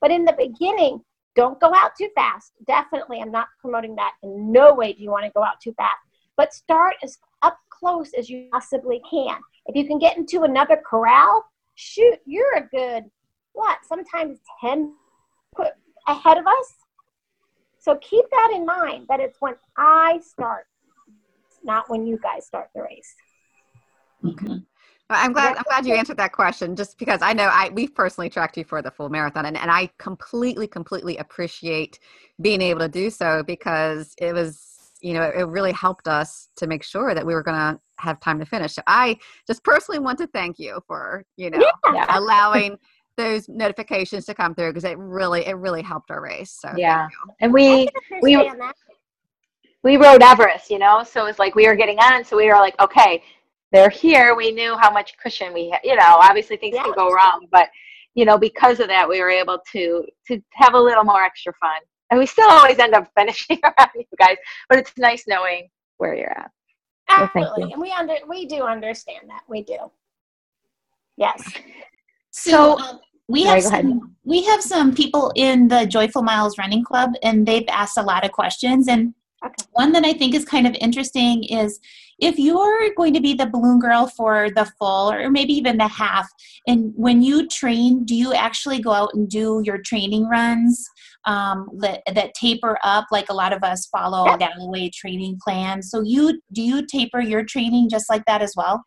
but 0.00 0.10
in 0.10 0.24
the 0.24 0.34
beginning, 0.36 1.00
don't 1.34 1.60
go 1.60 1.72
out 1.74 1.92
too 1.96 2.08
fast. 2.14 2.52
Definitely, 2.66 3.20
I'm 3.20 3.32
not 3.32 3.48
promoting 3.60 3.94
that. 3.96 4.12
In 4.22 4.52
no 4.52 4.74
way 4.74 4.92
do 4.92 5.02
you 5.02 5.10
want 5.10 5.24
to 5.24 5.30
go 5.30 5.42
out 5.42 5.60
too 5.62 5.74
fast. 5.74 5.98
But 6.36 6.52
start 6.52 6.94
as 7.02 7.18
up 7.42 7.58
close 7.70 8.12
as 8.18 8.28
you 8.28 8.48
possibly 8.52 9.00
can. 9.10 9.38
If 9.66 9.76
you 9.76 9.86
can 9.86 9.98
get 9.98 10.16
into 10.16 10.42
another 10.42 10.80
corral, 10.84 11.44
shoot, 11.74 12.18
you're 12.26 12.56
a 12.56 12.68
good 12.68 13.04
what? 13.52 13.78
Sometimes 13.86 14.38
ten 14.60 14.94
put 15.54 15.72
ahead 16.08 16.38
of 16.38 16.46
us. 16.46 16.74
So 17.82 17.96
keep 17.96 18.24
that 18.30 18.52
in 18.54 18.64
mind 18.64 19.06
that 19.08 19.18
it's 19.18 19.40
when 19.40 19.54
I 19.76 20.20
start, 20.24 20.66
not 21.64 21.90
when 21.90 22.06
you 22.06 22.16
guys 22.22 22.46
start 22.46 22.70
the 22.74 22.82
race. 22.82 23.14
Mhm. 24.24 24.66
I'm 25.10 25.32
glad 25.32 25.56
I'm 25.56 25.64
glad 25.64 25.84
you 25.84 25.94
answered 25.94 26.16
that 26.18 26.32
question 26.32 26.76
just 26.76 26.96
because 26.96 27.20
I 27.22 27.32
know 27.32 27.44
I 27.44 27.70
we've 27.70 27.94
personally 27.94 28.30
tracked 28.30 28.56
you 28.56 28.64
for 28.64 28.80
the 28.82 28.90
full 28.90 29.08
marathon 29.08 29.46
and, 29.46 29.58
and 29.58 29.70
I 29.70 29.90
completely, 29.98 30.66
completely 30.68 31.16
appreciate 31.18 31.98
being 32.40 32.62
able 32.62 32.80
to 32.80 32.88
do 32.88 33.10
so 33.10 33.42
because 33.42 34.14
it 34.18 34.32
was 34.32 34.68
you 35.02 35.14
know, 35.14 35.24
it 35.24 35.42
really 35.48 35.72
helped 35.72 36.06
us 36.06 36.48
to 36.54 36.68
make 36.68 36.84
sure 36.84 37.12
that 37.12 37.26
we 37.26 37.34
were 37.34 37.42
gonna 37.42 37.80
have 37.98 38.20
time 38.20 38.38
to 38.38 38.46
finish. 38.46 38.74
So 38.74 38.82
I 38.86 39.18
just 39.48 39.64
personally 39.64 39.98
want 39.98 40.18
to 40.18 40.28
thank 40.28 40.60
you 40.60 40.80
for, 40.86 41.24
you 41.36 41.50
know, 41.50 41.72
Yeah. 41.92 42.06
allowing 42.16 42.78
those 43.16 43.48
notifications 43.48 44.24
to 44.26 44.34
come 44.34 44.54
through 44.54 44.70
because 44.70 44.84
it 44.84 44.96
really 44.98 45.46
it 45.46 45.54
really 45.56 45.82
helped 45.82 46.10
our 46.10 46.20
race. 46.22 46.50
So 46.60 46.70
Yeah. 46.76 47.08
And 47.40 47.52
we 47.52 47.88
we- 48.22 48.34
that. 48.36 48.74
we 49.82 49.96
rode 49.96 50.22
Everest, 50.22 50.70
you 50.70 50.78
know, 50.78 51.02
so 51.02 51.26
it's 51.26 51.38
like 51.38 51.54
we 51.54 51.66
were 51.66 51.74
getting 51.76 51.98
on, 51.98 52.24
so 52.24 52.36
we 52.36 52.46
were 52.46 52.54
like, 52.58 52.78
okay, 52.80 53.22
they're 53.72 53.90
here. 53.90 54.34
We 54.34 54.50
knew 54.52 54.76
how 54.76 54.90
much 54.90 55.16
cushion 55.18 55.52
we 55.52 55.70
had. 55.70 55.80
You 55.84 55.96
know, 55.96 56.18
obviously 56.20 56.56
things 56.56 56.76
Yeah. 56.76 56.84
could 56.84 56.94
go 56.94 57.10
wrong, 57.12 57.46
but 57.50 57.68
you 58.14 58.24
know, 58.26 58.36
because 58.38 58.80
of 58.80 58.88
that, 58.88 59.08
we 59.08 59.20
were 59.20 59.30
able 59.30 59.58
to 59.72 60.04
to 60.28 60.40
have 60.52 60.74
a 60.74 60.78
little 60.80 61.04
more 61.04 61.22
extra 61.22 61.52
fun. 61.54 61.80
And 62.10 62.18
we 62.20 62.26
still 62.26 62.48
always 62.50 62.78
end 62.78 62.94
up 62.94 63.10
finishing 63.16 63.58
around 63.64 63.90
you 63.94 64.04
guys, 64.18 64.36
but 64.68 64.78
it's 64.78 64.92
nice 64.98 65.24
knowing 65.26 65.68
where 65.96 66.14
you're 66.14 66.30
at. 66.30 66.50
Well, 67.08 67.30
thank 67.34 67.46
Absolutely. 67.46 67.64
you. 67.64 67.72
And 67.72 67.82
we 67.82 67.90
under 67.92 68.16
we 68.28 68.46
do 68.46 68.62
understand 68.62 69.28
that. 69.28 69.42
We 69.48 69.62
do. 69.62 69.78
Yes. 71.16 71.42
So, 72.32 72.78
um, 72.78 73.00
we 73.28 73.44
have 73.44 73.62
some, 73.62 74.16
we 74.24 74.42
have 74.44 74.62
some 74.62 74.94
people 74.94 75.32
in 75.36 75.68
the 75.68 75.86
Joyful 75.86 76.22
Miles 76.22 76.58
Running 76.58 76.84
Club, 76.84 77.12
and 77.22 77.46
they've 77.46 77.64
asked 77.68 77.96
a 77.96 78.02
lot 78.02 78.24
of 78.24 78.32
questions. 78.32 78.88
And 78.88 79.14
Okay. 79.44 79.64
one 79.72 79.90
that 79.92 80.04
I 80.04 80.12
think 80.12 80.34
is 80.34 80.44
kind 80.44 80.68
of 80.68 80.74
interesting 80.80 81.42
is 81.44 81.80
if 82.20 82.38
you're 82.38 82.90
going 82.96 83.12
to 83.14 83.20
be 83.20 83.34
the 83.34 83.46
balloon 83.46 83.80
girl 83.80 84.06
for 84.06 84.50
the 84.54 84.70
full 84.78 85.10
or 85.10 85.30
maybe 85.30 85.52
even 85.52 85.78
the 85.78 85.88
half, 85.88 86.28
and 86.68 86.92
when 86.94 87.22
you 87.22 87.48
train, 87.48 88.04
do 88.04 88.14
you 88.14 88.32
actually 88.32 88.80
go 88.80 88.92
out 88.92 89.10
and 89.14 89.28
do 89.28 89.60
your 89.64 89.78
training 89.78 90.28
runs 90.28 90.88
um, 91.26 91.68
that, 91.78 92.02
that 92.14 92.34
taper 92.34 92.78
up 92.84 93.06
like 93.10 93.30
a 93.30 93.34
lot 93.34 93.52
of 93.52 93.64
us 93.64 93.86
follow 93.86 94.26
Yep. 94.26 94.38
Galloway 94.38 94.90
training 94.94 95.38
plan. 95.42 95.82
So 95.82 96.02
you 96.02 96.40
do 96.52 96.62
you 96.62 96.86
taper 96.86 97.20
your 97.20 97.44
training 97.44 97.88
just 97.90 98.08
like 98.08 98.24
that 98.26 98.42
as 98.42 98.54
well? 98.56 98.84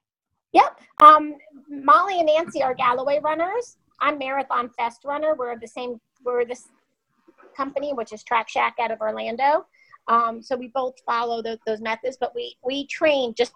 Yep. 0.53 0.79
Um, 1.03 1.33
Molly 1.69 2.19
and 2.19 2.27
Nancy 2.27 2.61
are 2.61 2.73
Galloway 2.73 3.19
runners. 3.23 3.77
I'm 4.01 4.17
Marathon 4.17 4.69
Fest 4.69 5.01
runner. 5.05 5.35
We're 5.37 5.57
the 5.59 5.67
same. 5.67 5.99
We're 6.23 6.45
this 6.45 6.67
company, 7.55 7.93
which 7.93 8.13
is 8.13 8.23
Track 8.23 8.49
Shack 8.49 8.75
out 8.79 8.91
of 8.91 9.01
Orlando. 9.01 9.65
Um, 10.07 10.41
so 10.41 10.55
we 10.55 10.67
both 10.67 10.95
follow 11.05 11.41
those, 11.41 11.57
those 11.65 11.81
methods, 11.81 12.17
but 12.19 12.33
we 12.35 12.55
we 12.63 12.87
train 12.87 13.33
just 13.35 13.53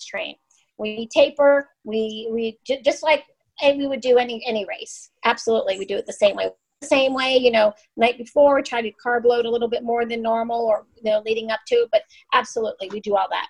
train. 0.00 0.36
We 0.78 1.08
taper. 1.08 1.68
We 1.84 2.28
we 2.32 2.58
ju- 2.64 2.82
just 2.84 3.02
like 3.02 3.24
and 3.62 3.78
we 3.78 3.86
would 3.86 4.00
do 4.00 4.18
any 4.18 4.44
any 4.46 4.64
race. 4.64 5.10
Absolutely, 5.24 5.78
we 5.78 5.84
do 5.84 5.96
it 5.96 6.06
the 6.06 6.12
same 6.12 6.36
way. 6.36 6.50
The 6.80 6.88
same 6.88 7.14
way, 7.14 7.36
you 7.36 7.52
know, 7.52 7.72
night 7.96 8.18
before, 8.18 8.60
try 8.60 8.82
to 8.82 8.90
carb 9.04 9.24
load 9.24 9.46
a 9.46 9.50
little 9.50 9.68
bit 9.68 9.84
more 9.84 10.04
than 10.04 10.20
normal, 10.20 10.62
or 10.62 10.84
you 10.96 11.08
know, 11.08 11.22
leading 11.24 11.52
up 11.52 11.60
to. 11.68 11.86
But 11.92 12.02
absolutely, 12.32 12.88
we 12.90 13.00
do 13.00 13.16
all 13.16 13.28
that. 13.30 13.46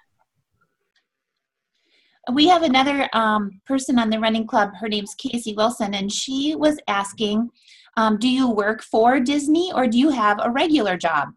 We 2.32 2.46
have 2.48 2.62
another 2.62 3.08
um, 3.12 3.60
person 3.66 3.98
on 3.98 4.10
the 4.10 4.20
running 4.20 4.46
club. 4.46 4.70
Her 4.78 4.88
name's 4.88 5.14
Casey 5.14 5.54
Wilson, 5.54 5.94
and 5.94 6.12
she 6.12 6.54
was 6.54 6.78
asking, 6.86 7.50
um, 7.96 8.18
"Do 8.18 8.28
you 8.28 8.48
work 8.48 8.82
for 8.82 9.18
Disney 9.18 9.72
or 9.74 9.86
do 9.86 9.98
you 9.98 10.10
have 10.10 10.38
a 10.42 10.50
regular 10.50 10.96
job?" 10.96 11.30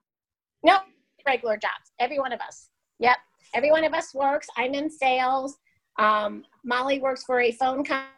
No, 0.64 0.78
regular 1.26 1.58
jobs. 1.58 1.92
Every 2.00 2.20
one 2.20 2.32
of 2.32 2.40
us. 2.42 2.70
Yep. 3.00 3.18
Every 3.54 3.72
one 3.72 3.84
of 3.84 3.94
us 3.94 4.14
works. 4.14 4.48
I'm 4.58 4.74
in 4.74 4.90
sales. 4.90 5.58
Um, 5.98 6.44
Molly 6.64 7.00
works 7.00 7.24
for 7.24 7.42
a 7.42 7.52
phone 7.54 7.84
company. 7.84 8.10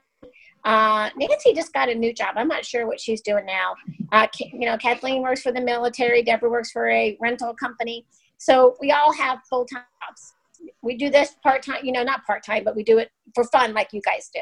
Uh, 0.63 1.09
Nancy 1.15 1.53
just 1.53 1.71
got 1.73 1.89
a 1.89 1.95
new 1.95 2.13
job. 2.13 2.33
I'm 2.35 2.47
not 2.47 2.65
sure 2.65 2.87
what 2.87 2.99
she's 2.99 3.21
doing 3.21 3.45
now. 3.45 3.75
Uh, 4.11 4.27
you 4.37 4.65
know, 4.65 4.77
Kathleen 4.77 5.21
works 5.21 5.41
for 5.41 5.51
the 5.51 5.61
military. 5.61 6.23
Deborah 6.23 6.49
works 6.49 6.71
for 6.71 6.89
a 6.89 7.17
rental 7.21 7.53
company. 7.53 8.05
So 8.37 8.75
we 8.81 8.91
all 8.91 9.13
have 9.13 9.39
full 9.49 9.65
time 9.65 9.83
jobs. 10.05 10.33
We 10.81 10.95
do 10.97 11.09
this 11.09 11.35
part 11.43 11.63
time. 11.63 11.79
You 11.83 11.91
know, 11.91 12.03
not 12.03 12.25
part 12.25 12.43
time, 12.43 12.63
but 12.63 12.75
we 12.75 12.83
do 12.83 12.97
it 12.97 13.09
for 13.35 13.43
fun, 13.45 13.73
like 13.73 13.89
you 13.93 14.01
guys 14.01 14.29
do. 14.33 14.41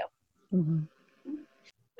Mhm. 0.57 0.87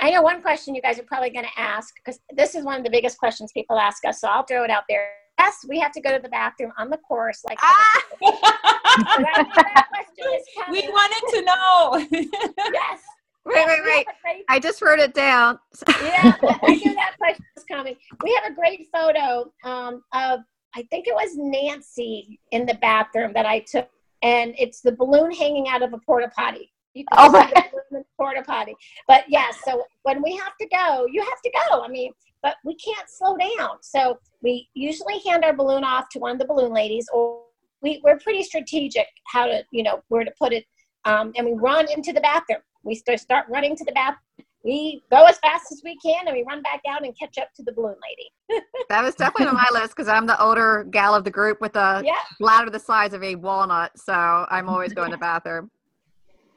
I 0.01 0.11
know 0.11 0.21
one 0.21 0.41
question 0.41 0.75
you 0.75 0.81
guys 0.81 0.99
are 0.99 1.03
probably 1.03 1.29
going 1.29 1.45
to 1.45 1.59
ask 1.59 1.93
because 1.95 2.19
this 2.33 2.53
is 2.53 2.65
one 2.65 2.77
of 2.77 2.83
the 2.83 2.89
biggest 2.89 3.17
questions 3.17 3.51
people 3.53 3.79
ask 3.79 4.03
us. 4.05 4.19
So 4.19 4.27
I'll 4.27 4.43
throw 4.43 4.63
it 4.63 4.69
out 4.69 4.83
there. 4.89 5.09
Yes, 5.39 5.65
we 5.69 5.79
have 5.79 5.91
to 5.93 6.01
go 6.01 6.11
to 6.15 6.21
the 6.21 6.27
bathroom 6.29 6.73
on 6.77 6.89
the 6.89 6.97
course, 6.97 7.41
like 7.45 7.57
Ah! 7.61 8.01
So 8.19 8.31
that- 8.31 9.51
that 9.55 9.87
question 9.89 10.25
is 10.35 10.43
we 10.69 10.87
wanted 10.89 11.23
to 11.37 11.41
know. 11.45 12.19
Yes. 12.73 13.01
Wait, 13.45 13.55
Yes, 13.57 13.67
wait, 13.67 13.83
wait. 13.85 14.07
great- 14.23 14.45
I 14.49 14.59
just 14.59 14.81
wrote 14.81 14.99
it 14.99 15.13
down. 15.13 15.59
yeah, 16.01 16.33
I 16.63 16.75
knew 16.75 16.95
that 16.95 17.15
question 17.19 17.45
was 17.55 17.63
coming. 17.65 17.95
We 18.23 18.33
have 18.41 18.51
a 18.51 18.55
great 18.55 18.87
photo 18.91 19.51
um, 19.63 20.03
of, 20.13 20.39
I 20.75 20.81
think 20.89 21.07
it 21.07 21.13
was 21.13 21.29
Nancy 21.35 22.39
in 22.51 22.65
the 22.65 22.73
bathroom 22.75 23.33
that 23.33 23.45
I 23.45 23.59
took, 23.59 23.87
and 24.25 24.55
it's 24.57 24.81
the 24.81 24.91
balloon 24.91 25.31
hanging 25.31 25.67
out 25.69 25.83
of 25.83 25.93
a 25.93 25.99
porta 25.99 26.29
potty. 26.35 26.71
You 26.95 27.05
can 27.05 27.19
Oh 27.19 27.27
see 27.27 27.37
my- 27.39 27.45
the 27.53 27.63
balloon 27.71 27.83
in 27.91 27.97
the 27.99 28.05
porta 28.17 28.41
potty. 28.41 28.75
But 29.07 29.25
yes, 29.27 29.59
so 29.63 29.83
when 30.03 30.21
we 30.23 30.35
have 30.37 30.53
to 30.59 30.67
go, 30.67 31.05
you 31.11 31.21
have 31.21 31.41
to 31.43 31.51
go. 31.69 31.83
I 31.83 31.87
mean, 31.87 32.11
but 32.41 32.55
we 32.63 32.75
can't 32.75 33.07
slow 33.09 33.37
down. 33.37 33.77
So 33.81 34.17
we 34.41 34.67
usually 34.73 35.19
hand 35.27 35.45
our 35.45 35.53
balloon 35.53 35.83
off 35.83 36.09
to 36.09 36.19
one 36.19 36.31
of 36.31 36.39
the 36.39 36.45
balloon 36.45 36.73
ladies, 36.73 37.07
or 37.13 37.41
we, 37.81 38.01
we're 38.03 38.17
pretty 38.19 38.43
strategic 38.43 39.07
how 39.27 39.45
to, 39.45 39.63
you 39.71 39.83
know, 39.83 40.01
where 40.07 40.23
to 40.23 40.31
put 40.39 40.53
it. 40.53 40.65
Um, 41.05 41.31
and 41.35 41.45
we 41.45 41.53
run 41.53 41.85
into 41.91 42.11
the 42.13 42.21
bathroom. 42.21 42.61
We 42.83 42.95
start, 42.95 43.19
start 43.19 43.45
running 43.49 43.75
to 43.75 43.85
the 43.85 43.91
bathroom 43.91 44.44
we 44.65 45.03
go 45.11 45.25
as 45.25 45.37
fast 45.37 45.71
as 45.71 45.81
we 45.85 45.95
can 46.03 46.27
and 46.27 46.35
we 46.35 46.43
run 46.47 46.61
back 46.63 46.81
out 46.89 47.05
and 47.05 47.17
catch 47.17 47.37
up 47.37 47.49
to 47.55 47.63
the 47.63 47.71
balloon 47.71 47.95
lady. 48.09 48.61
That 48.89 49.03
was 49.03 49.15
definitely 49.15 49.47
on 49.47 49.55
my 49.55 49.67
list 49.71 49.95
because 49.95 50.07
I'm 50.07 50.27
the 50.27 50.39
older 50.41 50.85
gal 50.91 51.15
of 51.15 51.23
the 51.23 51.31
group 51.31 51.59
with 51.59 51.75
a 51.75 52.03
Yeah. 52.05 52.13
bladder 52.39 52.69
the 52.69 52.79
size 52.79 53.13
of 53.13 53.23
a 53.23 53.33
walnut. 53.35 53.91
So 53.97 54.13
I'm 54.13 54.69
always 54.69 54.93
going 54.93 55.11
to 55.11 55.17
bathroom. 55.29 55.71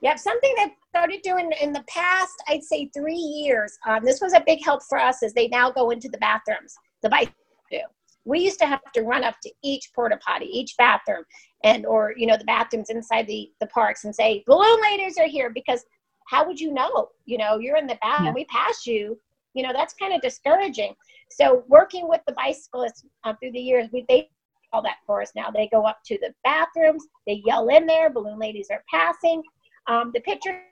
Yep. 0.03 0.19
Something 0.19 0.55
that 0.57 0.71
started 0.91 1.21
doing 1.23 1.51
in 1.61 1.73
the 1.73 1.83
past, 1.89 2.35
I'd 2.49 2.63
say 2.63 2.91
three 2.95 3.15
years. 3.15 3.77
Um, 3.89 4.05
this 4.05 4.21
was 4.21 4.35
a 4.35 4.43
big 4.45 4.63
help 4.63 4.83
for 4.89 4.99
us 4.99 5.23
as 5.23 5.33
they 5.33 5.49
now 5.49 5.71
go 5.71 5.91
into 5.91 6.09
the 6.09 6.19
bathrooms. 6.19 6.75
The 7.03 7.09
bike 7.09 7.33
do. 7.71 7.81
We 8.25 8.41
used 8.41 8.59
to 8.61 8.67
have 8.67 8.81
to 8.95 9.03
run 9.03 9.25
up 9.25 9.37
to 9.45 9.51
each 9.65 9.91
porta 9.95 10.19
potty, 10.19 10.47
each 10.47 10.75
bathroom, 10.77 11.25
and 11.65 11.87
or 11.87 12.13
you 12.17 12.27
know 12.27 12.37
the 12.37 12.45
bathrooms 12.45 12.91
inside 12.91 13.27
the 13.27 13.51
the 13.61 13.67
parks 13.69 14.05
and 14.05 14.15
say 14.15 14.45
balloon 14.47 14.81
ladies 14.83 15.17
are 15.19 15.27
here 15.27 15.51
because 15.51 15.83
how 16.29 16.47
would 16.47 16.61
you 16.61 16.73
know? 16.73 17.09
You 17.25 17.39
know, 17.39 17.59
you're 17.59 17.77
in 17.77 17.87
the 17.87 17.99
back 18.03 18.21
Yeah. 18.21 18.27
and 18.27 18.35
we 18.35 18.45
pass 18.45 18.87
you. 18.87 19.19
You 19.55 19.63
know, 19.63 19.73
that's 19.73 19.95
kind 19.95 20.13
of 20.13 20.21
discouraging. 20.21 20.95
So 21.31 21.65
working 21.69 22.09
with 22.09 22.21
the 22.27 22.35
bicyclists 22.35 23.05
uh, 23.25 23.35
through 23.41 23.53
the 23.53 23.61
years, 23.61 23.89
we 23.93 24.05
they 24.09 24.29
all 24.73 24.83
that 24.83 24.99
for 25.07 25.23
us 25.23 25.33
now. 25.35 25.51
They 25.51 25.69
go 25.69 25.87
up 25.87 26.01
to 26.07 26.19
the 26.21 26.35
bathrooms, 26.45 27.07
they 27.27 27.43
yell 27.47 27.69
in 27.69 27.87
there. 27.87 28.11
Balloon 28.11 28.39
ladies 28.39 28.69
are 28.71 28.85
passing. 28.93 29.43
Um, 29.87 30.11
the 30.13 30.21
picture 30.21 30.63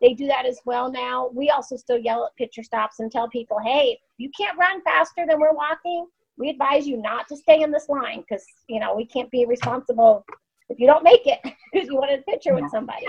they 0.00 0.14
do 0.14 0.26
that 0.28 0.46
as 0.46 0.60
well 0.64 0.92
now. 0.92 1.30
We 1.34 1.50
also 1.50 1.76
still 1.76 1.98
yell 1.98 2.24
at 2.24 2.36
picture 2.36 2.62
stops 2.62 3.00
and 3.00 3.10
tell 3.10 3.28
people, 3.28 3.58
hey, 3.64 3.98
you 4.18 4.30
can't 4.38 4.56
run 4.58 4.80
faster 4.82 5.24
than 5.26 5.40
we're 5.40 5.54
walking. 5.54 6.06
We 6.36 6.50
advise 6.50 6.86
you 6.86 6.98
not 6.98 7.26
to 7.28 7.36
stay 7.36 7.62
in 7.62 7.72
this 7.72 7.88
line 7.88 8.20
because 8.28 8.44
you 8.68 8.78
know 8.78 8.94
we 8.94 9.06
can't 9.06 9.30
be 9.30 9.44
responsible 9.46 10.24
if 10.68 10.78
you 10.78 10.86
don't 10.86 11.02
make 11.02 11.26
it 11.26 11.40
because 11.72 11.88
you 11.88 11.96
wanted 11.96 12.20
a 12.20 12.22
picture 12.22 12.54
with 12.54 12.70
somebody. 12.70 13.06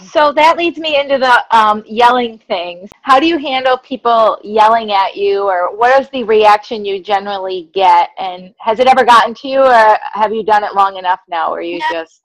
So 0.00 0.32
that 0.32 0.56
leads 0.56 0.78
me 0.78 0.98
into 0.98 1.18
the 1.18 1.56
um, 1.56 1.84
yelling 1.86 2.38
things. 2.48 2.88
How 3.02 3.20
do 3.20 3.26
you 3.26 3.38
handle 3.38 3.76
people 3.78 4.38
yelling 4.42 4.92
at 4.92 5.16
you, 5.16 5.42
or 5.42 5.76
what 5.76 6.00
is 6.00 6.08
the 6.10 6.24
reaction 6.24 6.84
you 6.84 7.02
generally 7.02 7.70
get? 7.74 8.10
And 8.18 8.54
has 8.58 8.80
it 8.80 8.86
ever 8.86 9.04
gotten 9.04 9.34
to 9.34 9.48
you, 9.48 9.60
or 9.60 9.98
have 10.12 10.32
you 10.32 10.44
done 10.44 10.64
it 10.64 10.74
long 10.74 10.96
enough 10.96 11.20
now 11.28 11.50
where 11.50 11.62
you 11.62 11.78
No. 11.78 11.86
just. 11.90 12.20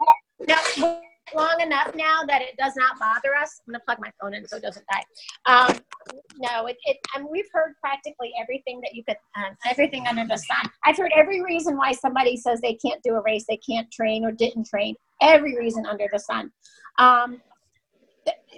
No, 0.48 1.02
long 1.36 1.60
enough 1.60 1.94
now 1.96 2.24
that 2.26 2.42
it 2.42 2.56
does 2.58 2.74
not 2.76 2.98
bother 3.00 3.36
us. 3.36 3.62
I'm 3.68 3.74
gonna 3.74 3.84
plug 3.86 3.98
my 4.00 4.12
phone 4.22 4.34
in 4.34 4.48
so 4.48 4.58
it 4.58 4.64
doesn't 4.64 4.86
die. 4.92 5.04
Um, 5.46 5.84
no, 6.38 6.68
it, 6.68 6.78
it 6.86 6.98
and 7.16 7.28
we've 7.30 7.48
heard 7.52 7.76
practically 7.82 8.32
everything 8.42 8.80
that 8.82 8.94
you 8.94 9.04
could, 9.04 9.18
um, 9.36 9.58
everything 9.66 10.08
under 10.08 10.26
the 10.26 10.38
sun. 10.38 10.72
I've 10.86 10.98
heard 10.98 11.12
every 11.16 11.44
reason 11.44 11.76
why 11.76 11.92
somebody 11.92 12.38
says 12.38 12.62
they 12.62 12.76
can't 12.76 13.02
do 13.04 13.16
a 13.16 13.22
race, 13.22 13.46
they 13.48 13.58
can't 13.58 13.92
train 13.92 14.24
or 14.24 14.32
didn't 14.32 14.68
train. 14.68 14.96
Every 15.22 15.58
reason 15.58 15.86
under 15.86 16.08
the 16.12 16.20
sun. 16.20 16.52
Um, 16.98 17.42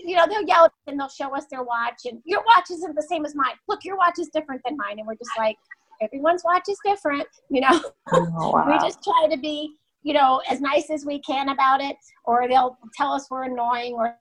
you 0.06 0.16
know, 0.16 0.26
they'll 0.28 0.46
yell 0.46 0.72
and 0.88 1.00
they'll 1.00 1.10
show 1.10 1.36
us 1.36 1.46
their 1.52 1.64
watch, 1.64 2.02
and 2.06 2.22
your 2.26 2.44
watch 2.46 2.72
isn't 2.72 2.96
the 2.96 3.04
same 3.04 3.26
as 3.26 3.36
mine. 3.36 3.56
Look, 3.68 3.84
your 3.84 3.98
watch 3.98 4.20
is 4.20 4.30
different 4.30 4.62
than 4.66 4.78
mine, 4.78 5.00
and 5.00 5.08
we're 5.08 5.16
just 5.16 5.32
like, 5.38 5.58
everyone's 6.02 6.44
watch 6.44 6.64
is 6.70 6.78
different. 6.86 7.28
You 7.50 7.62
know, 7.62 7.82
Oh, 8.12 8.64
we 8.68 8.74
just 8.80 9.04
try 9.04 9.28
to 9.30 9.38
be 9.38 9.76
you 10.02 10.14
know 10.14 10.42
as 10.50 10.62
nice 10.62 10.90
as 10.90 11.06
we 11.06 11.20
can 11.20 11.50
about 11.50 11.82
it 11.82 11.98
or 12.24 12.48
they'll 12.48 12.78
tell 12.96 13.12
us 13.12 13.28
we're 13.30 13.44
annoying 13.44 13.96
or 13.96 14.16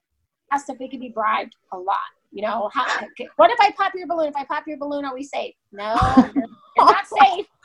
ask 0.53 0.69
if 0.69 0.77
we 0.81 0.89
could 0.89 0.99
be 0.99 1.11
bribed 1.11 1.55
a 1.73 1.79
lot 1.79 1.99
you 2.31 2.43
know? 2.43 2.71
How, 2.73 2.87
what 3.37 3.51
if 3.51 3.59
i 3.61 3.71
pop 3.77 3.93
your 3.95 4.07
balloon? 4.07 4.29
If 4.29 4.37
i 4.37 4.45
pop 4.45 4.65
your 4.67 4.79
balloon 4.79 5.05
are 5.05 5.15
we 5.15 5.25
safe? 5.25 5.55
No 5.73 5.97
you're, 6.17 6.45
you're 6.77 6.87
not 6.87 7.07
safe. 7.23 7.47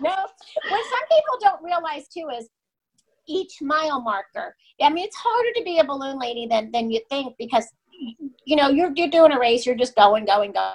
No. 0.00 0.10
What 0.10 0.84
some 0.90 1.06
people 1.08 1.38
don't 1.40 1.62
realize 1.62 2.08
too 2.08 2.28
is 2.36 2.48
each 3.32 3.62
mile 3.62 4.00
marker. 4.00 4.54
I 4.80 4.90
mean 4.90 5.04
it's 5.04 5.16
harder 5.16 5.52
to 5.56 5.64
be 5.64 5.78
a 5.78 5.84
balloon 5.84 6.18
lady 6.18 6.46
than 6.46 6.70
than 6.72 6.90
you 6.90 7.00
think 7.08 7.34
because 7.38 7.66
you 8.44 8.56
know 8.56 8.68
you're, 8.68 8.92
you're 8.96 9.08
doing 9.08 9.32
a 9.32 9.38
race 9.38 9.64
you're 9.64 9.74
just 9.74 9.94
going 9.96 10.24
going 10.24 10.52
going. 10.52 10.72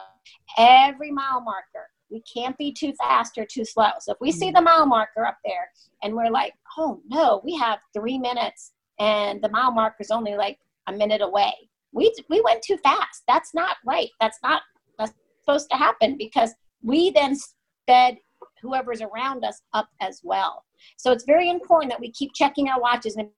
Every 0.57 1.11
mile 1.11 1.41
marker 1.41 1.89
we 2.09 2.21
can't 2.21 2.57
be 2.57 2.71
too 2.71 2.93
fast 2.93 3.37
or 3.37 3.45
too 3.45 3.65
slow. 3.65 3.89
So 3.99 4.13
if 4.13 4.17
we 4.21 4.31
see 4.31 4.47
mm-hmm. 4.47 4.55
the 4.55 4.61
mile 4.61 4.85
marker 4.85 5.25
up 5.25 5.37
there 5.43 5.69
and 6.03 6.13
we're 6.13 6.29
like 6.29 6.53
oh 6.77 7.01
no 7.07 7.41
we 7.43 7.55
have 7.57 7.79
three 7.93 8.17
minutes 8.17 8.73
and 8.99 9.41
the 9.41 9.49
mile 9.49 9.71
marker 9.71 9.97
is 9.99 10.11
only 10.11 10.35
like 10.35 10.57
a 10.87 10.93
minute 10.93 11.21
away 11.21 11.53
we 11.97 12.13
we 12.29 12.41
went 12.41 12.61
too 12.61 12.77
fast. 12.77 13.23
That's 13.27 13.53
not 13.53 13.77
right. 13.85 14.09
That's 14.19 14.39
not 14.43 14.61
that's 14.97 15.13
supposed 15.41 15.69
to 15.71 15.77
happen 15.77 16.15
because 16.17 16.53
we 16.83 17.11
then 17.11 17.35
sped 17.35 18.17
whoever's 18.61 19.01
around 19.01 19.43
us 19.43 19.61
up 19.73 19.87
as 20.01 20.21
well 20.23 20.65
so 20.97 21.11
it's 21.11 21.25
very 21.25 21.49
important 21.49 21.91
that 21.91 21.99
we 21.99 22.11
keep 22.11 22.31
checking 22.33 22.69
our 22.69 22.79
watches 22.79 23.15
and 23.15 23.29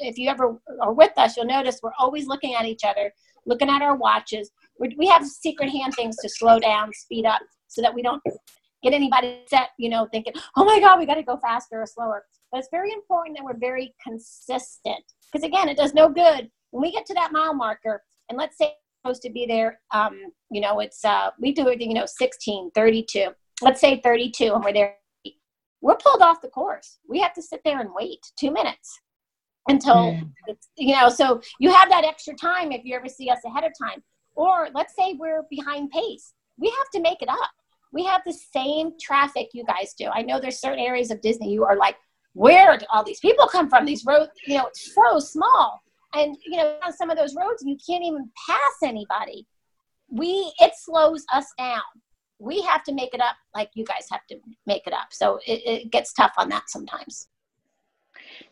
if 0.00 0.18
you 0.18 0.28
ever 0.28 0.58
are 0.82 0.92
with 0.92 1.12
us 1.16 1.36
you'll 1.36 1.46
notice 1.46 1.80
we're 1.82 1.90
always 1.98 2.26
looking 2.26 2.54
at 2.54 2.66
each 2.66 2.84
other 2.84 3.12
looking 3.46 3.68
at 3.68 3.82
our 3.82 3.96
watches 3.96 4.50
we 4.78 5.06
have 5.06 5.24
secret 5.26 5.70
hand 5.70 5.94
things 5.94 6.16
to 6.16 6.28
slow 6.28 6.58
down 6.58 6.92
speed 6.92 7.24
up 7.24 7.40
so 7.68 7.80
that 7.80 7.94
we 7.94 8.02
don't 8.02 8.22
get 8.82 8.94
anybody 8.94 9.42
set, 9.46 9.70
you 9.78 9.88
know, 9.88 10.06
thinking, 10.12 10.32
oh 10.56 10.64
my 10.64 10.80
God, 10.80 10.98
we 10.98 11.06
got 11.06 11.14
to 11.14 11.22
go 11.22 11.36
faster 11.38 11.82
or 11.82 11.86
slower. 11.86 12.24
But 12.50 12.58
it's 12.58 12.68
very 12.70 12.92
important 12.92 13.36
that 13.36 13.44
we're 13.44 13.58
very 13.58 13.94
consistent 14.02 15.02
because, 15.32 15.44
again, 15.44 15.68
it 15.68 15.76
does 15.76 15.94
no 15.94 16.08
good 16.08 16.50
when 16.70 16.82
we 16.82 16.92
get 16.92 17.06
to 17.06 17.14
that 17.14 17.32
mile 17.32 17.54
marker. 17.54 18.02
And 18.28 18.38
let's 18.38 18.56
say 18.58 18.74
supposed 19.02 19.22
to 19.22 19.30
be 19.30 19.46
there, 19.46 19.80
um, 19.92 20.18
you 20.50 20.60
know, 20.60 20.80
it's, 20.80 21.04
uh, 21.04 21.30
we 21.40 21.52
do 21.52 21.68
it, 21.68 21.80
you 21.80 21.94
know, 21.94 22.06
16, 22.06 22.70
32. 22.74 23.28
Let's 23.62 23.80
say 23.80 24.00
32 24.00 24.54
and 24.54 24.64
we're 24.64 24.72
there. 24.72 24.96
We're 25.80 25.96
pulled 25.96 26.22
off 26.22 26.40
the 26.40 26.48
course. 26.48 26.98
We 27.08 27.20
have 27.20 27.34
to 27.34 27.42
sit 27.42 27.60
there 27.64 27.80
and 27.80 27.90
wait 27.94 28.20
two 28.36 28.50
minutes 28.50 29.00
until 29.68 30.12
Mm. 30.12 30.32
it's, 30.46 30.68
you 30.76 30.94
know, 30.94 31.08
so 31.08 31.40
you 31.58 31.70
have 31.70 31.88
that 31.90 32.04
extra 32.04 32.34
time 32.34 32.72
if 32.72 32.84
you 32.84 32.94
ever 32.96 33.08
see 33.08 33.30
us 33.30 33.38
ahead 33.44 33.64
of 33.64 33.72
time. 33.80 34.02
Or 34.34 34.68
let's 34.74 34.94
say 34.94 35.14
we're 35.14 35.42
behind 35.50 35.90
pace. 35.90 36.34
We 36.58 36.68
have 36.70 36.90
to 36.90 37.00
make 37.00 37.22
it 37.22 37.28
up 37.28 37.50
we 37.96 38.04
have 38.04 38.22
the 38.26 38.32
same 38.32 38.92
traffic 39.00 39.48
you 39.52 39.64
guys 39.64 39.94
do. 39.94 40.06
I 40.12 40.22
know 40.22 40.38
there's 40.38 40.60
certain 40.60 40.78
areas 40.78 41.10
of 41.10 41.20
Disney 41.22 41.50
you 41.50 41.64
are 41.64 41.76
like, 41.76 41.96
where 42.34 42.76
do 42.76 42.84
all 42.92 43.02
these 43.02 43.20
people 43.20 43.46
come 43.46 43.70
from? 43.70 43.86
These 43.86 44.04
roads, 44.04 44.30
you 44.46 44.58
know, 44.58 44.66
it's 44.66 44.94
so 44.94 45.18
small. 45.18 45.80
And 46.14 46.36
you 46.44 46.58
know, 46.58 46.76
on 46.84 46.92
some 46.92 47.10
of 47.10 47.16
those 47.16 47.34
roads 47.34 47.62
you 47.64 47.76
can't 47.86 48.04
even 48.04 48.30
pass 48.46 48.76
anybody. 48.82 49.46
We 50.10 50.52
it 50.60 50.72
slows 50.76 51.24
us 51.32 51.46
down. 51.58 51.82
We 52.38 52.60
have 52.62 52.84
to 52.84 52.92
make 52.92 53.14
it 53.14 53.20
up 53.20 53.36
like 53.54 53.70
you 53.74 53.84
guys 53.84 54.06
have 54.10 54.26
to 54.28 54.36
make 54.66 54.86
it 54.86 54.92
up. 54.92 55.08
So 55.10 55.38
it, 55.46 55.62
it 55.64 55.90
gets 55.90 56.12
tough 56.12 56.32
on 56.36 56.48
that 56.50 56.68
sometimes. 56.68 57.28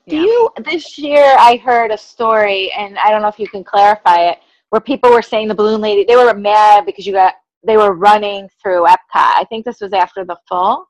Do 0.08 0.16
you, 0.16 0.50
this 0.64 0.98
year 0.98 1.34
I 1.38 1.56
heard 1.56 1.90
a 1.90 1.98
story, 1.98 2.70
and 2.72 2.98
I 2.98 3.10
don't 3.10 3.22
know 3.22 3.28
if 3.28 3.38
you 3.38 3.48
can 3.48 3.64
clarify 3.64 4.30
it, 4.30 4.38
where 4.70 4.80
people 4.80 5.10
were 5.10 5.22
saying 5.22 5.48
the 5.48 5.54
balloon 5.54 5.80
lady, 5.80 6.04
they 6.04 6.16
were 6.16 6.34
mad 6.34 6.84
because 6.84 7.06
you 7.06 7.12
got, 7.12 7.34
they 7.66 7.76
were 7.76 7.94
running 7.94 8.48
through 8.62 8.84
Epcot. 8.84 8.98
I 9.14 9.44
think 9.48 9.64
this 9.64 9.80
was 9.80 9.92
after 9.92 10.24
the 10.24 10.36
fall. 10.48 10.86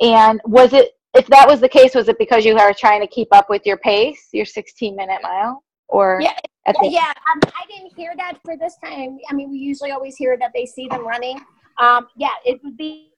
And 0.00 0.40
was 0.44 0.72
it, 0.74 0.92
if 1.14 1.26
that 1.28 1.48
was 1.48 1.60
the 1.60 1.68
case, 1.68 1.94
was 1.94 2.08
it 2.08 2.18
because 2.18 2.44
you 2.44 2.56
are 2.58 2.74
trying 2.74 3.00
to 3.00 3.06
keep 3.06 3.28
up 3.32 3.48
with 3.48 3.62
your 3.64 3.78
pace, 3.78 4.28
your 4.32 4.44
16 4.44 4.94
minute 4.94 5.20
mile? 5.22 5.62
Or 5.88 6.18
Yeah, 6.20 6.36
at 6.66 6.76
the, 6.82 6.90
yeah, 6.90 7.12
um, 7.32 7.40
I 7.44 7.64
didn't 7.68 7.96
hear 7.96 8.12
that 8.18 8.38
for 8.44 8.56
this 8.56 8.76
time. 8.84 9.18
I 9.30 9.34
mean, 9.34 9.50
we 9.50 9.58
usually 9.58 9.92
always 9.92 10.16
hear 10.16 10.36
that 10.38 10.50
they 10.54 10.66
see 10.66 10.88
them 10.88 11.06
running. 11.06 11.40
Um, 11.78 12.08
yeah, 12.16 12.30
it 12.44 12.60
would 12.64 12.76
be 12.76 13.12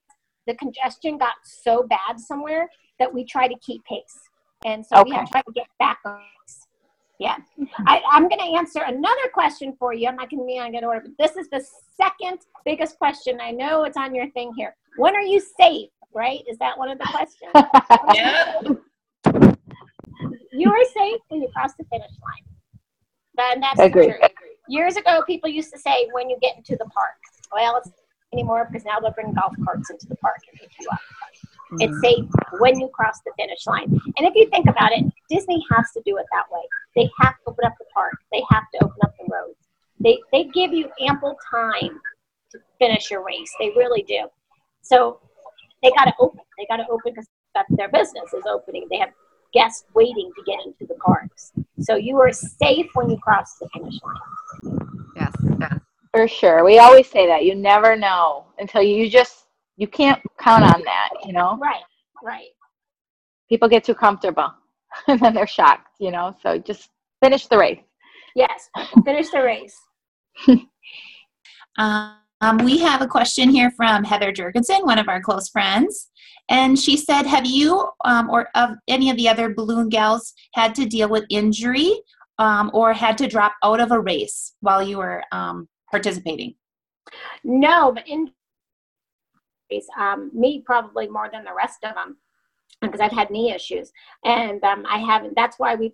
the 0.47 0.55
congestion 0.55 1.17
got 1.17 1.33
so 1.43 1.83
bad 1.83 2.19
somewhere 2.19 2.69
that 2.99 3.13
we 3.13 3.23
try 3.23 3.47
to 3.47 3.55
keep 3.59 3.83
pace, 3.85 4.19
and 4.65 4.85
so 4.85 5.03
we 5.03 5.11
have 5.11 5.25
to 5.25 5.31
try 5.31 5.41
to 5.41 5.51
get 5.53 5.67
back 5.79 5.99
on 6.05 6.17
pace. 6.17 6.67
Yeah, 7.19 7.35
I, 7.85 8.01
I'm 8.09 8.29
going 8.29 8.39
to 8.39 8.57
answer 8.57 8.81
another 8.85 9.29
question 9.33 9.75
for 9.77 9.93
you. 9.93 10.07
I'm 10.07 10.15
not 10.15 10.29
going 10.29 10.39
to 10.39 10.45
be 10.45 10.57
on 10.57 10.71
good 10.71 10.85
order, 10.85 11.01
but 11.05 11.11
this 11.19 11.35
is 11.35 11.49
the 11.49 11.63
second 11.97 12.39
biggest 12.63 12.97
question. 12.97 13.39
I 13.41 13.51
know 13.51 13.83
it's 13.83 13.97
on 13.97 14.15
your 14.15 14.29
thing 14.31 14.53
here. 14.55 14.73
When 14.97 15.15
are 15.15 15.21
you 15.21 15.41
safe? 15.59 15.89
Right? 16.13 16.39
Is 16.49 16.57
that 16.59 16.77
one 16.77 16.89
of 16.89 16.97
the 16.97 17.05
questions? 17.05 17.51
Yeah. 18.15 18.61
you 20.53 20.71
are 20.71 20.85
safe 20.85 21.19
when 21.27 21.41
you 21.41 21.49
cross 21.53 21.73
the 21.77 21.83
finish 21.85 22.09
line. 22.23 22.49
Then 23.35 23.59
that's 23.59 23.79
Agree. 23.79 24.07
true. 24.07 24.19
Years 24.67 24.95
ago, 24.95 25.23
people 25.27 25.49
used 25.49 25.71
to 25.73 25.79
say 25.79 26.07
when 26.13 26.29
you 26.29 26.37
get 26.41 26.57
into 26.57 26.75
the 26.77 26.85
park. 26.85 27.15
Well, 27.51 27.77
it's 27.77 27.89
anymore 28.33 28.67
because 28.69 28.85
now 28.85 28.99
they'll 28.99 29.11
bring 29.11 29.33
golf 29.33 29.53
carts 29.63 29.89
into 29.89 30.07
the 30.07 30.15
park 30.17 30.37
and 30.51 30.59
pick 30.59 30.69
you 30.79 30.87
up. 30.91 30.99
It's 31.79 32.01
safe 32.01 32.25
when 32.59 32.79
you 32.79 32.87
cross 32.87 33.19
the 33.25 33.31
finish 33.37 33.65
line. 33.67 33.89
And 34.17 34.27
if 34.27 34.33
you 34.35 34.49
think 34.49 34.67
about 34.67 34.91
it, 34.91 35.05
Disney 35.29 35.63
has 35.71 35.91
to 35.91 36.01
do 36.05 36.17
it 36.17 36.25
that 36.31 36.45
way. 36.51 36.61
They 36.95 37.09
have 37.19 37.35
to 37.35 37.41
open 37.47 37.65
up 37.65 37.73
the 37.79 37.85
park. 37.93 38.13
They 38.31 38.43
have 38.49 38.63
to 38.73 38.85
open 38.85 38.97
up 39.03 39.13
the 39.19 39.31
roads. 39.31 39.57
They 39.99 40.17
they 40.31 40.45
give 40.45 40.73
you 40.73 40.89
ample 40.99 41.37
time 41.51 41.99
to 42.51 42.59
finish 42.79 43.11
your 43.11 43.23
race. 43.23 43.53
They 43.59 43.69
really 43.69 44.03
do. 44.03 44.27
So 44.81 45.19
they 45.83 45.91
got 45.91 46.05
to 46.05 46.13
open. 46.19 46.41
They 46.57 46.65
got 46.65 46.77
to 46.77 46.89
open 46.89 47.11
because 47.13 47.27
that's 47.53 47.69
their 47.75 47.89
business 47.89 48.33
is 48.33 48.45
opening. 48.47 48.87
They 48.89 48.97
have 48.97 49.11
guests 49.53 49.85
waiting 49.93 50.31
to 50.35 50.43
get 50.45 50.59
into 50.65 50.85
the 50.87 50.95
parks. 50.95 51.51
So 51.79 51.95
you 51.95 52.19
are 52.19 52.31
safe 52.31 52.87
when 52.93 53.09
you 53.09 53.17
cross 53.17 53.57
the 53.59 53.69
finish 53.73 53.95
line. 54.03 54.78
Yes. 56.15 56.21
yes. 56.21 56.31
For 56.31 56.37
sure. 56.39 56.65
We 56.65 56.79
always 56.79 57.09
say 57.09 57.27
that. 57.27 57.45
You 57.45 57.55
never 57.55 57.95
know 57.95 58.45
until 58.57 58.81
you 58.81 59.09
just, 59.09 59.45
you 59.77 59.87
can't 59.87 60.21
count 60.39 60.63
on 60.63 60.81
that, 60.83 61.09
you 61.25 61.33
know? 61.33 61.57
Right, 61.57 61.83
right. 62.23 62.49
People 63.47 63.69
get 63.69 63.83
too 63.83 63.95
comfortable 63.95 64.51
and 65.07 65.19
then 65.19 65.33
they're 65.33 65.47
shocked, 65.47 65.89
you 65.99 66.11
know? 66.11 66.35
So 66.41 66.57
just 66.57 66.89
finish 67.21 67.47
the 67.47 67.57
race. 67.57 67.81
Yes, 68.35 68.69
finish 69.05 69.29
the 69.29 69.41
race. 69.43 69.75
Um, 72.41 72.57
we 72.63 72.77
have 72.79 73.01
a 73.01 73.07
question 73.07 73.49
here 73.49 73.71
from 73.71 74.03
Heather 74.03 74.31
Jurgensen, 74.31 74.85
one 74.85 74.97
of 74.97 75.09
our 75.09 75.21
close 75.21 75.49
friends. 75.49 76.09
And 76.49 76.79
she 76.79 76.97
said, 76.97 77.25
Have 77.25 77.45
you 77.45 77.89
um, 78.05 78.29
or 78.29 78.47
of 78.55 78.71
any 78.87 79.09
of 79.09 79.17
the 79.17 79.27
other 79.27 79.53
balloon 79.53 79.89
gals 79.89 80.33
had 80.53 80.73
to 80.75 80.85
deal 80.85 81.09
with 81.09 81.25
injury 81.29 82.01
um, 82.37 82.71
or 82.73 82.93
had 82.93 83.17
to 83.19 83.27
drop 83.27 83.53
out 83.63 83.79
of 83.79 83.91
a 83.91 83.99
race 83.99 84.55
while 84.61 84.81
you 84.81 84.97
were 84.97 85.23
um, 85.31 85.67
participating? 85.91 86.55
No, 87.43 87.91
but 87.91 88.07
in 88.07 88.31
um, 89.97 90.31
me 90.33 90.63
probably 90.65 91.07
more 91.07 91.29
than 91.31 91.43
the 91.43 91.53
rest 91.53 91.83
of 91.83 91.93
them 91.93 92.17
because 92.81 92.99
I've 92.99 93.11
had 93.11 93.29
knee 93.29 93.51
issues, 93.51 93.91
and 94.23 94.63
um, 94.63 94.85
I 94.87 94.97
haven't. 94.97 95.35
That's 95.35 95.59
why 95.59 95.75
we 95.75 95.93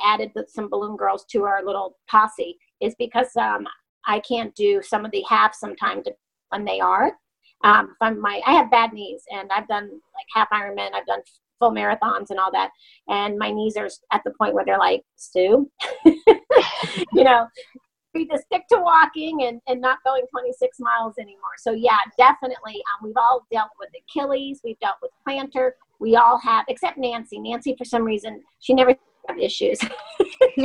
added 0.00 0.32
some 0.48 0.68
balloon 0.68 0.96
girls 0.96 1.24
to 1.30 1.44
our 1.44 1.64
little 1.64 1.96
posse 2.08 2.56
is 2.80 2.94
because 2.98 3.34
um, 3.36 3.66
I 4.06 4.20
can't 4.20 4.54
do 4.54 4.82
some 4.82 5.04
of 5.04 5.10
the 5.12 5.24
half 5.28 5.54
sometimes 5.54 6.06
when 6.48 6.64
they 6.64 6.80
are. 6.80 7.12
Um, 7.62 7.96
I'm 8.00 8.20
my 8.20 8.42
I 8.46 8.52
have 8.52 8.70
bad 8.70 8.92
knees 8.92 9.22
and 9.30 9.50
I've 9.50 9.68
done 9.68 9.84
like 9.84 10.26
half 10.34 10.50
Ironman, 10.50 10.92
I've 10.94 11.06
done 11.06 11.20
full 11.58 11.70
marathons 11.70 12.30
and 12.30 12.38
all 12.38 12.52
that, 12.52 12.70
and 13.08 13.38
my 13.38 13.50
knees 13.50 13.76
are 13.76 13.88
at 14.12 14.22
the 14.24 14.32
point 14.38 14.54
where 14.54 14.64
they're 14.64 14.78
like, 14.78 15.02
Stu, 15.16 15.70
you 16.04 17.24
know, 17.24 17.46
we 18.14 18.26
just 18.26 18.44
stick 18.44 18.62
to 18.70 18.78
walking 18.78 19.42
and, 19.42 19.60
and 19.66 19.80
not 19.80 19.98
going 20.04 20.24
26 20.30 20.78
miles 20.80 21.14
anymore. 21.18 21.56
So 21.58 21.72
yeah, 21.72 21.98
definitely. 22.16 22.74
Um, 22.74 23.04
we've 23.04 23.16
all 23.16 23.46
dealt 23.52 23.70
with 23.78 23.90
Achilles, 24.08 24.60
we've 24.64 24.78
dealt 24.80 24.96
with 25.02 25.10
plantar, 25.26 25.72
we 25.98 26.16
all 26.16 26.38
have, 26.38 26.64
except 26.68 26.98
Nancy. 26.98 27.38
Nancy, 27.38 27.74
for 27.76 27.84
some 27.84 28.02
reason, 28.04 28.42
she 28.60 28.74
never 28.74 28.94
had 29.28 29.38
issues. 29.38 29.78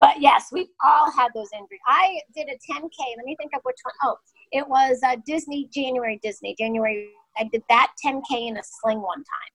but 0.00 0.20
yes, 0.20 0.48
we've 0.52 0.68
all 0.82 1.10
had 1.10 1.28
those 1.34 1.48
injuries. 1.52 1.80
I 1.86 2.20
did 2.34 2.48
a 2.48 2.54
10K. 2.54 3.16
Let 3.16 3.24
me 3.24 3.36
think 3.36 3.52
of 3.54 3.60
which 3.64 3.76
one. 3.82 3.94
Oh, 4.02 4.16
it 4.52 4.66
was 4.68 4.98
uh, 5.06 5.16
Disney, 5.26 5.68
January 5.72 6.18
Disney, 6.22 6.54
January. 6.58 7.10
I 7.36 7.44
did 7.52 7.62
that 7.68 7.92
10K 8.04 8.48
in 8.48 8.56
a 8.56 8.62
sling 8.64 9.00
one 9.02 9.18
time 9.18 9.52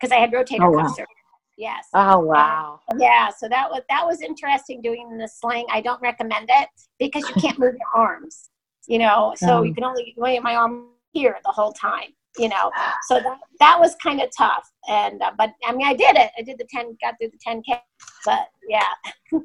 because 0.00 0.12
I 0.12 0.20
had 0.20 0.30
rotator 0.32 0.68
Oh, 0.68 0.76
cuff 0.76 0.86
wow. 0.86 0.88
surgery. 0.88 1.23
Yes. 1.56 1.86
Oh 1.94 2.18
wow. 2.18 2.80
Yeah, 2.98 3.30
so 3.30 3.48
that 3.48 3.70
was 3.70 3.82
that 3.88 4.04
was 4.04 4.20
interesting 4.22 4.82
doing 4.82 5.16
the 5.18 5.28
sling. 5.28 5.66
I 5.70 5.80
don't 5.80 6.00
recommend 6.02 6.48
it 6.50 6.68
because 6.98 7.28
you 7.28 7.34
can't 7.36 7.58
move 7.58 7.74
your 7.74 7.88
arms. 8.02 8.50
You 8.88 8.98
know, 8.98 9.34
so 9.36 9.62
you 9.62 9.70
Um. 9.70 9.74
can 9.74 9.84
only 9.84 10.14
wait 10.16 10.42
my 10.42 10.56
arm 10.56 10.88
here 11.12 11.36
the 11.44 11.52
whole 11.52 11.72
time. 11.72 12.10
You 12.36 12.48
know, 12.48 12.72
so 13.06 13.20
that 13.20 13.38
that 13.60 13.78
was 13.78 13.94
kind 14.02 14.20
of 14.20 14.28
tough. 14.36 14.68
And 14.88 15.22
uh, 15.22 15.30
but 15.38 15.52
I 15.64 15.72
mean, 15.72 15.86
I 15.86 15.94
did 15.94 16.16
it. 16.16 16.30
I 16.36 16.42
did 16.42 16.58
the 16.58 16.66
ten, 16.68 16.96
got 17.00 17.14
through 17.20 17.30
the 17.30 17.38
ten 17.40 17.62
k. 17.62 17.80
But 18.26 18.48
yeah, 18.68 18.82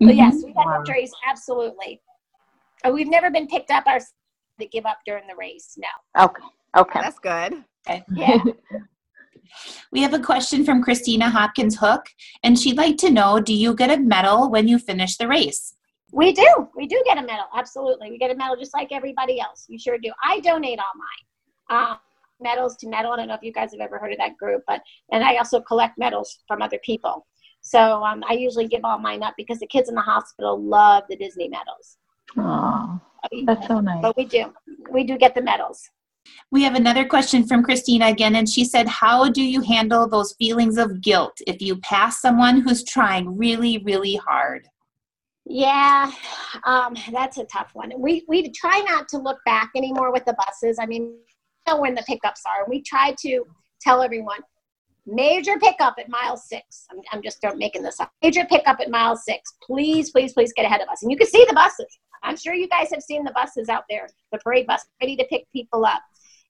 but 0.00 0.16
yes, 0.16 0.42
we 0.44 0.52
had 0.56 0.66
Wow. 0.66 0.80
injuries 0.80 1.12
absolutely. 1.28 2.02
Uh, 2.84 2.90
We've 2.90 3.08
never 3.08 3.30
been 3.30 3.46
picked 3.46 3.70
up 3.70 3.84
our 3.86 4.00
to 4.60 4.66
give 4.66 4.84
up 4.86 4.98
during 5.06 5.26
the 5.28 5.36
race. 5.36 5.76
No. 5.78 6.24
Okay. 6.24 6.42
Okay. 6.76 7.00
That's 7.00 7.18
good. 7.20 7.64
Okay. 7.88 8.02
Yeah. 8.16 8.38
We 9.92 10.02
have 10.02 10.14
a 10.14 10.18
question 10.18 10.64
from 10.64 10.82
Christina 10.82 11.30
Hopkins 11.30 11.76
Hook, 11.78 12.06
and 12.42 12.58
she'd 12.58 12.76
like 12.76 12.96
to 12.98 13.10
know 13.10 13.40
Do 13.40 13.54
you 13.54 13.74
get 13.74 13.90
a 13.90 14.00
medal 14.00 14.50
when 14.50 14.68
you 14.68 14.78
finish 14.78 15.16
the 15.16 15.28
race? 15.28 15.74
We 16.12 16.32
do. 16.32 16.68
We 16.76 16.86
do 16.86 17.02
get 17.04 17.18
a 17.18 17.22
medal. 17.22 17.46
Absolutely. 17.56 18.10
We 18.10 18.18
get 18.18 18.30
a 18.30 18.36
medal 18.36 18.56
just 18.56 18.72
like 18.72 18.92
everybody 18.92 19.40
else. 19.40 19.66
We 19.68 19.78
sure 19.78 19.98
do. 19.98 20.12
I 20.22 20.38
donate 20.40 20.78
all 20.78 20.84
mine. 20.96 21.88
Um, 21.90 21.98
Medals4Mettle. 22.44 23.12
I 23.12 23.16
don't 23.16 23.28
know 23.28 23.34
if 23.34 23.42
you 23.42 23.52
guys 23.52 23.72
have 23.72 23.80
ever 23.80 23.98
heard 23.98 24.12
of 24.12 24.18
that 24.18 24.36
group, 24.36 24.62
but 24.66 24.80
and 25.10 25.24
I 25.24 25.36
also 25.36 25.60
collect 25.60 25.98
medals 25.98 26.38
from 26.46 26.62
other 26.62 26.78
people. 26.84 27.26
So 27.62 28.04
um, 28.04 28.22
I 28.28 28.34
usually 28.34 28.68
give 28.68 28.84
all 28.84 28.98
mine 28.98 29.22
up 29.22 29.34
because 29.36 29.58
the 29.58 29.66
kids 29.66 29.88
in 29.88 29.94
the 29.94 30.02
hospital 30.02 30.60
love 30.62 31.04
the 31.08 31.16
Disney 31.16 31.48
medals. 31.48 31.96
Aw, 32.36 33.00
that's 33.46 33.66
so 33.66 33.80
nice. 33.80 34.02
But 34.02 34.16
we 34.16 34.26
do. 34.26 34.52
We 34.90 35.04
do 35.04 35.16
get 35.16 35.34
the 35.34 35.42
medals. 35.42 35.90
We 36.50 36.62
have 36.62 36.74
another 36.74 37.04
question 37.04 37.46
from 37.46 37.62
Christina 37.62 38.06
again, 38.06 38.36
and 38.36 38.48
she 38.48 38.64
said, 38.64 38.88
How 38.88 39.28
do 39.30 39.42
you 39.42 39.60
handle 39.60 40.08
those 40.08 40.34
feelings 40.34 40.78
of 40.78 41.00
guilt 41.00 41.36
if 41.46 41.60
you 41.60 41.76
pass 41.76 42.20
someone 42.20 42.60
who's 42.60 42.84
trying 42.84 43.36
really, 43.36 43.78
really 43.78 44.16
hard? 44.16 44.68
Yeah, 45.46 46.10
um, 46.64 46.96
that's 47.12 47.38
a 47.38 47.44
tough 47.44 47.70
one. 47.74 47.92
We 47.98 48.24
we 48.28 48.50
try 48.50 48.80
not 48.80 49.08
to 49.08 49.18
look 49.18 49.38
back 49.44 49.70
anymore 49.76 50.10
with 50.12 50.24
the 50.24 50.34
buses. 50.34 50.78
I 50.80 50.86
mean, 50.86 51.16
know 51.66 51.80
when 51.80 51.94
the 51.94 52.02
pickups 52.02 52.42
are. 52.46 52.68
We 52.68 52.82
try 52.82 53.14
to 53.20 53.44
tell 53.80 54.02
everyone 54.02 54.40
major 55.06 55.58
pickup 55.58 55.96
at 55.98 56.08
mile 56.08 56.36
six. 56.36 56.86
I'm, 56.90 57.00
I'm 57.12 57.22
just 57.22 57.38
making 57.56 57.82
this 57.82 58.00
up. 58.00 58.10
Major 58.22 58.44
pickup 58.46 58.80
at 58.80 58.90
mile 58.90 59.16
six. 59.16 59.52
Please, 59.62 60.10
please, 60.10 60.32
please 60.32 60.52
get 60.54 60.64
ahead 60.64 60.80
of 60.80 60.88
us. 60.88 61.02
And 61.02 61.10
you 61.10 61.18
can 61.18 61.26
see 61.26 61.44
the 61.46 61.54
buses. 61.54 61.98
I'm 62.22 62.36
sure 62.36 62.54
you 62.54 62.68
guys 62.68 62.88
have 62.90 63.02
seen 63.02 63.22
the 63.22 63.32
buses 63.32 63.68
out 63.68 63.84
there, 63.90 64.08
the 64.32 64.38
parade 64.38 64.66
bus, 64.66 64.86
ready 65.00 65.14
to 65.16 65.24
pick 65.24 65.44
people 65.52 65.84
up. 65.84 66.02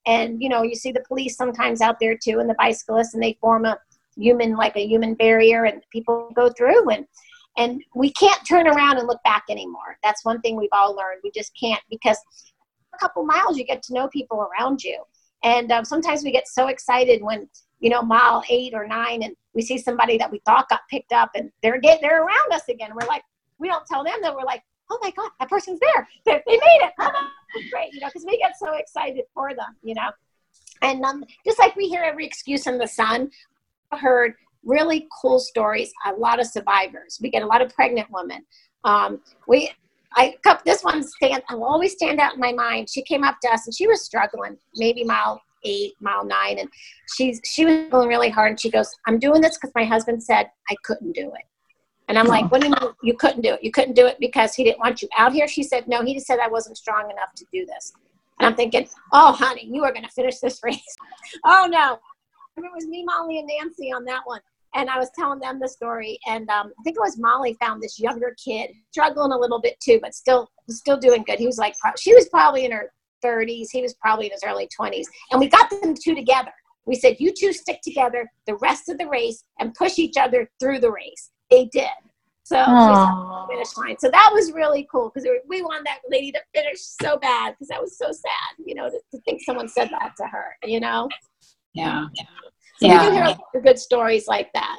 And 0.07 0.43
you 0.43 0.49
know, 0.49 0.63
you 0.63 0.75
see 0.75 0.93
the 0.93 1.05
police 1.07 1.37
sometimes 1.37 1.81
out 1.81 1.99
there 2.01 2.17
too, 2.17 2.41
and 2.41 2.49
the 2.49 2.57
bicyclists, 2.59 3.15
and 3.15 3.23
they 3.23 3.39
form 3.41 3.65
a 3.65 3.79
human 4.17 4.57
like 4.57 4.77
a 4.77 4.87
human 4.87 5.15
barrier, 5.15 5.65
and 5.65 5.83
people 5.91 6.31
go 6.35 6.51
through 6.51 6.91
and 6.91 7.07
and 7.57 7.83
we 7.95 8.13
can't 8.13 8.47
turn 8.47 8.67
around 8.67 8.99
and 8.99 9.07
look 9.07 9.23
back 9.23 9.45
anymore. 9.49 9.97
That's 10.03 10.25
one 10.25 10.41
thing 10.41 10.57
we've 10.57 10.69
all 10.73 10.95
learned. 10.95 11.21
We 11.23 11.31
just 11.31 11.53
can't 11.59 11.81
because 11.89 12.19
a 12.93 12.99
couple 12.99 13.25
miles 13.25 13.57
you 13.57 13.65
get 13.65 13.83
to 13.85 13.95
know 13.95 14.09
people 14.09 14.47
around 14.49 14.83
you, 14.83 15.03
and 15.43 15.71
um, 15.73 15.85
sometimes 15.85 16.23
we 16.25 16.33
get 16.33 16.49
so 16.49 16.69
excited 16.69 17.23
when 17.23 17.49
you 17.81 17.91
know 17.91 18.03
mile 18.03 18.43
eight 18.49 18.75
or 18.75 18.87
nine, 18.87 19.23
and 19.23 19.35
we 19.55 19.63
see 19.63 19.79
somebody 19.79 20.19
that 20.19 20.31
we 20.31 20.41
thought 20.45 20.69
got 20.69 20.81
picked 20.91 21.13
up, 21.13 21.31
and 21.35 21.51
they're 21.63 21.81
they're 21.83 22.23
around 22.23 22.53
us 22.53 22.69
again. 22.69 22.91
We're 22.95 23.07
like, 23.07 23.23
we 23.59 23.69
don't 23.69 23.87
tell 23.87 24.05
them 24.05 24.19
that 24.23 24.35
we're 24.35 24.45
like, 24.45 24.63
oh 24.95 24.99
my 25.03 25.11
god, 25.11 25.31
that 25.41 25.49
person's 25.49 25.81
there. 25.81 26.09
They, 26.25 26.43
made 26.47 26.61
it. 26.83 26.93
Great, 27.71 27.93
you 27.93 28.01
know, 28.01 28.07
because 28.07 28.25
we 28.27 28.39
get 28.39 28.57
so 28.59 28.75
excited 28.75 29.25
for 29.35 29.55
them, 29.55 29.77
you 29.83 29.95
know. 29.95 30.11
And 30.83 31.05
um, 31.05 31.25
just 31.45 31.59
like 31.59 31.75
we 31.77 31.89
hear 31.89 32.03
every 32.03 32.27
excuse 32.27 32.67
in 32.67 32.79
the 32.79 32.87
sun, 32.87 33.31
I 33.91 33.99
heard 33.99 34.35
really 34.65 35.09
cool 35.21 35.39
stories. 35.39 35.93
A 36.07 36.13
lot 36.13 36.41
of 36.41 36.47
survivors. 36.47 37.19
We 37.21 37.31
get 37.31 37.43
a 37.43 37.47
lot 37.47 37.63
of 37.63 37.75
pregnant 37.75 38.09
women. 38.11 38.45
Um, 38.85 39.21
we, 39.49 39.71
I 40.15 40.35
this 40.65 40.83
one 40.83 41.03
stand. 41.03 41.43
will 41.51 41.65
always 41.65 41.93
stand 41.93 42.21
out 42.21 42.35
in 42.35 42.41
my 42.41 42.53
mind. 42.53 42.89
She 42.91 43.03
came 43.03 43.25
up 43.25 43.37
to 43.43 43.49
us 43.49 43.67
and 43.67 43.75
she 43.75 43.87
was 43.87 44.05
struggling, 44.05 44.57
maybe 44.77 45.05
mile 45.05 45.43
eight, 45.65 45.95
mile 46.01 46.25
nine, 46.25 46.59
and 46.59 46.69
she's 47.15 47.41
she 47.45 47.65
was 47.65 47.89
going 47.91 48.09
really 48.09 48.29
hard. 48.29 48.51
And 48.51 48.61
she 48.61 48.71
goes, 48.71 48.95
"I'm 49.07 49.19
doing 49.19 49.41
this 49.41 49.57
because 49.57 49.73
my 49.75 49.85
husband 49.85 50.23
said 50.23 50.51
I 50.71 50.77
couldn't 50.85 51.13
do 51.13 51.33
it." 51.35 51.47
And 52.09 52.19
I'm 52.19 52.27
like, 52.27 52.51
"What 52.51 52.61
do 52.61 52.69
you 52.69 52.75
mean 52.79 52.93
you 53.03 53.15
couldn't 53.15 53.43
do 53.43 53.55
it? 53.55 53.65
You 53.65 53.71
couldn't 53.71 53.95
do 53.95 54.07
it 54.07 54.19
because 54.21 54.55
he 54.55 54.65
didn't 54.65 54.79
want 54.79 55.03
you 55.03 55.09
out 55.17 55.33
here?" 55.33 55.49
She 55.49 55.63
said, 55.63 55.89
"No, 55.89 56.03
he 56.03 56.15
just 56.15 56.27
said 56.27 56.39
I 56.39 56.49
wasn't 56.49 56.77
strong 56.77 57.11
enough 57.11 57.35
to 57.37 57.47
do 57.53 57.65
this." 57.67 57.93
And 58.39 58.47
I'm 58.47 58.55
thinking, 58.55 58.89
"Oh, 59.13 59.33
honey, 59.33 59.69
you 59.71 59.85
are 59.85 59.93
going 59.93 60.05
to 60.05 60.11
finish 60.11 60.39
this 60.39 60.61
race." 60.63 60.97
oh 61.45 61.67
no, 61.71 61.99
it 62.57 62.71
was 62.75 62.87
me, 62.87 63.05
Molly, 63.05 63.39
and 63.39 63.49
Nancy 63.49 63.93
on 63.93 64.05
that 64.05 64.23
one. 64.25 64.41
And 64.77 64.91
I 64.91 64.99
was 64.99 65.09
telling 65.17 65.39
them 65.39 65.61
the 65.61 65.69
story, 65.69 66.19
and 66.27 66.49
um, 66.51 66.73
I 66.79 66.83
think 66.83 66.97
it 66.97 67.01
was 67.01 67.17
Molly 67.17 67.57
found 67.61 67.81
this 67.81 68.01
younger 68.01 68.35
kid 68.45 68.71
struggling 68.91 69.31
a 69.31 69.39
little 69.39 69.61
bit 69.61 69.79
too, 69.81 70.01
but 70.03 70.15
still, 70.15 70.51
still 70.69 70.97
doing 70.97 71.23
good. 71.25 71.39
He 71.39 71.47
was 71.47 71.59
like, 71.59 71.75
she 71.97 72.13
was 72.13 72.29
probably 72.29 72.65
in 72.65 72.73
her 72.73 72.91
30s. 73.25 73.69
He 73.71 73.83
was 73.83 73.95
probably 73.95 74.27
in 74.27 74.33
his 74.33 74.43
early 74.45 74.69
20s, 74.79 75.07
and 75.31 75.41
we 75.41 75.49
got 75.49 75.71
them 75.71 75.95
two 75.95 76.15
together. 76.15 76.53
We 76.87 76.97
said, 76.97 77.17
"You 77.19 77.33
two 77.33 77.53
stick 77.53 77.81
together 77.83 78.31
the 78.47 78.57
rest 78.57 78.89
of 78.89 78.99
the 78.99 79.07
race 79.07 79.45
and 79.59 79.73
push 79.75 79.99
each 79.99 80.17
other 80.17 80.51
through 80.61 80.81
the 80.81 80.91
race." 80.91 81.31
They 81.55 81.67
did. 81.67 81.89
So 82.43 82.59
we 82.59 82.65
saw 82.65 83.07
Aw. 83.07 83.47
the 83.47 83.53
finish 83.55 83.77
line. 83.77 83.97
So 83.99 84.11
that 84.11 84.31
was 84.33 84.53
really 84.53 84.87
cool 84.91 85.11
because 85.15 85.27
we 85.49 85.63
wanted 85.63 85.87
that 85.87 86.01
lady 86.11 86.31
to 86.33 86.41
finish 86.55 86.79
so 86.81 87.17
bad 87.17 87.55
because 87.55 87.69
that 87.69 87.81
was 87.81 87.97
so 87.97 88.13
sad, 88.13 88.65
you 88.67 88.75
know, 88.75 88.91
to, 88.91 88.99
to 89.13 89.21
think 89.23 89.41
someone 89.43 89.69
said 89.69 89.89
that 89.91 90.13
to 90.19 90.27
her, 90.27 90.57
you 90.65 90.79
know. 90.79 91.09
Yeah. 91.73 92.07
So 92.79 92.89
we 92.89 92.99
do 92.99 93.13
hear 93.13 93.25
a 93.25 93.29
lot 93.29 93.41
of 93.55 93.63
good 93.63 93.79
stories 93.79 94.27
like 94.27 94.53
that. 94.53 94.79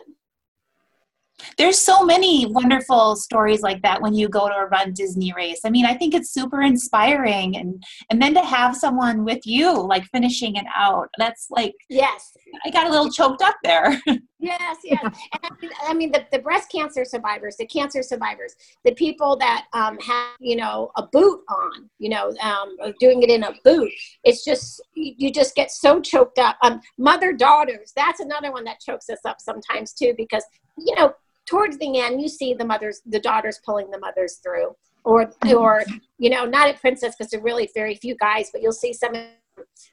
There's 1.58 1.80
so 1.80 2.04
many 2.04 2.46
wonderful 2.46 3.16
stories 3.16 3.62
like 3.62 3.82
that 3.82 4.02
when 4.02 4.14
you 4.14 4.30
go 4.30 4.48
to 4.48 4.56
a 4.56 4.70
runDisney 4.70 5.36
race. 5.36 5.62
I 5.66 5.70
mean, 5.70 5.86
I 5.86 5.94
think 5.94 6.14
it's 6.14 6.32
super 6.32 6.62
inspiring 6.62 7.58
and 7.58 7.84
and 8.10 8.22
then 8.22 8.34
to 8.34 8.42
have 8.42 8.76
someone 8.76 9.26
with 9.26 9.46
you 9.46 9.74
like 9.74 10.06
finishing 10.06 10.56
it 10.56 10.66
out. 10.74 11.10
That's 11.18 11.48
like 11.50 11.74
Yes, 11.90 12.36
I 12.66 12.70
got 12.70 12.88
a 12.88 12.90
little 12.90 13.12
choked 13.12 13.42
up 13.42 13.56
there. 13.64 14.00
yes, 14.40 14.78
yes. 14.84 15.04
And 15.04 15.42
I 15.44 15.50
mean, 15.62 15.72
I 15.88 15.94
mean 15.94 16.12
the, 16.12 16.26
the 16.32 16.40
breast 16.40 16.72
cancer 16.72 17.06
survivors, 17.06 17.56
the 17.58 17.66
cancer 17.66 18.04
survivors, 18.04 18.56
the 18.84 18.94
people 18.94 19.36
that 19.38 19.66
um, 19.74 19.98
have, 20.00 20.36
you 20.40 20.56
know, 20.56 20.92
a 20.96 21.04
boot 21.08 21.42
on, 21.50 21.90
you 22.00 22.10
know, 22.10 22.34
um, 22.42 22.76
doing 23.00 23.24
it 23.24 23.30
in 23.30 23.44
a 23.44 23.54
boot. 23.64 23.92
It's 24.24 24.44
just, 24.44 24.82
you, 24.94 25.14
you 25.18 25.32
just 25.32 25.56
get 25.56 25.72
so 25.72 26.02
choked 26.02 26.40
up. 26.40 26.58
Um, 26.62 26.82
mother 26.98 27.34
daughters, 27.34 27.92
that's 27.96 28.20
another 28.20 28.52
one 28.52 28.64
that 28.66 28.80
chokes 28.80 29.10
us 29.10 29.20
up 29.26 29.42
sometimes 29.42 29.94
too, 29.94 30.14
because, 30.18 30.44
you 30.78 30.96
know, 30.96 31.14
towards 31.46 31.78
the 31.78 32.00
end, 32.00 32.22
you 32.22 32.28
see 32.28 32.54
the 32.54 32.66
mothers, 32.66 33.02
the 33.06 33.20
daughters 33.20 33.60
pulling 33.66 33.90
the 33.92 34.00
mothers 34.00 34.40
through. 34.44 34.76
Or, 35.04 35.32
or 35.56 35.84
you 36.18 36.32
know, 36.32 36.46
not 36.46 36.68
at 36.68 36.82
Princess 36.82 37.16
because 37.16 37.30
there 37.30 37.40
are 37.40 37.44
really 37.44 37.70
very 37.76 37.94
few 37.94 38.16
guys, 38.16 38.50
but 38.52 38.64
you'll 38.64 38.72
see 38.72 38.92
some 38.92 39.14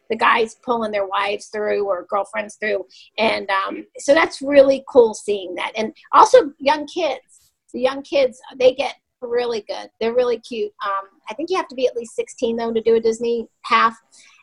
the 0.09 0.17
guys 0.17 0.57
pulling 0.65 0.91
their 0.91 1.07
wives 1.07 1.47
through 1.49 1.87
or 1.87 2.07
girlfriends 2.09 2.57
through. 2.57 2.85
And 3.19 3.49
um, 3.51 3.87
so 3.99 4.15
that's 4.15 4.41
really 4.41 4.83
cool 4.89 5.13
seeing 5.15 5.55
that. 5.57 5.73
And 5.77 5.95
also 6.13 6.53
young 6.59 6.87
kids 6.87 7.33
the 7.73 7.81
young 7.81 8.03
kids 8.03 8.41
they 8.59 8.75
get 8.75 8.95
really 9.21 9.65
good. 9.69 9.89
They're 10.01 10.15
really 10.15 10.41
cute. 10.41 10.73
Um, 10.85 11.09
i 11.31 11.35
think 11.35 11.49
you 11.49 11.57
have 11.57 11.69
to 11.69 11.77
be 11.77 11.87
at 11.87 11.97
least 11.97 12.17
16 12.17 12.57
though 12.57 12.73
to 12.73 12.83
do 12.83 12.97
a 12.97 13.01
disney 13.01 13.47
half. 13.63 13.97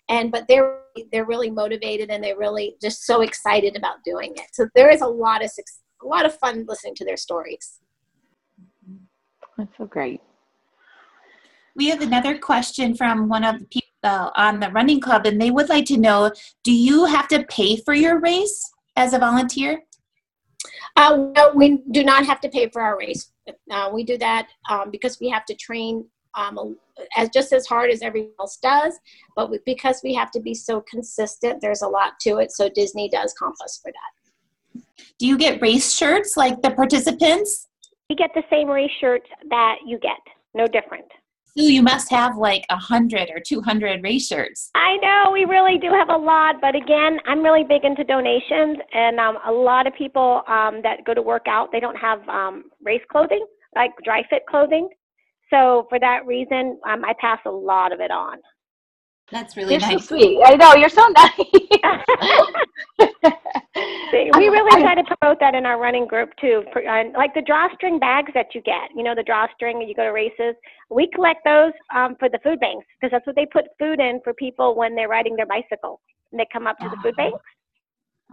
And 0.09 0.31
but 0.31 0.45
they're 0.47 0.79
they're 1.11 1.25
really 1.25 1.51
motivated 1.51 2.09
and 2.09 2.23
they're 2.23 2.37
really 2.37 2.75
just 2.81 3.05
so 3.05 3.21
excited 3.21 3.75
about 3.75 4.03
doing 4.03 4.33
it. 4.35 4.47
So 4.53 4.67
there 4.75 4.89
is 4.89 5.01
a 5.01 5.07
lot 5.07 5.43
of 5.43 5.51
suc- 5.51 5.65
a 6.01 6.07
lot 6.07 6.25
of 6.25 6.37
fun 6.37 6.65
listening 6.67 6.95
to 6.95 7.05
their 7.05 7.17
stories 7.17 7.79
That's 9.57 9.77
so 9.77 9.85
great. 9.85 10.21
We 11.75 11.87
have 11.89 12.01
another 12.01 12.37
question 12.37 12.95
from 12.95 13.29
one 13.29 13.43
of 13.43 13.59
the 13.59 13.65
people 13.65 14.31
on 14.35 14.59
the 14.59 14.69
running 14.69 14.99
club, 14.99 15.25
and 15.25 15.39
they 15.39 15.51
would 15.51 15.69
like 15.69 15.85
to 15.85 15.97
know: 15.97 16.31
Do 16.63 16.73
you 16.73 17.05
have 17.05 17.27
to 17.29 17.43
pay 17.43 17.77
for 17.77 17.93
your 17.93 18.19
race 18.19 18.69
as 18.95 19.13
a 19.13 19.19
volunteer? 19.19 19.83
Uh, 20.95 21.31
no, 21.35 21.51
we 21.55 21.81
do 21.91 22.03
not 22.03 22.25
have 22.25 22.41
to 22.41 22.49
pay 22.49 22.69
for 22.69 22.81
our 22.81 22.97
race. 22.97 23.31
Uh, 23.71 23.89
we 23.93 24.03
do 24.03 24.17
that 24.17 24.47
um, 24.69 24.91
because 24.91 25.19
we 25.19 25.29
have 25.29 25.45
to 25.45 25.55
train 25.55 26.05
um, 26.35 26.77
as 27.15 27.29
just 27.29 27.53
as 27.53 27.65
hard 27.65 27.89
as 27.89 28.01
everyone 28.01 28.33
else 28.39 28.57
does, 28.57 28.99
but 29.35 29.49
we, 29.49 29.59
because 29.65 30.01
we 30.03 30.13
have 30.13 30.31
to 30.31 30.39
be 30.39 30.53
so 30.53 30.81
consistent, 30.81 31.61
there's 31.61 31.81
a 31.81 31.87
lot 31.87 32.19
to 32.21 32.37
it. 32.37 32.51
So 32.51 32.69
Disney 32.69 33.09
does 33.09 33.33
comp 33.33 33.55
us 33.63 33.79
for 33.81 33.91
that. 33.91 34.18
Do 35.17 35.27
you 35.27 35.37
get 35.37 35.61
race 35.61 35.93
shirts 35.93 36.37
like 36.37 36.61
the 36.61 36.71
participants? 36.71 37.67
You 38.09 38.15
get 38.15 38.31
the 38.33 38.43
same 38.49 38.67
race 38.67 38.91
shirt 38.99 39.21
that 39.49 39.75
you 39.85 39.99
get, 39.99 40.19
no 40.53 40.65
different. 40.67 41.05
Sue, 41.57 41.71
you 41.73 41.81
must 41.81 42.09
have 42.09 42.37
like 42.37 42.63
a 42.69 42.77
hundred 42.77 43.29
or 43.29 43.39
two 43.39 43.61
hundred 43.61 44.01
race 44.03 44.27
shirts. 44.27 44.69
I 44.75 44.97
know 44.97 45.31
we 45.31 45.45
really 45.45 45.77
do 45.77 45.89
have 45.91 46.09
a 46.09 46.17
lot, 46.17 46.55
but 46.61 46.75
again, 46.75 47.19
I'm 47.25 47.43
really 47.43 47.63
big 47.63 47.83
into 47.83 48.03
donations, 48.03 48.77
and 48.93 49.19
um, 49.19 49.37
a 49.45 49.51
lot 49.51 49.87
of 49.87 49.93
people 49.95 50.41
um, 50.47 50.81
that 50.83 51.03
go 51.05 51.13
to 51.13 51.21
work 51.21 51.47
out, 51.47 51.71
they 51.71 51.79
don't 51.79 51.97
have 51.97 52.27
um, 52.29 52.65
race 52.83 53.01
clothing, 53.11 53.45
like 53.75 53.91
dry 54.03 54.23
fit 54.29 54.43
clothing. 54.49 54.89
So 55.49 55.87
for 55.89 55.99
that 55.99 56.25
reason, 56.25 56.79
um, 56.87 57.03
I 57.03 57.13
pass 57.19 57.39
a 57.45 57.51
lot 57.51 57.91
of 57.91 57.99
it 57.99 58.11
on. 58.11 58.37
That's 59.31 59.57
really 59.57 59.73
You're 59.73 59.81
nice. 59.81 60.07
so 60.07 60.15
sweet. 60.15 60.41
I 60.43 60.55
know 60.55 60.73
you're 60.75 60.89
so 60.89 61.07
nice. 61.09 61.31
we 64.11 64.47
really 64.49 64.81
try 64.81 64.95
to 64.95 65.03
promote 65.03 65.39
that 65.39 65.55
in 65.55 65.65
our 65.65 65.79
running 65.79 66.07
group 66.07 66.29
too. 66.39 66.63
For, 66.73 66.87
uh, 66.87 67.05
like 67.15 67.33
the 67.33 67.41
drawstring 67.41 67.99
bags 67.99 68.31
that 68.33 68.47
you 68.53 68.61
get, 68.61 68.89
you 68.95 69.03
know, 69.03 69.15
the 69.15 69.23
drawstring 69.23 69.81
you 69.81 69.95
go 69.95 70.03
to 70.03 70.11
races. 70.11 70.55
We 70.89 71.09
collect 71.13 71.43
those 71.45 71.73
um, 71.95 72.15
for 72.19 72.29
the 72.29 72.39
food 72.43 72.59
banks 72.59 72.85
because 72.99 73.11
that's 73.11 73.27
what 73.27 73.35
they 73.35 73.45
put 73.45 73.65
food 73.77 73.99
in 73.99 74.19
for 74.23 74.33
people 74.33 74.75
when 74.75 74.95
they're 74.95 75.09
riding 75.09 75.35
their 75.35 75.45
bicycle 75.45 76.01
and 76.31 76.39
they 76.39 76.47
come 76.51 76.67
up 76.67 76.77
to 76.79 76.89
the 76.89 76.97
food 77.01 77.15
banks. 77.15 77.39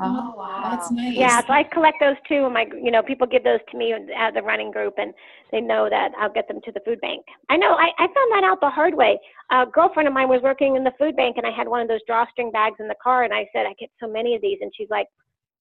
oh 0.01 0.35
wow. 0.37 0.71
That's 0.71 0.91
nice. 0.91 1.15
Yeah, 1.17 1.41
so 1.47 1.53
I 1.53 1.63
collect 1.63 1.99
those 2.01 2.17
too. 2.29 2.45
And 2.45 2.55
my, 2.55 2.67
you 2.83 2.91
know, 2.91 3.03
people 3.03 3.27
give 3.27 3.45
those 3.45 3.61
to 3.71 3.79
me 3.79 3.93
at 3.93 4.35
the 4.35 4.43
running 4.43 4.71
group, 4.71 4.95
and 4.99 5.15
they 5.53 5.61
know 5.61 5.89
that 5.89 6.13
I'll 6.21 6.33
get 6.33 6.49
them 6.49 6.61
to 6.65 6.73
the 6.73 6.81
food 6.85 7.01
bank. 7.01 7.25
I 7.49 7.57
know. 7.57 7.73
I, 7.73 7.89
I 7.99 8.07
found 8.07 8.33
that 8.33 8.45
out 8.45 8.61
the 8.61 8.71
hard 8.71 8.95
way. 8.95 9.19
A 9.51 9.65
girlfriend 9.67 10.09
of 10.09 10.15
mine 10.15 10.29
was 10.29 10.43
working 10.43 10.77
in 10.77 10.85
the 10.85 10.93
food 10.99 11.17
bank, 11.17 11.37
and 11.39 11.47
I 11.47 11.51
had 11.51 11.69
one 11.69 11.81
of 11.81 11.89
those 11.89 12.01
drawstring 12.07 12.51
bags 12.51 12.77
in 12.79 12.89
the 12.89 12.97
car, 13.03 13.25
and 13.25 13.33
I 13.33 13.49
said, 13.53 13.67
I 13.67 13.75
get 13.79 13.91
so 14.01 14.07
many 14.07 14.35
of 14.35 14.43
these, 14.43 14.59
and 14.61 14.71
she's 14.77 14.91
like, 14.91 15.07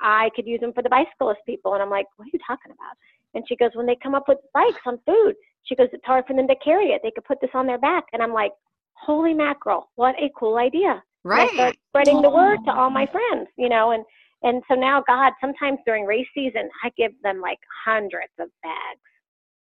I 0.02 0.30
could 0.36 0.48
use 0.48 0.60
them 0.60 0.74
for 0.74 0.84
the 0.84 0.90
bicyclist 0.90 1.42
people, 1.46 1.74
and 1.74 1.84
I'm 1.84 1.90
like, 1.90 2.06
what 2.18 2.26
are 2.26 2.32
you 2.34 2.40
talking 2.46 2.72
about? 2.72 2.96
And 3.34 3.44
she 3.48 3.56
goes, 3.56 3.72
when 3.74 3.86
they 3.86 3.98
come 4.02 4.16
up 4.16 4.26
with 4.28 4.38
bikes 4.54 4.82
on 4.86 5.00
food, 5.06 5.36
she 5.64 5.76
goes, 5.76 5.88
it's 5.94 6.06
hard 6.06 6.26
for 6.28 6.36
them 6.36 6.48
to 6.48 6.56
carry 6.64 6.88
it. 6.88 7.02
They 7.04 7.12
could 7.12 7.26
put 7.26 7.42
this 7.42 7.50
on 7.54 7.68
their 7.68 7.80
back, 7.80 8.06
and 8.14 8.22
I'm 8.22 8.34
like, 8.34 8.52
holy 8.94 9.34
mackerel, 9.34 9.90
what 9.96 10.16
a 10.16 10.30
cool 10.38 10.58
idea! 10.58 11.02
And 11.32 11.42
I 11.42 11.48
Right. 11.58 11.80
spreading 11.90 12.22
the 12.22 12.30
word 12.30 12.60
to 12.66 12.72
all 12.74 12.90
my 12.90 13.06
friends, 13.08 13.50
you 13.58 13.70
know, 13.70 13.92
and 13.92 14.06
and 14.44 14.62
so 14.68 14.76
now, 14.76 15.04
God, 15.08 15.34
sometimes 15.42 15.80
during 15.86 16.06
race 16.06 16.28
season, 16.36 16.70
I 16.84 16.92
give 16.96 17.12
them 17.24 17.42
like 17.42 17.58
hundreds 17.84 18.34
of 18.40 18.50
bags. 18.62 19.02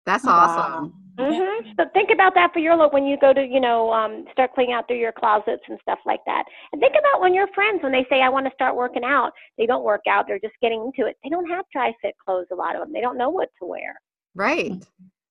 That's 0.07 0.25
Wow. 0.25 0.33
awesome. 0.33 0.95
hmm 1.19 1.65
So 1.77 1.85
think 1.93 2.11
about 2.11 2.35
that 2.35 2.53
for 2.53 2.59
your 2.59 2.77
look 2.77 2.93
when 2.93 3.07
you 3.07 3.17
go 3.19 3.33
to, 3.33 3.45
you 3.45 3.61
know, 3.61 3.93
um, 3.93 4.25
start 4.33 4.53
cleaning 4.53 4.75
out 4.75 4.87
through 4.89 4.99
your 4.99 5.13
closets 5.13 5.63
and 5.69 5.79
stuff 5.83 5.99
like 6.07 6.21
that. 6.27 6.45
And 6.73 6.81
think 6.81 6.95
about 6.99 7.21
when 7.21 7.35
your 7.35 7.47
friends, 7.55 7.83
when 7.83 7.93
they 7.93 8.05
say, 8.11 8.21
I 8.21 8.29
want 8.29 8.47
to 8.47 8.53
start 8.55 8.75
working 8.77 9.05
out, 9.05 9.31
they 9.57 9.67
don't 9.67 9.85
work 9.85 10.03
out, 10.09 10.27
they're 10.27 10.41
just 10.41 10.55
getting 10.61 10.81
into 10.83 11.09
it. 11.09 11.17
They 11.23 11.31
don't 11.31 11.49
have 11.49 11.65
dry 11.73 11.93
fit 12.03 12.15
clothes, 12.25 12.47
a 12.53 12.55
lot 12.55 12.75
of 12.75 12.83
them. 12.83 12.93
They 12.93 13.01
don't 13.01 13.17
know 13.19 13.31
what 13.31 13.49
to 13.61 13.67
wear. 13.67 13.95
Right. 14.35 14.73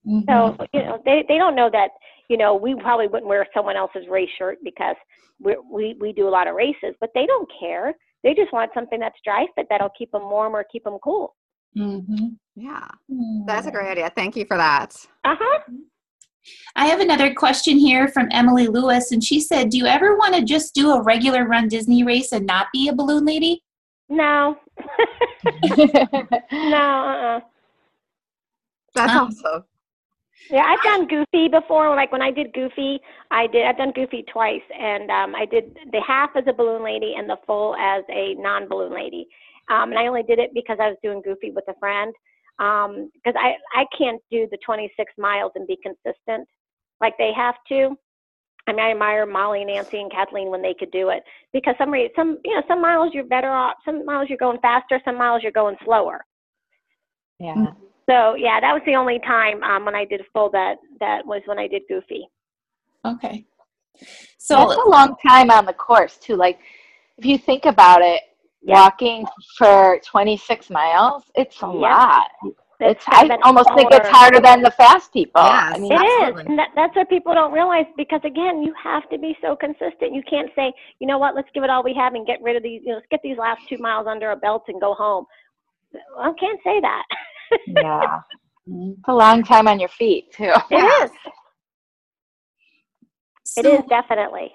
Mhm. 0.08 0.26
So, 0.30 0.66
you 0.74 0.84
know, 0.84 1.02
they, 1.06 1.26
they 1.28 1.38
don't 1.38 1.56
know 1.56 1.70
that, 1.72 1.90
you 2.30 2.38
know, 2.38 2.56
we 2.56 2.76
probably 2.76 3.08
wouldn't 3.08 3.28
wear 3.28 3.46
someone 3.54 3.76
else's 3.76 4.08
race 4.10 4.30
shirt 4.38 4.60
because 4.64 4.96
we 5.42 5.58
we, 5.70 5.96
we 6.00 6.14
do 6.14 6.28
a 6.28 6.30
lot 6.30 6.48
of 6.48 6.56
races, 6.56 6.96
but 7.02 7.10
they 7.14 7.26
don't 7.26 7.50
care. 7.60 7.94
They 8.24 8.34
just 8.34 8.54
want 8.54 8.72
something 8.74 9.00
that's 9.00 9.18
dry 9.26 9.46
fit 9.56 9.68
that'll 9.70 9.90
keep 9.98 10.12
them 10.12 10.30
warm 10.30 10.56
or 10.56 10.64
keep 10.72 10.86
them 10.86 10.98
cool. 11.04 11.36
Mhm. 11.76 12.36
Yeah. 12.56 12.88
That's 13.46 13.68
a 13.68 13.72
great 13.72 13.90
idea. 13.92 14.12
Thank 14.16 14.36
you 14.36 14.46
for 14.46 14.58
that. 14.58 14.96
Uh 15.24 15.36
huh. 15.40 15.60
I 16.76 16.88
have 16.88 17.00
another 17.00 17.34
question 17.34 17.78
here 17.78 18.08
from 18.10 18.28
Emily 18.32 18.68
Lewis, 18.68 19.12
and 19.12 19.24
she 19.24 19.40
said, 19.40 19.70
"Do 19.70 19.78
you 19.78 19.86
ever 19.86 20.16
want 20.18 20.36
to 20.36 20.44
just 20.44 20.76
do 20.76 20.92
a 20.92 21.02
regular 21.02 21.46
runDisney 21.46 22.06
race 22.06 22.32
and 22.32 22.46
not 22.46 22.68
be 22.74 22.90
a 22.90 22.94
balloon 22.94 23.26
lady?" 23.26 23.64
No. 24.10 24.58
no, 26.52 26.78
uh-uh. 26.78 27.40
That's 28.96 29.12
Um, 29.14 29.28
awesome. 29.28 29.64
Yeah, 30.50 30.66
I've 30.66 30.82
done 30.84 31.08
Goofy 31.08 31.48
before. 31.48 31.96
Like 31.96 32.12
when 32.12 32.22
I 32.22 32.30
did 32.30 32.54
Goofy, 32.54 33.00
I 33.32 33.48
did. 33.48 33.66
I've 33.66 33.78
done 33.78 33.92
Goofy 33.94 34.24
twice, 34.32 34.62
and 34.78 35.10
um, 35.10 35.36
I 35.36 35.46
did 35.46 35.78
the 35.92 36.02
half 36.02 36.32
as 36.36 36.44
a 36.48 36.54
balloon 36.54 36.84
lady 36.84 37.16
and 37.18 37.30
the 37.30 37.38
full 37.48 37.76
as 37.78 38.04
a 38.10 38.36
non-balloon 38.36 38.94
lady. 38.94 39.28
Um, 39.70 39.92
and 39.92 40.00
I 40.00 40.08
only 40.08 40.24
did 40.24 40.40
it 40.40 40.52
because 40.54 40.78
I 40.82 40.90
was 40.90 40.98
doing 41.04 41.22
Goofy 41.22 41.52
with 41.52 41.68
a 41.68 41.80
friend. 41.80 42.14
Um, 42.60 43.10
because 43.14 43.36
I 43.40 43.56
I 43.80 43.86
can't 43.98 44.22
do 44.30 44.48
the 44.52 44.58
26 44.64 45.12
miles 45.18 45.52
and 45.56 45.66
be 45.66 45.78
consistent 45.82 46.48
like 47.02 47.18
they 47.18 47.32
have 47.36 47.56
to. 47.70 47.98
I 48.68 48.72
mean, 48.72 48.80
I 48.80 48.92
admire 48.92 49.26
Molly, 49.26 49.66
Nancy, 49.66 50.00
and 50.00 50.12
Kathleen 50.12 50.50
when 50.50 50.62
they 50.62 50.74
could 50.74 50.92
do 50.92 51.10
it 51.10 51.24
because 51.52 51.76
some 51.78 51.92
re- 51.92 52.12
some 52.16 52.38
you 52.46 52.56
know 52.56 52.64
some 52.68 52.82
miles 52.82 53.12
you're 53.14 53.26
better 53.26 53.50
off. 53.50 53.76
Some 53.86 54.06
miles 54.06 54.30
you're 54.30 54.38
going 54.38 54.60
faster. 54.62 55.02
Some 55.04 55.18
miles 55.18 55.44
you're 55.44 55.52
going 55.52 55.76
slower. 55.84 56.24
yeah. 57.40 57.74
So 58.10 58.36
yeah, 58.36 58.60
that 58.60 58.74
was 58.74 58.82
the 58.86 58.96
only 58.96 59.20
time 59.20 59.64
um, 59.64 59.86
when 59.86 59.96
I 59.96 60.06
did 60.06 60.22
full 60.34 60.50
that 60.52 60.76
that 61.00 61.26
was 61.26 61.42
when 61.46 61.60
I 61.60 61.68
did 61.68 61.84
Goofy. 61.88 62.28
Okay. 63.06 63.46
So 64.38 64.56
That's 64.56 64.76
So 64.76 64.88
a 64.88 64.90
long 64.90 65.16
time 65.26 65.52
on 65.52 65.66
the 65.66 65.74
course 65.74 66.18
too. 66.18 66.36
Like 66.36 66.60
if 67.18 67.26
you 67.26 67.38
think 67.38 67.66
about 67.66 68.02
it, 68.02 68.22
Yeah. 68.64 68.76
walking 68.76 69.28
for 69.58 70.00
26 70.06 70.70
miles, 70.70 71.24
it's 71.36 71.62
a 71.62 71.68
Yeah. 71.72 71.80
lot. 71.92 72.28
It's 72.80 73.06
kind 73.06 73.32
I 73.32 73.38
almost 73.44 73.74
think 73.76 73.92
it's 73.92 74.10
harder 74.10 74.42
than 74.42 74.62
the 74.62 74.72
fast 74.72 75.14
people. 75.14 75.42
Yes. 75.42 75.64
I 75.74 75.78
mean, 75.80 75.92
It 75.92 75.96
is, 75.96 76.36
Absolutely. 76.36 76.46
and 76.48 76.60
that, 76.60 76.70
that's 76.76 76.96
what 76.96 77.10
people 77.10 77.34
don't 77.34 77.54
realize 77.54 77.86
because 77.98 78.22
again, 78.26 78.64
you 78.64 78.74
have 78.82 79.10
to 79.10 79.18
be 79.18 79.38
so 79.42 79.56
consistent. 79.56 80.14
You 80.14 80.24
can't 80.30 80.50
say, 80.56 80.74
you 81.00 81.08
know 81.08 81.18
what, 81.18 81.36
let's 81.36 81.50
give 81.54 81.64
it 81.64 81.70
all 81.70 81.84
we 81.84 81.94
have 81.96 82.14
and 82.16 82.26
get 82.28 82.42
rid 82.42 82.56
of 82.56 82.64
these. 82.64 82.82
You 82.84 82.90
know, 82.90 82.96
let's 82.96 83.08
get 83.12 83.22
these 83.24 83.38
last 83.38 83.62
two 83.70 83.78
miles 83.80 84.08
under 84.08 84.30
our 84.30 84.36
belt 84.36 84.64
and 84.68 84.82
go 84.82 84.94
home. 84.94 85.26
I 86.20 86.32
can't 86.40 86.60
say 86.64 86.82
that. 86.82 87.04
yeah. 87.68 88.20
It's 88.68 89.08
a 89.10 89.14
long 89.14 89.44
time 89.44 89.68
on 89.68 89.80
your 89.80 89.90
feet 89.90 90.32
too. 90.34 90.54
It 90.72 90.84
is. 91.06 91.12
It 93.58 93.66
Sue, 93.66 93.68
is 93.68 93.84
definitely. 93.90 94.54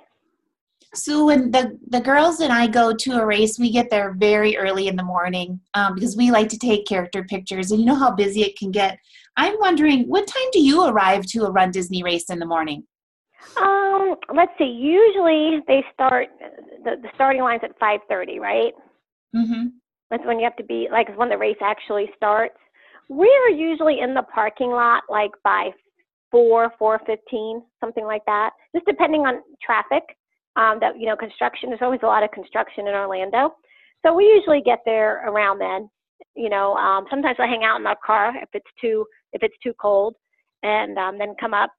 Sue, 0.95 1.27
when 1.27 1.51
the 1.51 1.79
the 1.89 2.01
girls 2.01 2.41
and 2.41 2.53
I 2.53 2.67
go 2.67 2.95
to 2.95 3.13
a 3.21 3.27
race, 3.27 3.59
we 3.59 3.71
get 3.71 3.91
there 3.91 4.15
very 4.15 4.57
early 4.57 4.89
in 4.89 4.97
the 4.97 5.03
morning 5.03 5.61
um, 5.75 5.95
because 5.95 6.17
we 6.17 6.31
like 6.31 6.49
to 6.49 6.59
take 6.59 6.87
character 6.87 7.25
pictures, 7.25 7.71
and 7.71 7.81
you 7.81 7.87
know 7.87 7.95
how 7.95 8.11
busy 8.11 8.43
it 8.43 8.57
can 8.57 8.71
get. 8.71 8.99
I'm 9.37 9.57
wondering, 9.61 10.09
what 10.09 10.27
time 10.27 10.49
do 10.53 10.61
you 10.61 10.87
arrive 10.87 11.27
to 11.27 11.45
a 11.45 11.53
runDisney 11.53 12.03
race 12.03 12.31
in 12.31 12.39
the 12.39 12.47
morning? 12.47 12.85
Um, 13.57 14.17
let's 14.35 14.53
see. 14.59 14.65
Usually 14.65 15.61
they 15.67 15.85
start 15.93 16.29
the, 16.85 16.97
the 17.03 17.09
starting 17.15 17.43
line's 17.43 17.63
at 17.65 17.79
5:30, 17.79 18.39
right? 18.41 18.73
Mm-hmm. 19.37 19.67
That's 20.11 20.25
when 20.25 20.39
you 20.39 20.45
have 20.45 20.57
to 20.57 20.65
be 20.65 20.89
like 20.91 21.17
when 21.17 21.29
the 21.29 21.39
race 21.39 21.59
actually 21.63 22.11
starts. 22.17 22.57
We're 23.09 23.51
usually 23.51 24.01
in 24.01 24.15
the 24.15 24.23
parking 24.35 24.71
lot 24.71 25.03
like 25.09 25.31
by 25.45 25.71
four, 26.31 26.73
four 26.79 27.01
fifteen, 27.07 27.63
something 27.81 28.05
like 28.05 28.23
that. 28.27 28.51
Just 28.75 28.87
depending 28.87 29.23
on 29.23 29.43
traffic. 29.63 30.03
Um, 30.59 30.79
that 30.81 30.99
you 30.99 31.07
know, 31.07 31.17
construction. 31.17 31.71
There's 31.71 31.83
always 31.83 32.01
a 32.03 32.07
lot 32.07 32.25
of 32.25 32.33
construction 32.33 32.89
in 32.89 32.95
Orlando, 32.95 33.55
so 34.05 34.13
we 34.13 34.25
usually 34.25 34.61
get 34.61 34.81
there 34.85 35.25
around 35.29 35.59
then. 35.61 35.89
You 36.35 36.51
know, 36.51 36.75
um, 36.75 37.07
sometimes 37.09 37.37
I 37.39 37.47
hang 37.47 37.63
out 37.63 37.79
in 37.81 37.87
our 37.87 37.97
car 38.05 38.33
if 38.43 38.49
it's 38.53 38.67
too 38.81 39.07
if 39.33 39.43
it's 39.45 39.57
too 39.63 39.73
cold, 39.81 40.15
and 40.65 40.99
um, 40.99 41.17
then 41.17 41.35
come 41.39 41.55
up. 41.55 41.71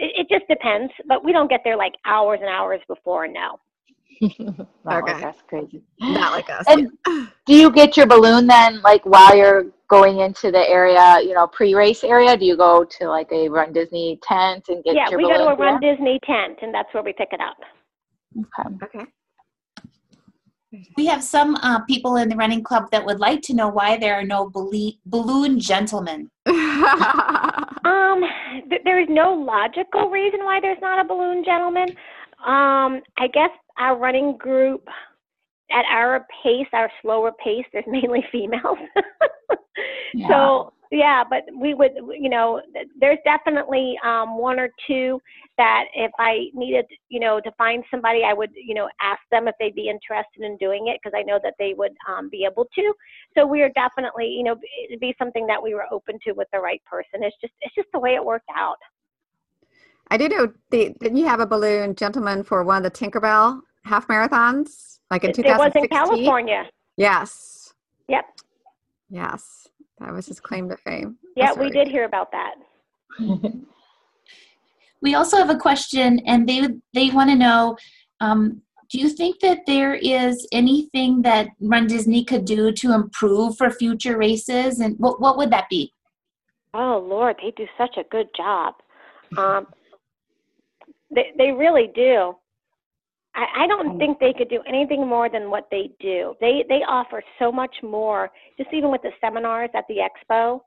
It, 0.00 0.26
it 0.26 0.34
just 0.34 0.48
depends, 0.48 0.92
but 1.06 1.24
we 1.24 1.32
don't 1.32 1.50
get 1.50 1.60
there 1.62 1.76
like 1.76 1.92
hours 2.06 2.38
and 2.40 2.48
hours 2.48 2.80
before. 2.88 3.28
No. 3.28 3.60
Not 4.84 5.02
like 5.02 5.16
Okay. 5.16 5.24
us, 5.24 5.36
crazy. 5.46 5.82
Not 6.00 6.32
like 6.32 6.48
us. 6.48 6.64
And 6.68 6.90
do 7.44 7.54
you 7.54 7.70
get 7.70 7.96
your 7.96 8.06
balloon 8.06 8.46
then, 8.46 8.80
like 8.80 9.04
while 9.04 9.36
you're 9.36 9.66
going 9.88 10.20
into 10.20 10.50
the 10.50 10.66
area, 10.68 11.20
you 11.22 11.34
know, 11.34 11.46
pre-race 11.46 12.02
area? 12.02 12.36
Do 12.36 12.46
you 12.46 12.56
go 12.56 12.84
to 12.98 13.08
like 13.08 13.30
a 13.30 13.48
runDisney 13.48 14.18
tent 14.22 14.64
and 14.68 14.82
get 14.84 14.94
yeah, 14.94 15.10
your 15.10 15.18
balloon? 15.18 15.32
Yeah, 15.32 15.38
we 15.38 15.56
go 15.56 15.56
to 15.56 15.62
a 15.62 15.72
Run? 15.72 15.80
Disney 15.80 16.18
tent, 16.24 16.58
and 16.62 16.72
that's 16.72 16.92
where 16.94 17.02
we 17.02 17.12
pick 17.12 17.28
it 17.32 17.40
up. 17.40 17.56
Okay. 18.38 18.74
okay. 18.84 19.06
We 20.96 21.06
have 21.06 21.22
some 21.22 21.54
uh, 21.56 21.80
people 21.84 22.16
in 22.16 22.28
the 22.28 22.36
running 22.36 22.62
club 22.62 22.90
that 22.90 23.04
would 23.06 23.18
like 23.18 23.40
to 23.42 23.54
know 23.54 23.68
why 23.68 23.96
there 23.96 24.14
are 24.14 24.24
no 24.24 24.50
balle- 24.50 24.98
balloon 25.06 25.58
gentlemen. 25.60 26.30
Um, 27.86 28.24
th- 28.68 28.82
there 28.84 29.00
is 29.00 29.06
no 29.08 29.32
logical 29.32 30.10
reason 30.10 30.40
why 30.44 30.58
there's 30.60 30.80
not 30.80 30.98
a 30.98 31.06
balloon 31.06 31.44
gentleman. 31.44 31.88
Um, 32.44 33.00
I 33.16 33.28
guess 33.32 33.50
our 33.78 33.96
running 33.96 34.36
group, 34.36 34.88
at 35.70 35.84
our 35.90 36.26
pace, 36.42 36.66
our 36.72 36.90
slower 37.02 37.32
pace, 37.42 37.64
there's 37.72 37.84
mainly 37.88 38.24
females. 38.30 38.78
Yeah. 40.14 40.28
So 40.28 40.72
yeah, 40.90 41.24
but 41.28 41.42
we 41.58 41.74
would, 41.74 41.92
you 42.16 42.28
know, 42.28 42.62
there's 43.00 43.18
definitely 43.24 43.96
um, 44.04 44.38
one 44.38 44.60
or 44.60 44.68
two 44.86 45.20
that 45.58 45.84
if 45.94 46.12
I 46.18 46.46
needed, 46.54 46.86
you 47.08 47.18
know, 47.18 47.40
to 47.40 47.50
find 47.52 47.82
somebody, 47.90 48.22
I 48.24 48.32
would, 48.32 48.50
you 48.54 48.74
know, 48.74 48.88
ask 49.00 49.20
them 49.30 49.48
if 49.48 49.54
they'd 49.58 49.74
be 49.74 49.88
interested 49.88 50.42
in 50.42 50.56
doing 50.58 50.88
it 50.88 51.00
because 51.02 51.16
I 51.18 51.22
know 51.22 51.40
that 51.42 51.54
they 51.58 51.74
would 51.76 51.92
um, 52.08 52.28
be 52.30 52.46
able 52.50 52.66
to. 52.74 52.94
So 53.36 53.46
we 53.46 53.62
are 53.62 53.70
definitely, 53.70 54.28
you 54.28 54.44
know, 54.44 54.56
it'd 54.88 55.00
be 55.00 55.14
something 55.18 55.46
that 55.48 55.62
we 55.62 55.74
were 55.74 55.86
open 55.90 56.18
to 56.24 56.32
with 56.32 56.48
the 56.52 56.60
right 56.60 56.82
person. 56.84 57.22
It's 57.22 57.36
just, 57.40 57.54
it's 57.62 57.74
just 57.74 57.88
the 57.92 58.00
way 58.00 58.14
it 58.14 58.24
worked 58.24 58.48
out. 58.56 58.78
I 60.08 60.16
do 60.16 60.28
know. 60.28 60.52
The, 60.70 60.94
didn't 61.00 61.16
you 61.16 61.26
have 61.26 61.40
a 61.40 61.46
balloon 61.46 61.96
gentleman 61.96 62.44
for 62.44 62.62
one 62.62 62.84
of 62.84 62.92
the 62.92 62.96
Tinkerbell 62.96 63.60
half 63.86 64.06
marathons, 64.08 64.98
like 65.10 65.24
in 65.24 65.30
It, 65.30 65.38
it 65.38 65.58
was 65.58 65.72
in 65.74 65.88
California. 65.88 66.64
Yes. 66.96 67.72
Yep. 68.08 68.24
Yes. 69.08 69.68
That 70.00 70.12
was 70.12 70.26
his 70.26 70.40
claim 70.40 70.68
to 70.68 70.76
fame. 70.76 71.16
Yeah, 71.36 71.46
That's 71.46 71.58
we 71.58 71.70
did 71.70 71.88
hear 71.88 72.04
about 72.04 72.30
that. 72.32 72.54
We 75.02 75.14
also 75.14 75.36
have 75.36 75.50
a 75.50 75.56
question, 75.56 76.20
and 76.26 76.48
they 76.48 76.68
they 76.94 77.10
want 77.10 77.30
to 77.30 77.36
know: 77.36 77.76
um, 78.20 78.62
Do 78.90 78.98
you 78.98 79.08
think 79.08 79.40
that 79.40 79.60
there 79.66 79.94
is 79.94 80.48
anything 80.52 81.22
that 81.22 81.48
runDisney 81.62 82.26
could 82.26 82.44
do 82.44 82.72
to 82.72 82.92
improve 82.92 83.56
for 83.56 83.70
future 83.70 84.16
races, 84.16 84.80
and 84.80 84.96
what 84.98 85.20
what 85.20 85.36
would 85.36 85.50
that 85.50 85.68
be? 85.70 85.92
Oh 86.74 87.04
Lord, 87.08 87.36
they 87.42 87.52
do 87.56 87.66
such 87.78 87.96
a 87.98 88.04
good 88.10 88.28
job. 88.36 88.74
Um, 89.36 89.66
they 91.14 91.32
they 91.38 91.52
really 91.52 91.90
do. 91.94 92.34
I, 93.36 93.64
I 93.64 93.66
don't 93.66 93.98
think 93.98 94.18
they 94.18 94.32
could 94.32 94.48
do 94.48 94.60
anything 94.66 95.06
more 95.06 95.28
than 95.28 95.50
what 95.50 95.68
they 95.70 95.90
do. 96.00 96.34
They 96.40 96.64
they 96.68 96.80
offer 96.88 97.22
so 97.38 97.52
much 97.52 97.74
more. 97.82 98.30
Just 98.56 98.70
even 98.72 98.90
with 98.90 99.02
the 99.02 99.12
seminars 99.20 99.70
at 99.74 99.84
the 99.88 99.96
expo, 99.96 100.60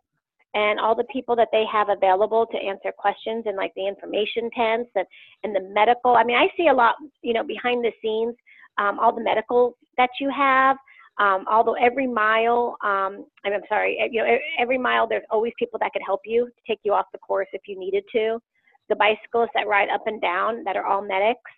and 0.54 0.80
all 0.80 0.96
the 0.96 1.06
people 1.12 1.36
that 1.36 1.50
they 1.52 1.64
have 1.72 1.90
available 1.90 2.46
to 2.52 2.58
answer 2.58 2.92
questions 2.96 3.44
and 3.48 3.58
like 3.58 3.74
the 3.76 3.88
information 3.88 4.50
tents 4.56 4.90
and 4.96 5.06
and 5.44 5.56
the 5.56 5.62
medical. 5.74 6.16
I 6.16 6.24
mean, 6.24 6.38
I 6.38 6.48
see 6.56 6.68
a 6.68 6.74
lot. 6.74 6.96
You 7.22 7.34
know, 7.34 7.44
behind 7.44 7.84
the 7.84 7.92
scenes, 8.02 8.36
um, 8.78 9.00
all 9.00 9.14
the 9.14 9.24
medical 9.24 9.76
that 9.98 10.10
you 10.22 10.32
have. 10.36 10.78
Um, 11.20 11.44
although 11.52 11.74
every 11.74 12.08
mile, 12.08 12.78
um, 12.82 13.26
I'm, 13.44 13.52
I'm 13.52 13.62
sorry, 13.68 13.98
you 14.10 14.24
know, 14.24 14.38
every 14.58 14.78
mile 14.78 15.06
there's 15.06 15.26
always 15.30 15.52
people 15.60 15.78
that 15.82 15.92
could 15.92 16.02
help 16.06 16.22
you 16.26 16.46
to 16.46 16.62
take 16.66 16.80
you 16.84 16.94
off 16.94 17.08
the 17.12 17.18
course 17.18 17.50
if 17.52 17.64
you 17.68 17.78
needed 17.78 18.06
to. 18.14 18.40
The 18.88 18.96
bicyclists 18.96 19.52
that 19.54 19.68
ride 19.68 19.90
up 19.90 20.04
and 20.06 20.22
down 20.22 20.64
that 20.64 20.78
are 20.78 20.86
all 20.86 21.02
medics. 21.02 21.52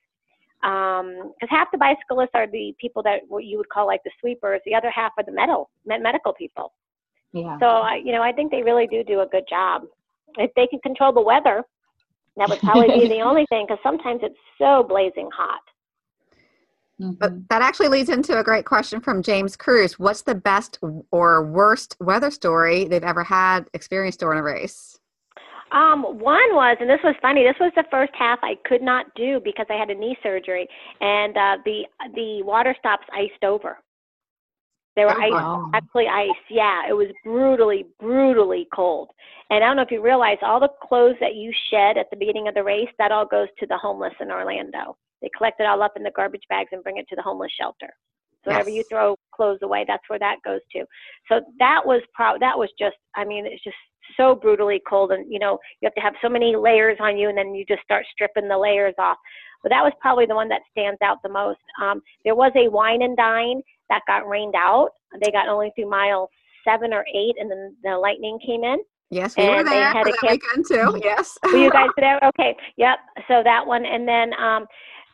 Because 0.62 1.49
half 1.49 1.72
the 1.72 1.78
bicyclists 1.78 2.32
are 2.34 2.47
the 2.47 2.74
people 2.80 3.01
that 3.03 3.22
what 3.28 3.45
you 3.45 3.57
would 3.57 3.70
call 3.70 3.88
like 3.88 4.01
the 4.03 4.12
sweepers. 4.20 4.62
The 4.66 4.76
other 4.76 4.91
half 4.91 5.12
are 5.18 5.24
the 5.24 5.32
medical 5.32 5.70
med- 5.86 6.01
medical 6.03 6.34
people. 6.34 6.74
Yeah. 7.34 7.57
So 7.59 7.66
I, 7.66 7.95
you 8.03 8.12
know, 8.12 8.22
I 8.22 8.32
think 8.32 8.51
they 8.51 8.62
really 8.62 8.88
do 8.88 9.03
do 9.03 9.22
a 9.22 9.26
good 9.28 9.45
job. 9.49 9.84
If 10.38 10.51
they 10.55 10.68
can 10.68 10.80
control 10.80 11.12
the 11.14 11.22
weather, 11.22 11.64
that 12.38 12.49
would 12.49 12.59
probably 12.59 12.88
be 12.88 13.07
the 13.07 13.22
only 13.26 13.45
thing. 13.49 13.66
Because 13.68 13.82
sometimes 13.84 14.22
it's 14.24 14.38
so 14.57 14.84
blazing 14.88 15.30
hot. 15.36 15.62
But 16.99 17.34
Mhm. 17.34 17.47
that 17.49 17.64
actually 17.64 17.88
leads 17.88 18.09
into 18.09 18.38
a 18.38 18.43
great 18.43 18.66
question 18.66 19.01
from 19.01 19.24
James 19.24 19.55
Cruz. 19.55 19.97
What's 19.97 20.22
the 20.22 20.36
best 20.36 20.78
or 21.09 21.43
worst 21.43 21.97
weather 21.99 22.30
story 22.30 22.86
they've 22.86 23.03
ever 23.03 23.24
had 23.24 23.68
experienced 23.74 24.20
during 24.20 24.38
a 24.38 24.43
race? 24.43 24.99
Um, 25.72 26.19
one 26.19 26.51
was, 26.51 26.78
and 26.82 26.89
this 26.89 26.99
was 27.03 27.15
funny. 27.22 27.43
This 27.43 27.59
was 27.59 27.72
the 27.76 27.86
first 27.89 28.11
half 28.17 28.39
I 28.43 28.55
could 28.65 28.82
not 28.82 29.05
do 29.15 29.39
because 29.43 29.65
I 29.69 29.76
had 29.76 29.89
a 29.89 29.95
knee 29.95 30.17
surgery, 30.22 30.67
and 30.99 31.38
uh, 31.38 31.57
the 31.63 31.84
the 32.13 32.43
water 32.43 32.76
stops 32.78 33.05
iced 33.13 33.43
over. 33.43 33.78
They 34.97 35.05
were 35.05 35.15
Oh, 35.15 35.22
ice, 35.22 35.32
wow. 35.32 35.72
actually 35.74 36.07
ice. 36.07 36.30
Yeah, 36.49 36.89
it 36.89 36.93
was 36.93 37.07
brutally, 37.24 37.86
brutally 37.99 38.67
cold. 38.76 39.09
And 39.49 39.63
I 39.63 39.67
don't 39.67 39.78
know 39.78 39.84
if 39.84 39.91
you 39.91 40.01
realize 40.01 40.38
all 40.41 40.59
the 40.59 40.69
clothes 40.84 41.15
that 41.22 41.36
you 41.36 41.53
shed 41.69 41.97
at 41.97 42.09
the 42.09 42.17
beginning 42.17 42.49
of 42.49 42.53
the 42.53 42.63
race, 42.63 42.89
that 42.97 43.11
all 43.11 43.26
goes 43.26 43.47
to 43.59 43.65
the 43.65 43.78
homeless 43.78 44.13
in 44.19 44.30
Orlando. 44.32 44.97
They 45.22 45.30
collect 45.38 45.61
it 45.61 45.65
all 45.67 45.82
up 45.82 45.93
in 45.95 46.03
the 46.03 46.11
garbage 46.11 46.43
bags 46.49 46.69
and 46.74 46.84
bring 46.84 46.97
it 46.97 47.07
to 47.09 47.15
the 47.15 47.22
homeless 47.22 47.51
shelter. 47.57 47.88
So 48.43 48.51
whenever 48.51 48.69
you 48.69 48.84
throw 48.89 49.15
clothes 49.34 49.59
away, 49.61 49.86
that's 49.88 50.03
where 50.07 50.19
that 50.19 50.38
goes 50.43 50.61
to. 50.74 50.84
So 51.30 51.41
that 51.59 51.82
was 51.86 52.01
pro- 52.13 52.39
that 52.39 52.57
was 52.57 52.69
just, 52.78 52.97
I 53.15 53.24
mean, 53.24 53.45
it's 53.45 53.63
just 53.63 53.78
so 54.17 54.35
brutally 54.35 54.81
cold, 54.87 55.11
and 55.11 55.31
you 55.31 55.39
know, 55.39 55.57
you 55.81 55.85
have 55.87 55.93
to 55.95 56.01
have 56.01 56.13
so 56.21 56.29
many 56.29 56.55
layers 56.55 56.97
on 56.99 57.17
you, 57.17 57.29
and 57.29 57.37
then 57.37 57.53
you 57.55 57.65
just 57.65 57.83
start 57.83 58.05
stripping 58.11 58.47
the 58.47 58.57
layers 58.57 58.95
off. 58.97 59.17
But 59.63 59.69
that 59.69 59.83
was 59.83 59.93
probably 60.01 60.25
the 60.25 60.35
one 60.35 60.49
that 60.49 60.61
stands 60.71 60.97
out 61.03 61.17
the 61.23 61.29
most. 61.29 61.59
Um, 61.81 62.01
there 62.25 62.35
was 62.35 62.51
a 62.55 62.67
wine 62.69 63.03
and 63.03 63.15
dine 63.15 63.61
that 63.89 64.01
got 64.07 64.27
rained 64.27 64.55
out. 64.55 64.89
They 65.23 65.31
got 65.31 65.47
only 65.47 65.71
through 65.75 65.89
mile 65.89 66.29
seven 66.67 66.93
or 66.93 67.05
eight, 67.13 67.35
and 67.39 67.49
then 67.49 67.75
the 67.83 67.97
lightning 67.97 68.39
came 68.45 68.63
in. 68.63 68.79
Yes, 69.09 69.35
we 69.35 69.43
were 69.47 69.55
And 69.57 69.67
they 69.67 69.71
there 69.71 69.91
had 69.91 70.03
for 70.03 70.09
a 70.09 70.11
that 70.13 70.19
camp- 70.21 70.31
weekend 70.31 70.65
too. 70.67 71.01
Yes. 71.03 71.37
Were 71.43 71.57
you 71.57 71.69
guys 71.69 71.89
there? 71.97 72.17
Okay, 72.29 72.55
yep. 72.77 72.99
So 73.27 73.41
that 73.43 73.65
one, 73.65 73.85
and 73.85 74.07
then 74.07 74.33
um, 74.39 74.65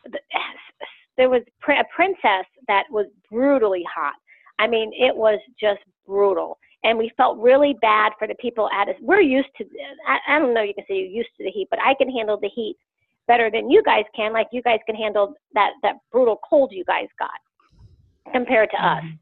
th- 0.04 0.22
there 1.16 1.28
was 1.28 1.42
a 1.68 1.84
princess 1.94 2.46
that 2.68 2.84
was 2.90 3.06
brutally 3.30 3.84
hot. 3.92 4.14
I 4.60 4.66
mean, 4.68 4.92
it 4.94 5.14
was 5.14 5.38
just 5.60 5.80
brutal, 6.06 6.58
and 6.84 6.96
we 6.96 7.10
felt 7.16 7.38
really 7.38 7.76
bad 7.80 8.12
for 8.18 8.28
the 8.28 8.36
people 8.36 8.68
at 8.70 8.88
us. 8.88 8.94
We're 9.00 9.20
used 9.20 9.48
to. 9.58 9.64
I, 10.06 10.36
I 10.36 10.38
don't 10.38 10.54
know. 10.54 10.62
You 10.62 10.74
can 10.74 10.84
say 10.88 10.96
you're 10.96 11.06
used 11.06 11.30
to 11.38 11.44
the 11.44 11.50
heat, 11.50 11.68
but 11.70 11.80
I 11.82 11.94
can 11.94 12.10
handle 12.10 12.38
the 12.40 12.50
heat 12.54 12.76
better 13.26 13.50
than 13.50 13.70
you 13.70 13.82
guys 13.82 14.04
can. 14.14 14.32
Like 14.32 14.48
you 14.52 14.62
guys 14.62 14.78
can 14.86 14.94
handle 14.94 15.34
that 15.54 15.70
that 15.82 15.96
brutal 16.12 16.38
cold 16.48 16.70
you 16.72 16.84
guys 16.84 17.08
got 17.18 17.30
compared 18.32 18.70
to 18.70 18.76
mm-hmm. 18.76 19.06
us. 19.06 19.12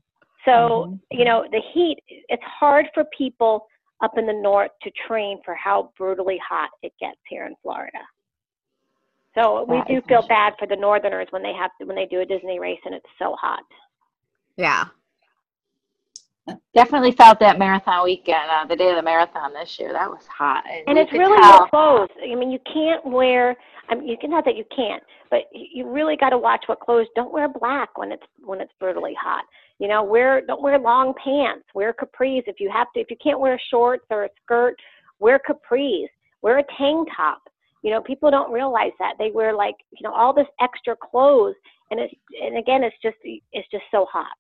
So, 0.44 0.52
mm-hmm. 0.52 1.18
you 1.18 1.24
know, 1.24 1.44
the 1.50 1.60
heat, 1.74 1.98
it's 2.08 2.42
hard 2.44 2.86
for 2.94 3.04
people 3.16 3.66
up 4.02 4.12
in 4.16 4.26
the 4.26 4.32
north 4.32 4.70
to 4.82 4.90
train 5.06 5.40
for 5.44 5.54
how 5.54 5.92
brutally 5.98 6.38
hot 6.46 6.70
it 6.82 6.92
gets 7.00 7.18
here 7.28 7.46
in 7.46 7.54
Florida. 7.62 7.98
So 9.34 9.64
we 9.68 9.78
That 9.78 9.88
do 9.88 10.00
feel 10.08 10.26
bad 10.28 10.54
for 10.58 10.66
the 10.66 10.76
northerners 10.76 11.26
when 11.30 11.42
they 11.42 11.52
have 11.52 11.70
to, 11.80 11.86
when 11.86 11.96
they 11.96 12.06
do 12.06 12.20
a 12.20 12.24
Disney 12.24 12.58
race 12.58 12.78
and 12.84 12.94
it's 12.94 13.06
so 13.18 13.36
hot. 13.40 13.64
yeah. 14.56 14.84
Definitely 16.74 17.12
felt 17.12 17.40
that 17.40 17.58
marathon 17.58 18.04
weekend, 18.04 18.50
uh, 18.50 18.66
the 18.66 18.76
day 18.76 18.90
of 18.90 18.96
the 18.96 19.02
marathon 19.02 19.52
this 19.52 19.78
year. 19.80 19.92
That 19.92 20.08
was 20.08 20.24
hot. 20.26 20.62
And 20.86 20.96
you 20.96 21.02
it's 21.02 21.12
really 21.12 21.40
tell. 21.40 21.66
clothes. 21.66 22.10
I 22.22 22.34
mean, 22.34 22.50
you 22.50 22.60
can't 22.72 23.04
wear. 23.04 23.56
I 23.88 23.96
mean, 23.96 24.06
you 24.06 24.16
can 24.20 24.30
not 24.30 24.44
that 24.44 24.56
you 24.56 24.64
can't, 24.74 25.02
but 25.30 25.40
you 25.52 25.88
really 25.88 26.16
got 26.16 26.30
to 26.30 26.38
watch 26.38 26.64
what 26.66 26.78
clothes. 26.80 27.06
Don't 27.16 27.32
wear 27.32 27.48
black 27.48 27.98
when 27.98 28.12
it's 28.12 28.22
when 28.44 28.60
it's 28.60 28.72
brutally 28.78 29.14
hot. 29.20 29.44
You 29.78 29.88
know, 29.88 30.04
wear 30.04 30.40
don't 30.40 30.62
wear 30.62 30.78
long 30.78 31.14
pants. 31.22 31.64
Wear 31.74 31.92
capris 31.92 32.44
if 32.46 32.60
you 32.60 32.70
have 32.72 32.86
to. 32.94 33.00
If 33.00 33.10
you 33.10 33.16
can't 33.22 33.40
wear 33.40 33.60
shorts 33.70 34.04
or 34.10 34.24
a 34.24 34.28
skirt, 34.44 34.76
wear 35.18 35.40
capris. 35.48 36.06
Wear 36.42 36.58
a 36.58 36.64
tank 36.78 37.08
top. 37.16 37.42
You 37.82 37.90
know, 37.90 38.00
people 38.02 38.30
don't 38.30 38.52
realize 38.52 38.92
that 39.00 39.14
they 39.18 39.30
wear 39.32 39.54
like 39.54 39.76
you 39.90 40.06
know 40.06 40.14
all 40.14 40.32
this 40.32 40.46
extra 40.60 40.94
clothes, 40.96 41.56
and 41.90 41.98
it's 41.98 42.14
and 42.40 42.56
again, 42.56 42.84
it's 42.84 42.96
just 43.02 43.16
it's 43.24 43.68
just 43.70 43.84
so 43.90 44.06
hot. 44.12 44.36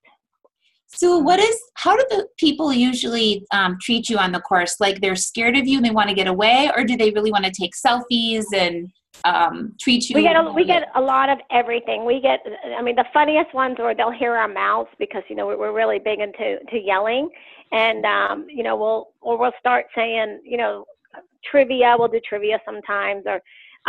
So, 0.88 1.18
what 1.18 1.40
is? 1.40 1.60
How 1.74 1.96
do 1.96 2.04
the 2.10 2.26
people 2.38 2.72
usually 2.72 3.44
um, 3.52 3.76
treat 3.80 4.08
you 4.08 4.18
on 4.18 4.32
the 4.32 4.40
course? 4.40 4.76
Like 4.80 5.00
they're 5.00 5.16
scared 5.16 5.56
of 5.56 5.66
you 5.66 5.78
and 5.78 5.84
they 5.84 5.90
want 5.90 6.08
to 6.08 6.14
get 6.14 6.26
away, 6.26 6.70
or 6.76 6.84
do 6.84 6.96
they 6.96 7.10
really 7.10 7.32
want 7.32 7.44
to 7.44 7.50
take 7.50 7.72
selfies 7.74 8.44
and 8.54 8.90
um, 9.24 9.74
treat 9.80 10.08
you? 10.08 10.14
We 10.14 10.22
get 10.22 10.36
a, 10.36 10.52
we 10.52 10.64
get 10.64 10.88
a 10.94 11.00
lot 11.00 11.28
of 11.28 11.38
everything. 11.50 12.04
We 12.04 12.20
get, 12.20 12.40
I 12.78 12.82
mean, 12.82 12.96
the 12.96 13.04
funniest 13.12 13.52
ones 13.52 13.78
where 13.78 13.94
they'll 13.94 14.12
hear 14.12 14.34
our 14.34 14.48
mouths 14.48 14.90
because 14.98 15.22
you 15.28 15.36
know 15.36 15.46
we're, 15.46 15.58
we're 15.58 15.74
really 15.74 15.98
big 15.98 16.20
into 16.20 16.58
to 16.70 16.78
yelling, 16.78 17.28
and 17.72 18.04
um, 18.04 18.46
you 18.48 18.62
know 18.62 18.76
we'll 18.76 19.08
or 19.20 19.38
we'll 19.38 19.52
start 19.58 19.86
saying 19.94 20.40
you 20.44 20.56
know 20.56 20.84
trivia. 21.50 21.96
We'll 21.98 22.08
do 22.08 22.20
trivia 22.26 22.58
sometimes, 22.64 23.24
or 23.26 23.40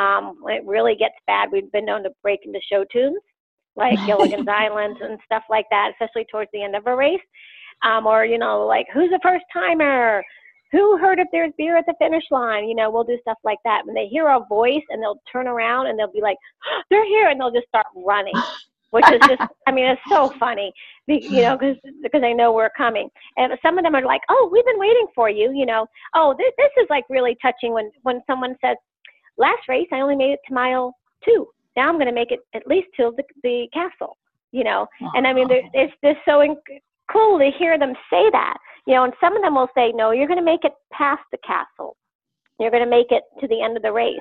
um, 0.03 0.37
when 0.41 0.55
it 0.55 0.65
really 0.65 0.95
gets 0.95 1.15
bad, 1.27 1.49
we've 1.51 1.71
been 1.71 1.85
known 1.85 2.03
to 2.03 2.09
break 2.23 2.39
into 2.43 2.59
show 2.71 2.83
tunes 2.91 3.19
like 3.77 3.97
Gilligan's 4.05 4.47
Island 4.47 4.97
and 5.01 5.19
stuff 5.25 5.43
like 5.49 5.65
that, 5.71 5.91
especially 5.93 6.25
towards 6.31 6.49
the 6.53 6.63
end 6.63 6.75
of 6.75 6.85
a 6.87 6.95
race. 6.95 7.21
Um, 7.83 8.07
or 8.07 8.25
you 8.25 8.39
know, 8.39 8.65
like 8.65 8.87
who's 8.93 9.11
a 9.13 9.19
first 9.21 9.45
timer? 9.53 10.23
who 10.71 10.97
heard 10.97 11.19
if 11.19 11.27
there's 11.31 11.53
beer 11.57 11.77
at 11.77 11.85
the 11.85 11.93
finish 11.99 12.23
line? 12.31 12.67
You 12.67 12.75
know, 12.75 12.89
we'll 12.89 13.03
do 13.03 13.17
stuff 13.21 13.37
like 13.43 13.59
that. 13.63 13.85
When 13.85 13.95
they 13.95 14.07
hear 14.07 14.27
our 14.27 14.45
voice 14.47 14.83
and 14.89 15.01
they'll 15.01 15.21
turn 15.31 15.47
around 15.47 15.87
and 15.87 15.97
they'll 15.97 16.11
be 16.11 16.21
like, 16.21 16.37
they're 16.89 17.05
here, 17.05 17.29
and 17.29 17.39
they'll 17.39 17.51
just 17.51 17.67
start 17.67 17.85
running, 17.95 18.33
which 18.91 19.05
is 19.11 19.21
just, 19.27 19.41
I 19.67 19.71
mean, 19.71 19.85
it's 19.85 20.01
so 20.09 20.29
funny, 20.39 20.73
you 21.07 21.41
know, 21.41 21.57
because 21.57 21.77
because 22.01 22.21
they 22.21 22.33
know 22.33 22.51
we're 22.51 22.69
coming. 22.71 23.09
And 23.37 23.53
some 23.61 23.77
of 23.77 23.83
them 23.83 23.95
are 23.95 24.03
like, 24.03 24.21
oh, 24.29 24.49
we've 24.51 24.65
been 24.65 24.79
waiting 24.79 25.07
for 25.15 25.29
you, 25.29 25.51
you 25.53 25.65
know. 25.65 25.87
Oh, 26.15 26.35
this 26.37 26.51
this 26.57 26.83
is 26.83 26.87
like 26.89 27.05
really 27.09 27.37
touching 27.41 27.73
when 27.73 27.91
when 28.03 28.21
someone 28.27 28.55
says, 28.63 28.77
last 29.37 29.67
race 29.69 29.87
I 29.91 30.01
only 30.01 30.15
made 30.15 30.31
it 30.31 30.39
to 30.47 30.53
mile 30.53 30.95
two. 31.23 31.47
Now 31.77 31.87
I'm 31.87 31.95
going 31.95 32.07
to 32.07 32.11
make 32.11 32.31
it 32.31 32.41
at 32.53 32.67
least 32.67 32.87
till 32.97 33.13
the 33.13 33.23
the 33.43 33.67
castle, 33.73 34.17
you 34.51 34.65
know. 34.65 34.85
And 35.13 35.25
I 35.25 35.31
mean, 35.31 35.47
it's 35.49 35.93
just 36.03 36.19
so 36.25 36.39
inc- 36.39 36.81
cool 37.09 37.39
to 37.39 37.49
hear 37.57 37.79
them 37.79 37.93
say 38.11 38.29
that 38.31 38.57
you 38.87 38.93
know, 38.95 39.03
and 39.03 39.13
some 39.19 39.35
of 39.35 39.43
them 39.43 39.53
will 39.53 39.69
say, 39.75 39.91
no, 39.91 40.11
you're 40.11 40.27
going 40.27 40.39
to 40.39 40.45
make 40.45 40.63
it 40.63 40.71
past 40.91 41.21
the 41.31 41.37
castle. 41.45 41.97
You're 42.57 42.71
going 42.71 42.83
to 42.83 42.89
make 42.89 43.11
it 43.11 43.23
to 43.41 43.47
the 43.47 43.61
end 43.61 43.75
of 43.75 43.83
the 43.83 43.91
race. 43.91 44.17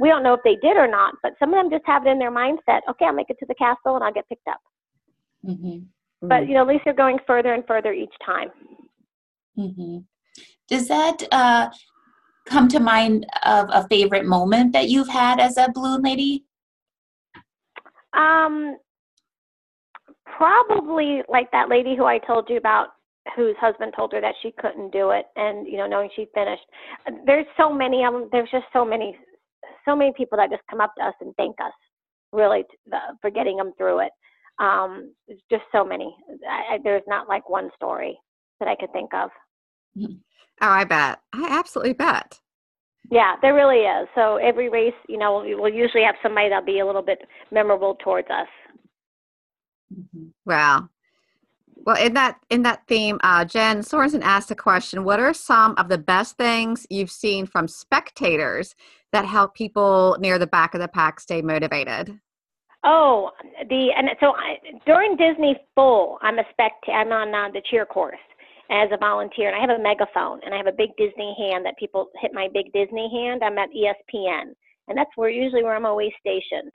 We 0.00 0.08
don't 0.08 0.24
know 0.24 0.34
if 0.34 0.40
they 0.44 0.56
did 0.56 0.76
or 0.76 0.88
not, 0.88 1.14
but 1.22 1.32
some 1.38 1.54
of 1.54 1.54
them 1.54 1.70
just 1.70 1.86
have 1.86 2.04
it 2.04 2.10
in 2.10 2.18
their 2.18 2.30
mindset, 2.30 2.80
okay, 2.90 3.06
I'll 3.06 3.14
make 3.14 3.30
it 3.30 3.38
to 3.38 3.46
the 3.46 3.54
castle 3.54 3.94
and 3.94 4.04
I'll 4.04 4.12
get 4.12 4.28
picked 4.28 4.48
up. 4.48 4.60
hmm 5.44 5.78
But, 6.20 6.48
you 6.48 6.54
know, 6.54 6.62
at 6.62 6.68
least 6.68 6.82
they're 6.84 6.94
going 6.94 7.18
further 7.26 7.54
and 7.54 7.64
further 7.66 7.92
each 7.92 8.12
time. 8.26 8.48
hmm 9.56 9.98
Does 10.68 10.88
that 10.88 11.22
uh, 11.30 11.70
come 12.46 12.66
to 12.68 12.80
mind 12.80 13.24
of 13.44 13.68
a 13.72 13.86
favorite 13.88 14.26
moment 14.26 14.72
that 14.72 14.88
you've 14.88 15.08
had 15.08 15.38
as 15.38 15.56
a 15.56 15.70
balloon 15.72 16.02
lady? 16.02 16.44
Um, 18.14 18.76
probably 20.36 21.22
like 21.28 21.50
that 21.52 21.68
lady 21.68 21.96
who 21.96 22.04
I 22.04 22.18
told 22.18 22.48
you 22.48 22.56
about, 22.56 22.88
whose 23.36 23.56
husband 23.60 23.92
told 23.96 24.12
her 24.12 24.20
that 24.20 24.34
she 24.42 24.52
couldn't 24.58 24.90
do 24.90 25.10
it, 25.10 25.26
and 25.36 25.66
you 25.66 25.76
know, 25.76 25.86
knowing 25.86 26.08
she 26.14 26.26
finished. 26.34 26.62
There's 27.26 27.46
so 27.56 27.72
many 27.72 28.04
of 28.04 28.12
them. 28.12 28.28
There's 28.32 28.50
just 28.50 28.66
so 28.72 28.84
many, 28.84 29.16
so 29.84 29.94
many 29.94 30.12
people 30.16 30.38
that 30.38 30.50
just 30.50 30.62
come 30.70 30.80
up 30.80 30.94
to 30.98 31.04
us 31.04 31.14
and 31.20 31.34
thank 31.36 31.56
us, 31.60 31.72
really, 32.32 32.64
the- 32.86 33.16
for 33.20 33.30
getting 33.30 33.56
them 33.56 33.72
through 33.76 34.00
it. 34.00 34.12
Um, 34.58 35.14
just 35.50 35.64
so 35.70 35.84
many. 35.84 36.16
I, 36.48 36.74
I, 36.74 36.78
there's 36.82 37.02
not 37.06 37.28
like 37.28 37.48
one 37.48 37.70
story 37.76 38.18
that 38.60 38.68
I 38.68 38.74
could 38.76 38.92
think 38.92 39.12
of. 39.14 39.30
Oh, 40.60 40.66
I 40.66 40.82
bet. 40.82 41.20
I 41.32 41.46
absolutely 41.50 41.92
bet. 41.92 42.40
Yeah, 43.10 43.36
there 43.40 43.54
really 43.54 43.80
is. 43.80 44.08
So 44.14 44.36
every 44.36 44.68
race, 44.68 44.94
you 45.08 45.16
know, 45.16 45.40
we- 45.40 45.54
we'll 45.54 45.72
usually 45.72 46.04
have 46.04 46.16
somebody 46.22 46.48
that'll 46.48 46.64
be 46.64 46.80
a 46.80 46.86
little 46.86 47.02
bit 47.02 47.26
memorable 47.50 47.94
towards 47.96 48.28
us. 48.30 48.48
Wow. 50.44 50.88
Well, 51.76 51.96
in 51.96 52.12
that 52.14 52.38
in 52.50 52.62
that 52.64 52.86
theme, 52.86 53.18
uh, 53.22 53.44
Jen 53.46 53.78
Sorensen 53.78 54.20
asked 54.22 54.50
a 54.50 54.54
question: 54.54 55.04
What 55.04 55.20
are 55.20 55.32
some 55.32 55.74
of 55.78 55.88
the 55.88 55.96
best 55.96 56.36
things 56.36 56.86
you've 56.90 57.10
seen 57.10 57.46
from 57.46 57.66
spectators 57.66 58.74
that 59.12 59.24
help 59.24 59.54
people 59.54 60.16
near 60.20 60.38
the 60.38 60.46
back 60.46 60.74
of 60.74 60.80
the 60.80 60.88
pack 60.88 61.20
stay 61.20 61.40
motivated? 61.40 62.20
Oh, 62.84 63.30
the 63.70 63.92
and 63.96 64.10
so 64.20 64.34
I, 64.36 64.58
during 64.84 65.16
Disney 65.16 65.56
Full, 65.74 66.18
I'm 66.20 66.38
a 66.38 66.44
spect. 66.50 66.84
I'm 66.92 67.12
on 67.12 67.34
uh, 67.34 67.50
the 67.52 67.62
cheer 67.70 67.86
course 67.86 68.18
as 68.70 68.90
a 68.92 68.98
volunteer, 68.98 69.48
and 69.48 69.56
I 69.56 69.60
have 69.60 69.78
a 69.78 69.82
megaphone, 69.82 70.40
and 70.44 70.54
I 70.54 70.58
have 70.58 70.66
a 70.66 70.72
big 70.72 70.90
Disney 70.96 71.34
hand 71.38 71.64
that 71.64 71.78
people 71.78 72.08
hit 72.20 72.32
my 72.34 72.48
big 72.52 72.72
Disney 72.72 73.08
hand. 73.12 73.42
I'm 73.42 73.58
at 73.58 73.70
ESPN, 73.70 74.52
and 74.88 74.96
that's 74.96 75.10
where 75.16 75.30
usually 75.30 75.62
where 75.62 75.74
I'm 75.74 75.86
always 75.86 76.12
stationed. 76.20 76.70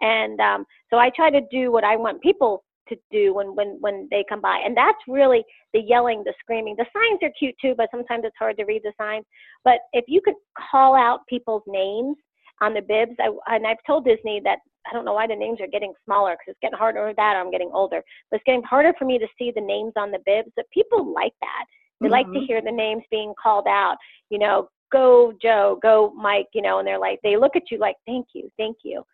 And 0.00 0.40
um, 0.40 0.64
so 0.90 0.98
I 0.98 1.10
try 1.10 1.30
to 1.30 1.40
do 1.50 1.72
what 1.72 1.84
I 1.84 1.96
want 1.96 2.22
people 2.22 2.64
to 2.88 2.96
do 3.10 3.34
when 3.34 3.54
when 3.54 3.78
when 3.80 4.08
they 4.10 4.24
come 4.28 4.40
by, 4.40 4.60
and 4.64 4.76
that's 4.76 4.98
really 5.08 5.44
the 5.72 5.80
yelling, 5.80 6.22
the 6.24 6.34
screaming. 6.40 6.76
The 6.76 6.86
signs 6.92 7.20
are 7.22 7.32
cute 7.38 7.54
too, 7.60 7.74
but 7.76 7.88
sometimes 7.90 8.24
it's 8.24 8.36
hard 8.38 8.56
to 8.58 8.64
read 8.64 8.82
the 8.84 8.92
signs. 8.98 9.24
But 9.64 9.80
if 9.92 10.04
you 10.08 10.20
could 10.20 10.36
call 10.70 10.94
out 10.94 11.20
people's 11.28 11.64
names 11.66 12.16
on 12.60 12.74
the 12.74 12.82
bibs, 12.82 13.16
I, 13.18 13.30
and 13.54 13.66
I've 13.66 13.82
told 13.86 14.04
Disney 14.04 14.40
that 14.44 14.58
I 14.88 14.94
don't 14.94 15.04
know 15.04 15.12
why 15.14 15.26
the 15.26 15.36
names 15.36 15.60
are 15.60 15.66
getting 15.66 15.92
smaller 16.04 16.32
because 16.32 16.52
it's 16.52 16.60
getting 16.60 16.78
harder 16.78 17.06
or 17.08 17.14
that 17.14 17.36
or 17.36 17.40
I'm 17.40 17.50
getting 17.50 17.70
older. 17.72 18.02
But 18.30 18.36
it's 18.36 18.44
getting 18.44 18.62
harder 18.62 18.94
for 18.98 19.04
me 19.04 19.18
to 19.18 19.26
see 19.38 19.52
the 19.54 19.60
names 19.60 19.92
on 19.96 20.10
the 20.10 20.20
bibs. 20.24 20.50
But 20.56 20.70
people 20.70 21.12
like 21.12 21.34
that. 21.40 21.64
They 22.00 22.08
like 22.08 22.26
to 22.26 22.38
Mhm. 22.38 22.46
hear 22.46 22.60
the 22.60 22.70
names 22.70 23.02
being 23.10 23.34
called 23.34 23.66
out. 23.66 23.96
You 24.30 24.38
know, 24.38 24.68
go 24.90 25.32
Joe, 25.42 25.78
go 25.82 26.12
Mike. 26.14 26.48
You 26.52 26.62
know, 26.62 26.78
and 26.78 26.86
they're 26.86 26.98
like 26.98 27.20
they 27.22 27.36
look 27.36 27.56
at 27.56 27.70
you 27.70 27.78
like 27.78 27.96
thank 28.06 28.28
you, 28.34 28.50
thank 28.56 28.78
you. 28.84 29.04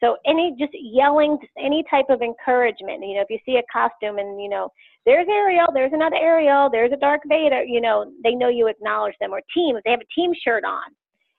So 0.00 0.16
any 0.26 0.52
just 0.58 0.72
yelling, 0.74 1.38
any 1.56 1.84
type 1.88 2.06
of 2.10 2.22
encouragement. 2.22 3.06
You 3.06 3.14
know, 3.14 3.20
if 3.20 3.30
you 3.30 3.38
see 3.46 3.58
a 3.58 3.62
costume 3.72 4.18
and 4.18 4.42
you 4.42 4.48
know 4.48 4.68
there's 5.06 5.28
Ariel, 5.28 5.68
there's 5.72 5.92
another 5.92 6.16
Ariel, 6.16 6.68
there's 6.70 6.92
a 6.92 6.96
Darth 6.96 7.20
Vader. 7.26 7.62
You 7.62 7.80
know, 7.80 8.12
they 8.24 8.34
know 8.34 8.48
you 8.48 8.66
acknowledge 8.66 9.14
them. 9.20 9.32
Or 9.32 9.40
team, 9.54 9.76
if 9.76 9.84
they 9.84 9.92
have 9.92 10.00
a 10.00 10.14
team 10.14 10.32
shirt 10.34 10.64
on, 10.64 10.90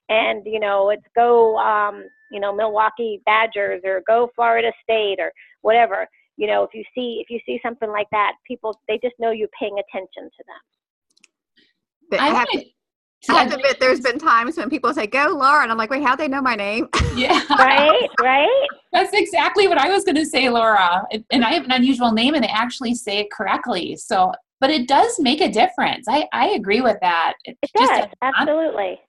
and 0.08 0.42
you 0.46 0.60
know 0.60 0.90
it's 0.90 1.02
go 1.14 1.56
um, 1.58 2.04
you 2.30 2.40
know 2.40 2.54
Milwaukee 2.54 3.20
Badgers 3.26 3.82
or 3.84 4.02
go 4.06 4.30
Florida 4.34 4.72
State 4.82 5.16
or 5.18 5.32
whatever. 5.62 6.06
You 6.36 6.48
know, 6.48 6.64
if 6.64 6.70
you 6.74 6.82
see 6.94 7.18
if 7.22 7.30
you 7.30 7.38
see 7.46 7.60
something 7.64 7.90
like 7.90 8.08
that, 8.10 8.32
people 8.46 8.78
they 8.88 8.98
just 9.02 9.14
know 9.18 9.30
you're 9.30 9.48
paying 9.58 9.76
attention 9.78 10.24
to 10.24 10.44
them. 10.46 11.64
But 12.10 12.20
I 12.20 12.24
I 12.24 12.28
have, 12.28 12.34
want 12.34 12.50
to, 12.52 12.58
to. 12.60 13.32
I 13.32 13.38
have 13.42 13.48
to 13.50 13.56
admit, 13.56 13.76
there's 13.80 14.00
been 14.00 14.18
times 14.18 14.56
when 14.56 14.68
people 14.68 14.92
say, 14.92 15.06
"Go, 15.06 15.28
Laura," 15.28 15.62
and 15.62 15.70
I'm 15.70 15.78
like, 15.78 15.90
"Wait, 15.90 16.02
how 16.02 16.14
do 16.16 16.22
they 16.22 16.28
know 16.28 16.42
my 16.42 16.54
name?" 16.56 16.88
Yeah, 17.14 17.40
Right, 17.56 18.08
right. 18.20 18.66
that's 18.92 19.12
exactly 19.12 19.68
what 19.68 19.78
I 19.78 19.88
was 19.88 20.02
going 20.04 20.16
to 20.16 20.26
say, 20.26 20.48
Laura. 20.50 21.06
And- 21.12 21.24
And 21.30 21.44
I 21.44 21.52
have 21.52 21.64
an 21.64 21.70
unusual 21.70 22.10
name, 22.10 22.34
and 22.34 22.42
they 22.42 22.48
actually 22.48 22.94
say 22.96 23.18
it 23.20 23.30
correctly. 23.30 23.94
So, 23.96 24.32
but 24.60 24.70
it 24.70 24.88
does 24.88 25.20
make 25.20 25.40
a 25.40 25.48
difference. 25.48 26.06
I 26.08 26.26
I 26.32 26.48
agree 26.48 26.80
with 26.80 26.96
that. 27.02 27.34
It's 27.44 27.58
It 27.62 27.70
does. 27.78 27.90
a- 27.90 28.24
Absolutely. 28.24 29.00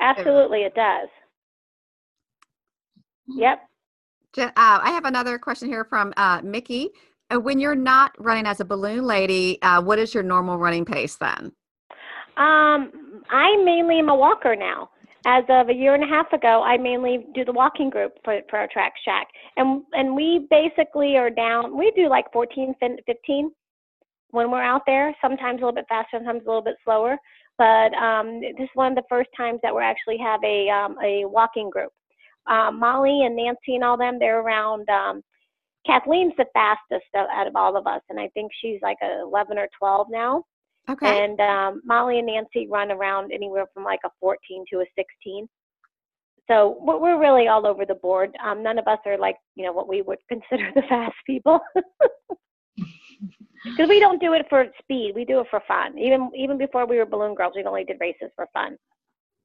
Absolutely, 0.00 0.60
it 0.62 0.74
does. 0.74 1.08
Yep. 3.28 3.60
Uh, 4.38 4.50
I 4.56 4.90
have 4.90 5.04
another 5.04 5.38
question 5.38 5.68
here 5.68 5.84
from 5.84 6.12
uh, 6.16 6.40
Mickey. 6.42 6.90
Uh, 7.32 7.38
when 7.38 7.58
you're 7.58 7.74
not 7.74 8.12
running 8.18 8.46
as 8.46 8.60
a 8.60 8.64
balloon 8.64 9.04
lady, 9.04 9.60
uh, 9.62 9.82
what 9.82 9.98
is 9.98 10.14
your 10.14 10.22
normal 10.22 10.58
running 10.58 10.84
pace 10.84 11.16
then? 11.16 11.52
Um, 12.36 13.22
I 13.30 13.56
mainly 13.64 13.98
am 13.98 14.08
a 14.08 14.14
walker 14.14 14.56
now. 14.56 14.90
As 15.26 15.44
of 15.50 15.68
a 15.68 15.74
year 15.74 15.94
and 15.94 16.02
a 16.02 16.06
half 16.06 16.32
ago, 16.32 16.62
I 16.62 16.78
mainly 16.78 17.26
do 17.34 17.44
the 17.44 17.52
walking 17.52 17.90
group 17.90 18.14
for, 18.24 18.40
for 18.48 18.58
our 18.58 18.68
track 18.72 18.94
shack. 19.04 19.26
And, 19.56 19.82
and 19.92 20.16
we 20.16 20.46
basically 20.50 21.16
are 21.16 21.28
down, 21.28 21.76
we 21.76 21.92
do 21.94 22.08
like 22.08 22.32
14, 22.32 22.74
15 22.80 23.50
when 24.30 24.50
we're 24.50 24.62
out 24.62 24.82
there, 24.86 25.14
sometimes 25.20 25.58
a 25.58 25.64
little 25.64 25.74
bit 25.74 25.86
faster, 25.88 26.16
sometimes 26.16 26.42
a 26.44 26.46
little 26.46 26.62
bit 26.62 26.76
slower. 26.84 27.16
But 27.60 27.92
um, 27.92 28.40
this 28.40 28.54
is 28.58 28.70
one 28.72 28.92
of 28.92 28.96
the 28.96 29.04
first 29.10 29.28
times 29.36 29.60
that 29.62 29.76
we 29.76 29.82
actually 29.82 30.16
have 30.16 30.40
a, 30.42 30.70
um, 30.70 30.96
a 31.04 31.26
walking 31.26 31.68
group. 31.68 31.92
Um, 32.46 32.80
Molly 32.80 33.26
and 33.26 33.36
Nancy 33.36 33.74
and 33.74 33.84
all 33.84 33.98
them, 33.98 34.18
they're 34.18 34.40
around, 34.40 34.88
um, 34.88 35.20
Kathleen's 35.86 36.32
the 36.38 36.46
fastest 36.54 37.04
out 37.14 37.46
of 37.46 37.54
all 37.56 37.76
of 37.76 37.86
us. 37.86 38.00
And 38.08 38.18
I 38.18 38.28
think 38.28 38.50
she's 38.62 38.78
like 38.80 38.96
a 39.02 39.20
11 39.24 39.58
or 39.58 39.68
12 39.78 40.06
now. 40.10 40.42
Okay. 40.88 41.22
And 41.22 41.38
um, 41.38 41.82
Molly 41.84 42.18
and 42.18 42.28
Nancy 42.28 42.66
run 42.66 42.90
around 42.90 43.30
anywhere 43.30 43.66
from 43.74 43.84
like 43.84 44.00
a 44.06 44.10
14 44.20 44.64
to 44.72 44.80
a 44.80 44.84
16. 44.96 45.46
So 46.48 46.78
we're, 46.80 46.98
we're 46.98 47.20
really 47.20 47.48
all 47.48 47.66
over 47.66 47.84
the 47.84 47.94
board. 47.94 48.34
Um, 48.42 48.62
none 48.62 48.78
of 48.78 48.88
us 48.88 49.00
are 49.04 49.18
like, 49.18 49.36
you 49.54 49.66
know, 49.66 49.72
what 49.74 49.86
we 49.86 50.00
would 50.00 50.18
consider 50.30 50.70
the 50.74 50.82
fast 50.88 51.16
people. 51.26 51.60
Because 53.64 53.88
we 53.88 54.00
don't 54.00 54.20
do 54.20 54.32
it 54.32 54.46
for 54.48 54.66
speed. 54.82 55.12
We 55.14 55.24
do 55.24 55.40
it 55.40 55.46
for 55.50 55.60
fun. 55.68 55.98
Even 55.98 56.30
even 56.36 56.56
before 56.58 56.86
we 56.86 56.96
were 56.96 57.06
balloon 57.06 57.34
girls, 57.34 57.52
we 57.54 57.64
only 57.64 57.84
did 57.84 57.98
races 58.00 58.30
for 58.34 58.46
fun. 58.52 58.76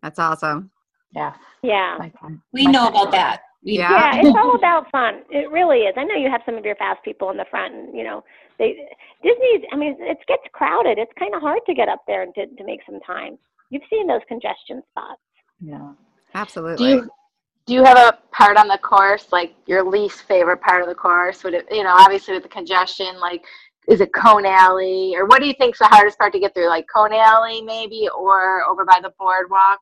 That's 0.01 0.19
awesome. 0.19 0.71
Yeah. 1.11 1.33
Yeah. 1.63 1.95
my 1.99 2.11
we 2.53 2.65
my 2.65 2.71
know 2.71 2.83
fun. 2.85 2.91
about 2.93 3.11
that. 3.11 3.41
Yeah. 3.63 3.89
Yeah, 3.91 4.21
it's 4.21 4.37
all 4.37 4.55
about 4.55 4.89
fun. 4.91 5.21
It 5.29 5.49
really 5.51 5.79
is. 5.79 5.95
I 5.97 6.03
know 6.03 6.15
you 6.15 6.29
have 6.29 6.41
some 6.45 6.55
of 6.55 6.63
your 6.63 6.75
fast 6.75 7.03
people 7.03 7.31
in 7.31 7.37
the 7.37 7.45
front, 7.49 7.73
and 7.73 7.97
you 7.97 8.03
know, 8.03 8.23
they 8.59 8.75
Disney's. 9.23 9.67
I 9.71 9.75
mean, 9.75 9.97
it 9.99 10.17
gets 10.27 10.43
crowded. 10.53 10.97
It's 10.97 11.11
kind 11.17 11.33
of 11.33 11.41
hard 11.41 11.59
to 11.65 11.73
get 11.73 11.89
up 11.89 12.03
there 12.07 12.21
and 12.21 12.33
to, 12.35 12.45
to 12.45 12.63
make 12.63 12.81
some 12.85 12.99
time. 13.01 13.37
You've 13.71 13.83
seen 13.89 14.07
those 14.07 14.21
congestion 14.27 14.81
spots. 14.91 15.21
Yeah. 15.59 15.93
absolutely. 16.35 16.77
Do 16.77 16.83
Absolutely. 16.83 17.05
you 17.05 17.09
do 17.65 17.73
you 17.73 17.83
have 17.83 17.97
a 17.97 18.19
part 18.31 18.57
on 18.57 18.67
the 18.67 18.77
course 18.77 19.27
like 19.31 19.55
your 19.65 19.83
least 19.83 20.23
favorite 20.23 20.61
part 20.61 20.81
of 20.83 20.87
the 20.87 20.95
course? 20.95 21.43
Would 21.43 21.55
it 21.55 21.65
you 21.71 21.83
know 21.83 21.93
obviously 21.93 22.33
with 22.33 22.43
the 22.43 22.49
congestion 22.49 23.19
like 23.19 23.43
is 23.87 24.01
it 24.01 24.13
Cone 24.13 24.45
Alley 24.45 25.13
or 25.15 25.25
what 25.25 25.39
do 25.41 25.47
you 25.47 25.53
think's 25.57 25.79
the 25.79 25.85
hardest 25.85 26.17
part 26.17 26.33
to 26.33 26.39
get 26.39 26.53
through 26.53 26.69
like 26.69 26.85
Cone 26.93 27.13
Alley 27.13 27.61
maybe 27.61 28.07
or 28.17 28.63
over 28.65 28.85
by 28.85 28.99
the 29.01 29.11
boardwalk? 29.19 29.79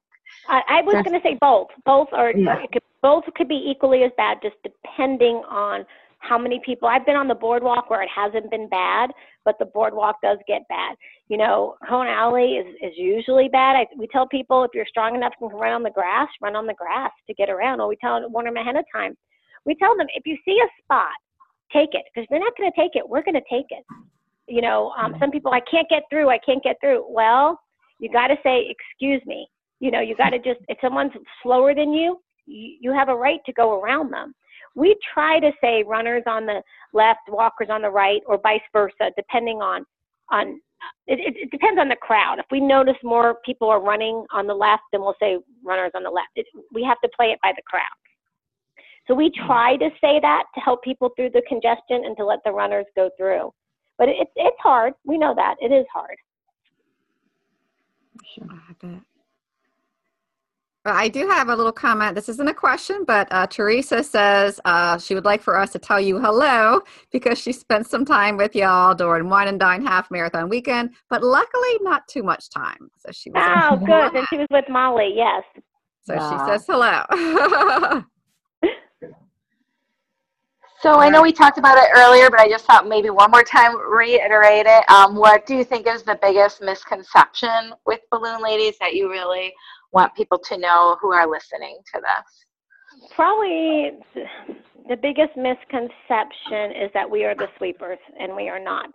I, 0.48 0.62
I 0.70 0.82
was 0.82 0.94
going 0.94 1.20
to 1.20 1.22
say 1.22 1.38
both. 1.40 1.68
Both 1.86 2.10
are 2.12 2.32
Yeah. 2.36 2.66
could, 2.72 2.82
both 3.02 3.24
could 3.36 3.48
be 3.48 3.64
equally 3.70 4.04
as 4.04 4.12
bad, 4.18 4.40
just 4.42 4.56
depending 4.64 5.38
on 5.50 5.86
how 6.20 6.38
many 6.38 6.62
people. 6.66 6.88
I've 6.88 7.06
been 7.06 7.16
on 7.18 7.28
the 7.28 7.36
boardwalk 7.36 7.90
where 7.90 8.02
it 8.02 8.10
hasn't 8.14 8.50
been 8.50 8.70
bad, 8.70 9.12
but 9.44 9.56
the 9.60 9.66
boardwalk 9.66 10.16
does 10.24 10.38
get 10.48 10.62
bad. 10.70 10.96
You 11.28 11.38
know, 11.38 11.76
Cone 11.88 12.08
Alley 12.08 12.54
is, 12.54 12.76
is 12.82 12.94
usually 12.98 13.50
bad. 13.50 13.76
I, 13.76 13.88
we 13.98 14.08
tell 14.08 14.28
people 14.28 14.64
if 14.64 14.72
you're 14.74 14.86
strong 14.88 15.16
enough 15.16 15.34
and 15.42 15.50
can 15.50 15.60
run 15.60 15.74
on 15.74 15.84
the 15.84 15.92
grass, 15.92 16.30
run 16.42 16.56
on 16.56 16.66
the 16.66 16.74
grass 16.74 17.12
to 17.28 17.34
get 17.34 17.50
around. 17.50 17.82
Or 17.82 17.88
we 17.88 17.98
tell 17.98 18.22
warn 18.30 18.46
them 18.46 18.58
ahead 18.58 18.78
of 18.78 18.86
time. 18.94 19.16
We 19.66 19.76
tell 19.76 19.96
them 19.98 20.08
if 20.16 20.26
you 20.26 20.38
see 20.46 20.60
a 20.60 20.84
spot, 20.84 21.12
take 21.74 21.90
it 21.94 22.04
because 22.14 22.28
they're 22.30 22.40
not 22.40 22.54
going 22.58 22.72
to 22.72 22.80
take 22.80 22.92
it. 22.96 23.08
We're 23.08 23.24
going 23.24 23.36
to 23.36 23.42
take 23.50 23.68
it. 23.70 23.84
You 24.48 24.62
know, 24.62 24.92
um, 24.98 25.16
some 25.20 25.32
people 25.32 25.52
I 25.52 25.62
can't 25.70 25.90
get 25.90 26.04
through. 26.10 26.30
I 26.30 26.40
can't 26.46 26.64
get 26.64 26.78
through. 26.82 27.06
Well, 27.10 27.60
you 28.00 28.10
got 28.12 28.28
to 28.28 28.36
say 28.44 28.68
excuse 28.70 29.22
me. 29.26 29.48
You 29.80 29.92
know, 29.92 30.02
you 30.02 30.16
got 30.16 30.30
to 30.32 30.38
just 30.38 30.60
if 30.68 30.78
someone's 30.82 31.12
slower 31.42 31.74
than 31.74 31.94
you, 31.94 32.20
you, 32.46 32.78
you 32.82 32.94
have 32.94 33.10
a 33.10 33.16
right 33.16 33.40
to 33.46 33.54
go 33.54 33.80
around 33.80 34.12
them. 34.12 34.34
We 34.76 34.96
try 35.14 35.40
to 35.40 35.52
say 35.62 35.84
runners 35.84 36.24
on 36.26 36.46
the 36.46 36.62
left, 36.94 37.22
walkers 37.28 37.68
on 37.70 37.82
the 37.82 37.90
right, 37.90 38.22
or 38.26 38.40
vice 38.42 38.62
versa, 38.72 39.12
depending 39.16 39.58
on 39.58 39.86
on. 40.32 40.60
It, 41.08 41.18
it, 41.20 41.36
it 41.38 41.52
depends 41.52 41.80
on 41.80 41.88
the 41.88 41.96
crowd. 41.96 42.40
If 42.40 42.46
we 42.52 42.60
notice 42.60 42.96
more 43.04 43.38
people 43.46 43.70
are 43.70 43.82
running 43.82 44.26
on 44.34 44.48
the 44.48 44.54
left, 44.54 44.84
then 44.92 45.00
we'll 45.00 45.16
say 45.18 45.38
runners 45.64 45.92
on 45.96 46.04
the 46.04 46.10
left. 46.10 46.32
It, 46.36 46.46
we 46.74 46.84
have 46.84 47.00
to 47.02 47.10
play 47.16 47.28
it 47.28 47.40
by 47.42 47.54
the 47.56 47.62
crowd. 47.66 47.84
So 49.08 49.14
we 49.14 49.32
try 49.46 49.76
to 49.78 49.90
say 50.00 50.20
that 50.22 50.44
to 50.56 50.62
help 50.62 50.84
people 50.84 51.10
through 51.16 51.32
the 51.32 51.42
congestion 51.48 52.06
and 52.06 52.16
to 52.18 52.26
let 52.26 52.40
the 52.46 52.52
runners 52.52 52.86
go 52.96 53.10
through. 53.18 53.52
But 53.98 54.10
it, 54.10 54.28
it's 54.36 54.58
hard. 54.62 54.94
We 55.06 55.18
know 55.18 55.34
that 55.36 55.56
it 55.60 55.72
is 55.72 55.86
hard. 55.94 56.18
I 58.50 58.74
bet. 58.82 59.02
Well, 60.86 60.96
I 60.96 61.08
do 61.08 61.28
have 61.30 61.48
a 61.48 61.56
little 61.56 61.72
comment. 61.72 62.14
This 62.14 62.28
isn't 62.28 62.48
a 62.48 62.54
question, 62.54 63.06
but 63.08 63.30
uh, 63.32 63.48
Teresa 63.48 64.04
says 64.04 64.60
uh, 64.66 64.98
she 64.98 65.16
would 65.16 65.24
like 65.24 65.42
for 65.42 65.58
us 65.58 65.72
to 65.72 65.80
tell 65.80 66.00
you 66.00 66.20
hello 66.20 66.82
because 67.10 67.40
she 67.40 67.54
spent 67.54 67.88
some 67.88 68.04
time 68.04 68.36
with 68.36 68.54
y'all 68.54 68.94
during 68.94 69.30
Wine 69.30 69.48
and 69.48 69.60
Dine 69.60 69.86
Half 69.86 70.12
Marathon 70.12 70.50
weekend, 70.50 70.94
but 71.10 71.24
luckily 71.24 71.78
not 71.82 72.06
too 72.10 72.22
much 72.22 72.50
time. 72.50 72.90
So 72.98 73.14
she 73.14 73.30
was. 73.30 73.46
Oh, 73.48 73.78
good. 73.86 74.14
And 74.14 74.28
she 74.30 74.38
was 74.38 74.48
with 74.52 74.66
Molly. 74.68 75.14
Yes. 75.16 75.44
So 76.02 76.16
Yeah. 76.16 76.30
she 76.30 76.38
says 76.52 76.66
hello. 76.68 78.02
So 80.84 80.96
I 80.96 81.08
know 81.08 81.22
we 81.22 81.32
talked 81.32 81.58
about 81.58 81.78
it 81.78 81.88
earlier, 81.96 82.30
but 82.30 82.42
I 82.42 82.50
just 82.50 82.66
thought 82.66 82.90
maybe 82.90 83.10
one 83.10 83.32
more 83.32 83.42
time 83.42 83.78
reiterate 83.90 84.66
it. 84.66 84.90
Um, 84.90 85.16
what 85.16 85.46
do 85.46 85.56
you 85.56 85.64
think 85.64 85.88
is 85.88 86.04
the 86.04 86.20
biggest 86.22 86.62
misconception 86.62 87.72
with 87.86 88.02
balloon 88.12 88.44
ladies 88.44 88.76
that 88.82 88.94
you 88.94 89.10
really 89.10 89.54
want 89.94 90.14
people 90.14 90.38
to 90.40 90.58
know 90.58 90.98
who 91.00 91.14
are 91.14 91.26
listening 91.26 91.78
to 91.94 92.02
this? 92.02 93.10
Probably 93.16 93.92
the 94.90 94.98
biggest 94.98 95.38
misconception 95.38 96.76
is 96.76 96.92
that 96.94 97.10
we 97.10 97.24
are 97.24 97.34
the 97.34 97.48
sweepers, 97.58 98.00
and 98.20 98.36
we 98.36 98.50
are 98.50 98.60
not. 98.60 98.90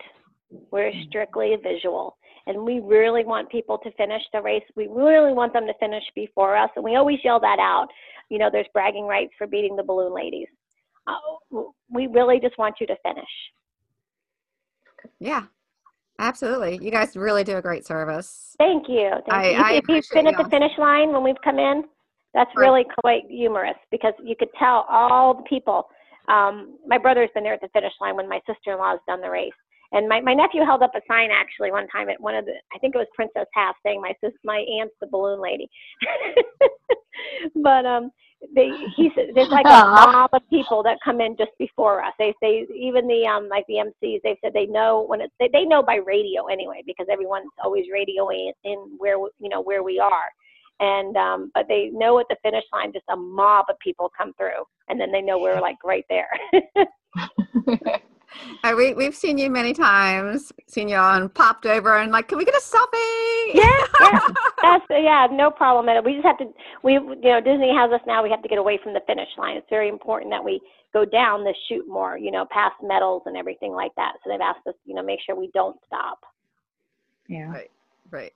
We're 0.70 0.93
strictly 1.09 1.57
visual. 1.62 2.18
And 2.47 2.66
we 2.66 2.80
really 2.80 3.24
want 3.24 3.49
people 3.49 3.78
to 3.78 3.91
finish 3.93 4.22
the 4.34 4.43
race. 4.43 4.64
We 4.76 4.89
really 4.89 5.32
want 5.32 5.55
them 5.55 5.66
to 5.66 5.74
finish 5.80 6.05
before 6.14 6.55
us. 6.55 6.68
And 6.76 6.84
we 6.84 6.97
always 6.97 7.20
yell 7.24 7.41
that 7.41 7.59
out. 7.59 7.89
You 8.28 8.36
know, 8.36 8.51
there's 8.53 8.68
bragging 8.74 9.07
rights 9.07 9.32
for 9.39 9.47
beating 9.47 9.74
the 9.74 9.82
balloon 9.82 10.14
ladies. 10.14 10.49
Uh, 11.09 11.62
we 11.90 12.06
really 12.06 12.38
just 12.40 12.59
want 12.59 12.76
you 12.80 12.86
to 12.86 12.96
finish. 13.02 13.24
yeah, 15.20 15.44
absolutely. 16.18 16.78
You 16.82 16.90
guys 16.90 17.16
really 17.16 17.44
do 17.44 17.56
a 17.56 17.62
great 17.62 17.86
service. 17.86 18.54
Thank 18.59 18.88
you. 18.88 19.11
Thank 19.28 19.32
I- 19.32 19.50
you. 19.50 19.56
I 19.56 19.72
if 19.74 19.88
you've 19.88 20.04
been 20.12 20.26
at 20.26 20.36
the 20.36 20.48
finish 20.50 20.72
line 20.78 21.12
when 21.12 21.22
we've 21.24 21.40
come 21.42 21.59
in, 21.59 21.84
that's 22.34 22.50
Right. 22.54 22.64
really 22.66 22.86
quite 23.02 23.22
humorous 23.28 23.76
because 23.90 24.12
you 24.22 24.36
could 24.36 24.52
tell 24.59 24.84
all 24.88 25.34
the 25.34 25.42
people. 25.44 25.88
Um, 26.28 26.78
my 26.86 26.98
brother's 26.98 27.30
been 27.34 27.42
there 27.42 27.54
at 27.54 27.61
the 27.62 27.68
finish 27.68 27.92
line 28.02 28.14
when 28.16 28.28
my 28.28 28.40
sister-in-law's 28.46 29.00
done 29.09 29.20
the 29.22 29.30
race. 29.30 29.50
And 29.92 30.06
my, 30.06 30.20
my 30.20 30.34
nephew 30.34 30.62
held 30.62 30.82
up 30.82 30.94
a 30.94 31.00
sign 31.09 31.30
actually 31.30 31.70
one 31.70 31.88
time 31.88 32.11
at 32.11 32.20
one 32.20 32.34
of 32.34 32.44
the, 32.44 32.52
I 32.74 32.78
think 32.78 32.94
it 32.94 32.98
was 32.98 33.06
Princess 33.14 33.46
Half 33.54 33.76
saying 33.82 34.02
my 34.02 34.12
sis, 34.22 34.34
my 34.44 34.59
aunt's 34.59 34.94
the 35.00 35.06
balloon 35.06 35.40
lady. 35.40 35.70
but 37.54 37.86
um, 37.86 38.11
they, 38.55 38.70
he's 38.97 39.12
there's 39.34 39.49
like 39.49 39.66
a 39.66 39.68
mob 40.07 40.30
of 40.32 40.43
people 40.51 40.82
that 40.84 40.99
come 41.05 41.20
in 41.20 41.36
just 41.36 41.51
before 41.59 42.03
us. 42.03 42.12
They 42.18 42.34
say 42.43 42.66
even 42.74 43.07
the 43.07 43.26
um 43.26 43.49
like 43.49 43.64
the 43.66 43.74
MCs 43.74 44.20
they 44.22 44.39
said 44.43 44.53
they 44.55 44.66
know 44.66 45.05
when 45.07 45.20
it's 45.20 45.34
they, 45.39 45.49
they 45.53 45.64
know 45.64 45.82
by 45.82 45.97
radio 45.97 46.47
anyway 46.47 46.82
because 46.86 47.07
everyone's 47.11 47.51
always 47.62 47.86
radioing 47.86 48.53
in 48.64 48.76
where 48.99 49.16
you 49.16 49.49
know 49.49 49.62
where 49.62 49.82
we 49.82 49.99
are. 49.99 50.30
And 50.80 51.16
um, 51.16 51.51
but 51.55 51.66
they 51.68 51.91
know 51.93 52.20
at 52.20 52.26
the 52.30 52.36
finish 52.43 52.64
line, 52.72 52.93
just 52.93 53.05
a 53.11 53.16
mob 53.16 53.66
of 53.68 53.76
people 53.80 54.12
come 54.16 54.32
through, 54.34 54.64
and 54.89 55.01
then 55.01 55.11
they 55.11 55.20
know 55.20 55.39
we're 55.39 55.61
like 55.61 55.78
right 55.84 56.05
there. 56.09 56.30
Uh, 58.64 58.74
we, 58.76 58.95
we've 58.95 59.14
seen 59.14 59.39
you 59.39 59.51
many 59.51 59.72
times, 59.72 60.53
seen 60.66 60.89
you 60.89 60.97
on 60.97 61.29
popped 61.29 61.66
over 61.66 61.97
and 61.99 62.12
like, 62.12 62.29
can 62.29 62.39
we 62.39 62.45
get 62.45 62.55
a 62.55 62.61
selfie? 62.61 63.55
yeah, 63.55 63.70
yeah, 64.01 64.20
that's 64.62 64.85
yeah, 64.91 65.26
no 65.31 65.51
problem. 65.51 65.89
at 65.89 65.97
all. 65.97 66.03
We 66.03 66.14
just 66.14 66.26
have 66.26 66.39
to. 66.39 66.53
We 66.83 66.95
you 66.95 67.01
know 67.01 67.41
Disney 67.41 67.74
has 67.74 67.91
us 67.93 68.01
now. 68.07 68.22
We 68.22 68.31
have 68.31 68.43
to 68.43 68.49
get 68.49 68.59
away 68.59 68.79
from 68.83 68.93
the 68.93 69.01
finish 69.07 69.29
line. 69.39 69.57
It's 69.57 69.70
very 69.70 69.89
important 69.89 70.31
that 70.31 70.45
we 70.45 70.61
go 70.93 71.05
down 71.05 71.45
the 71.45 71.55
chute 71.68 71.89
more. 71.89 72.18
You 72.18 72.31
know, 72.31 72.47
past 72.51 72.76
medals 72.83 73.22
and 73.26 73.37
everything 73.37 73.72
like 73.72 73.95
that. 73.97 74.14
So 74.22 74.31
they've 74.31 74.41
asked 74.41 74.66
us, 74.66 74.74
you 74.85 74.95
know, 74.95 75.03
make 75.03 75.20
sure 75.24 75.35
we 75.35 75.51
don't 75.55 75.76
stop. 75.87 76.20
Yeah, 77.29 77.51
Right. 77.51 77.70
Right. 78.11 78.33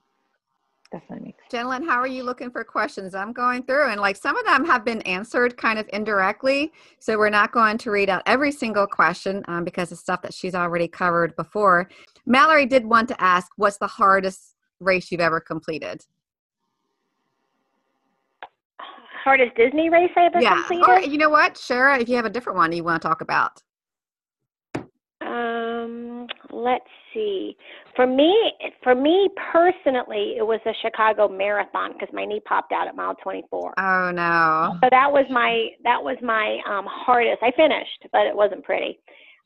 Definitely 0.92 1.24
makes 1.24 1.42
Jennalyn, 1.50 1.86
how 1.86 1.98
are 1.98 2.06
you 2.06 2.22
looking 2.22 2.50
for 2.50 2.62
questions? 2.64 3.14
I'm 3.14 3.32
going 3.32 3.62
through, 3.62 3.88
and 3.88 3.98
like 3.98 4.14
some 4.14 4.36
of 4.36 4.44
them 4.44 4.66
have 4.66 4.84
been 4.84 5.00
answered 5.02 5.56
kind 5.56 5.78
of 5.78 5.88
indirectly. 5.90 6.70
So 6.98 7.16
we're 7.16 7.30
not 7.30 7.50
going 7.50 7.78
to 7.78 7.90
read 7.90 8.10
out 8.10 8.22
every 8.26 8.52
single 8.52 8.86
question 8.86 9.42
um, 9.48 9.64
because 9.64 9.90
it's 9.90 10.02
stuff 10.02 10.20
that 10.20 10.34
she's 10.34 10.54
already 10.54 10.88
covered 10.88 11.34
before. 11.34 11.88
Mallory 12.26 12.66
did 12.66 12.84
want 12.84 13.08
to 13.08 13.18
ask, 13.22 13.50
what's 13.56 13.78
the 13.78 13.86
hardest 13.86 14.54
race 14.80 15.10
you've 15.10 15.22
ever 15.22 15.40
completed? 15.40 16.04
Hardest 19.24 19.56
Disney 19.56 19.88
race 19.88 20.10
I 20.14 20.26
ever 20.26 20.42
yeah. 20.42 20.56
completed. 20.56 20.88
Or 20.88 21.00
you 21.00 21.16
know 21.16 21.30
what, 21.30 21.54
Shara, 21.54 21.98
if 22.00 22.08
you 22.08 22.16
have 22.16 22.26
a 22.26 22.30
different 22.30 22.58
one 22.58 22.70
you 22.72 22.84
want 22.84 23.00
to 23.00 23.08
talk 23.08 23.22
about. 23.22 23.62
Let's 26.52 26.84
see. 27.14 27.56
For 27.96 28.06
me, 28.06 28.52
for 28.82 28.94
me 28.94 29.28
personally, 29.52 30.34
it 30.36 30.46
was 30.46 30.60
the 30.64 30.74
Chicago 30.82 31.26
Marathon 31.26 31.92
because 31.92 32.10
my 32.12 32.26
knee 32.26 32.40
popped 32.44 32.72
out 32.72 32.86
at 32.86 32.94
mile 32.94 33.14
24. 33.22 33.74
Oh 33.78 34.10
no. 34.12 34.76
So 34.82 34.88
that 34.90 35.10
was 35.10 35.24
my 35.30 35.68
that 35.82 36.02
was 36.02 36.16
my 36.22 36.58
um, 36.68 36.84
hardest. 36.86 37.42
I 37.42 37.52
finished, 37.56 38.06
but 38.12 38.26
it 38.26 38.36
wasn't 38.36 38.64
pretty. 38.64 38.98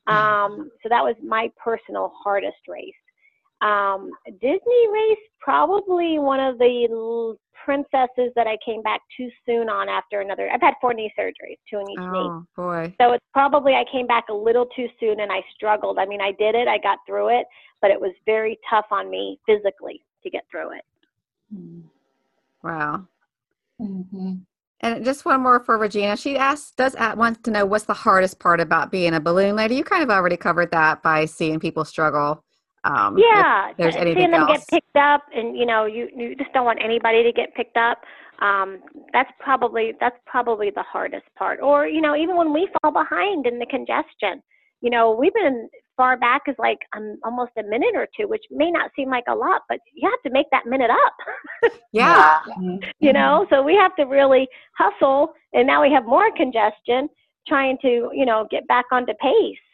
Um, 0.09 0.71
so 0.83 0.89
that 0.89 1.03
was 1.03 1.17
my 1.25 1.51
personal 1.63 2.13
hardest 2.23 2.69
race. 2.69 2.95
Um, 3.61 4.11
Disney 4.41 4.89
race, 4.93 5.19
probably 5.41 6.19
one 6.19 6.41
of 6.41 6.59
the 6.59 7.37
princesses 7.65 8.33
that 8.37 8.47
I 8.47 8.57
came 8.65 8.81
back 8.83 9.01
too 9.17 9.29
soon 9.45 9.69
on 9.69 9.89
after 9.89 10.21
another. 10.21 10.49
I've 10.53 10.61
had 10.61 10.75
four 10.81 10.95
knee 10.95 11.13
surgeries, 11.19 11.59
two 11.69 11.79
in 11.79 11.91
each 11.91 11.99
knee. 11.99 12.31
Oh 12.31 12.47
boy. 12.55 12.95
So 13.01 13.13
it's 13.13 13.25
probably 13.33 13.73
I 13.73 13.85
came 13.91 14.07
back 14.07 14.27
a 14.31 14.35
little 14.35 14.67
too 14.77 14.87
soon 15.01 15.21
and 15.21 15.33
I 15.33 15.41
struggled. 15.55 15.99
I 15.99 16.07
mean, 16.07 16.21
I 16.21 16.33
did 16.39 16.55
it, 16.55 16.69
I 16.69 16.79
got 16.79 16.99
through 17.07 17.37
it, 17.39 17.47
but 17.83 17.91
it 17.91 18.01
was 18.01 18.13
very 18.25 18.57
tough 18.71 18.87
on 18.93 19.11
me 19.11 19.41
physically 19.47 20.03
to 20.23 20.31
get 20.31 20.45
through 20.51 20.77
it. 20.77 20.85
Wow. 22.63 23.09
Mm-hmm. 23.81 24.35
And 24.81 25.05
just 25.05 25.25
one 25.25 25.41
more 25.41 25.61
for 25.61 25.79
Regina. 25.79 26.17
She 26.17 26.37
asks, 26.37 26.73
does 26.73 26.95
at 26.95 27.17
wants 27.17 27.41
to 27.43 27.51
know 27.51 27.65
what's 27.65 27.85
the 27.85 27.95
hardest 27.95 28.39
part 28.39 28.61
about 28.61 28.93
being 28.93 29.15
a 29.15 29.21
balloon 29.21 29.57
lady. 29.57 29.75
You 29.75 29.85
kind 29.85 30.03
of 30.03 30.11
already 30.11 30.37
covered 30.37 30.71
that 30.71 31.03
by 31.03 31.25
seeing 31.25 31.59
people 31.59 31.85
struggle. 31.85 32.45
Um, 32.87 33.16
Yeah, 33.18 33.72
there's 33.78 33.97
anything 33.97 34.22
seeing 34.22 34.30
them 34.30 34.43
else. 34.43 34.59
get 34.59 34.68
picked 34.68 34.97
up, 34.97 35.22
and 35.34 35.57
you 35.57 35.66
know, 35.66 35.87
you 35.87 36.09
you 36.14 36.37
just 36.37 36.53
don't 36.53 36.64
want 36.64 36.78
anybody 36.82 37.22
to 37.22 37.32
get 37.32 37.55
picked 37.55 37.76
up. 37.76 37.99
Um, 38.41 38.80
that's 39.12 39.30
probably 39.41 39.95
that's 40.01 40.16
probably 40.26 40.70
the 40.70 40.82
hardest 40.82 41.26
part. 41.37 41.61
Or 41.61 41.87
you 41.87 42.01
know, 42.01 42.14
even 42.16 42.37
when 42.37 42.53
we 42.53 42.68
fall 42.80 42.93
behind 42.93 43.47
in 43.47 43.59
the 43.59 43.66
congestion, 43.66 44.43
you 44.80 44.91
know, 44.91 45.12
we've 45.18 45.34
been 45.34 45.68
far 45.97 46.16
back 46.18 46.43
as 46.47 46.55
like 46.59 46.78
um, 46.95 47.18
almost 47.24 47.53
a 47.59 47.62
minute 47.62 47.95
or 47.95 48.07
two, 48.18 48.28
which 48.28 48.45
may 48.51 48.70
not 48.70 48.91
seem 48.95 49.09
like 49.09 49.24
a 49.28 49.34
lot, 49.34 49.62
but 49.68 49.78
you 49.95 50.09
have 50.09 50.20
to 50.22 50.30
make 50.30 50.47
that 50.53 50.66
minute 50.66 50.91
up. 50.91 51.72
yeah. 51.93 52.41
you 53.01 53.12
know 53.12 53.47
so 53.51 53.62
we 53.62 53.74
have 53.74 53.95
to 53.97 54.05
really 54.05 54.47
hustle 54.76 55.32
and 55.53 55.66
now 55.66 55.82
we 55.82 55.91
have 55.91 56.05
more 56.05 56.30
congestion 56.37 57.09
trying 57.47 57.76
to 57.80 58.11
you 58.12 58.26
know 58.26 58.47
get 58.51 58.66
back 58.68 58.84
onto 58.93 59.12
pace 59.20 59.66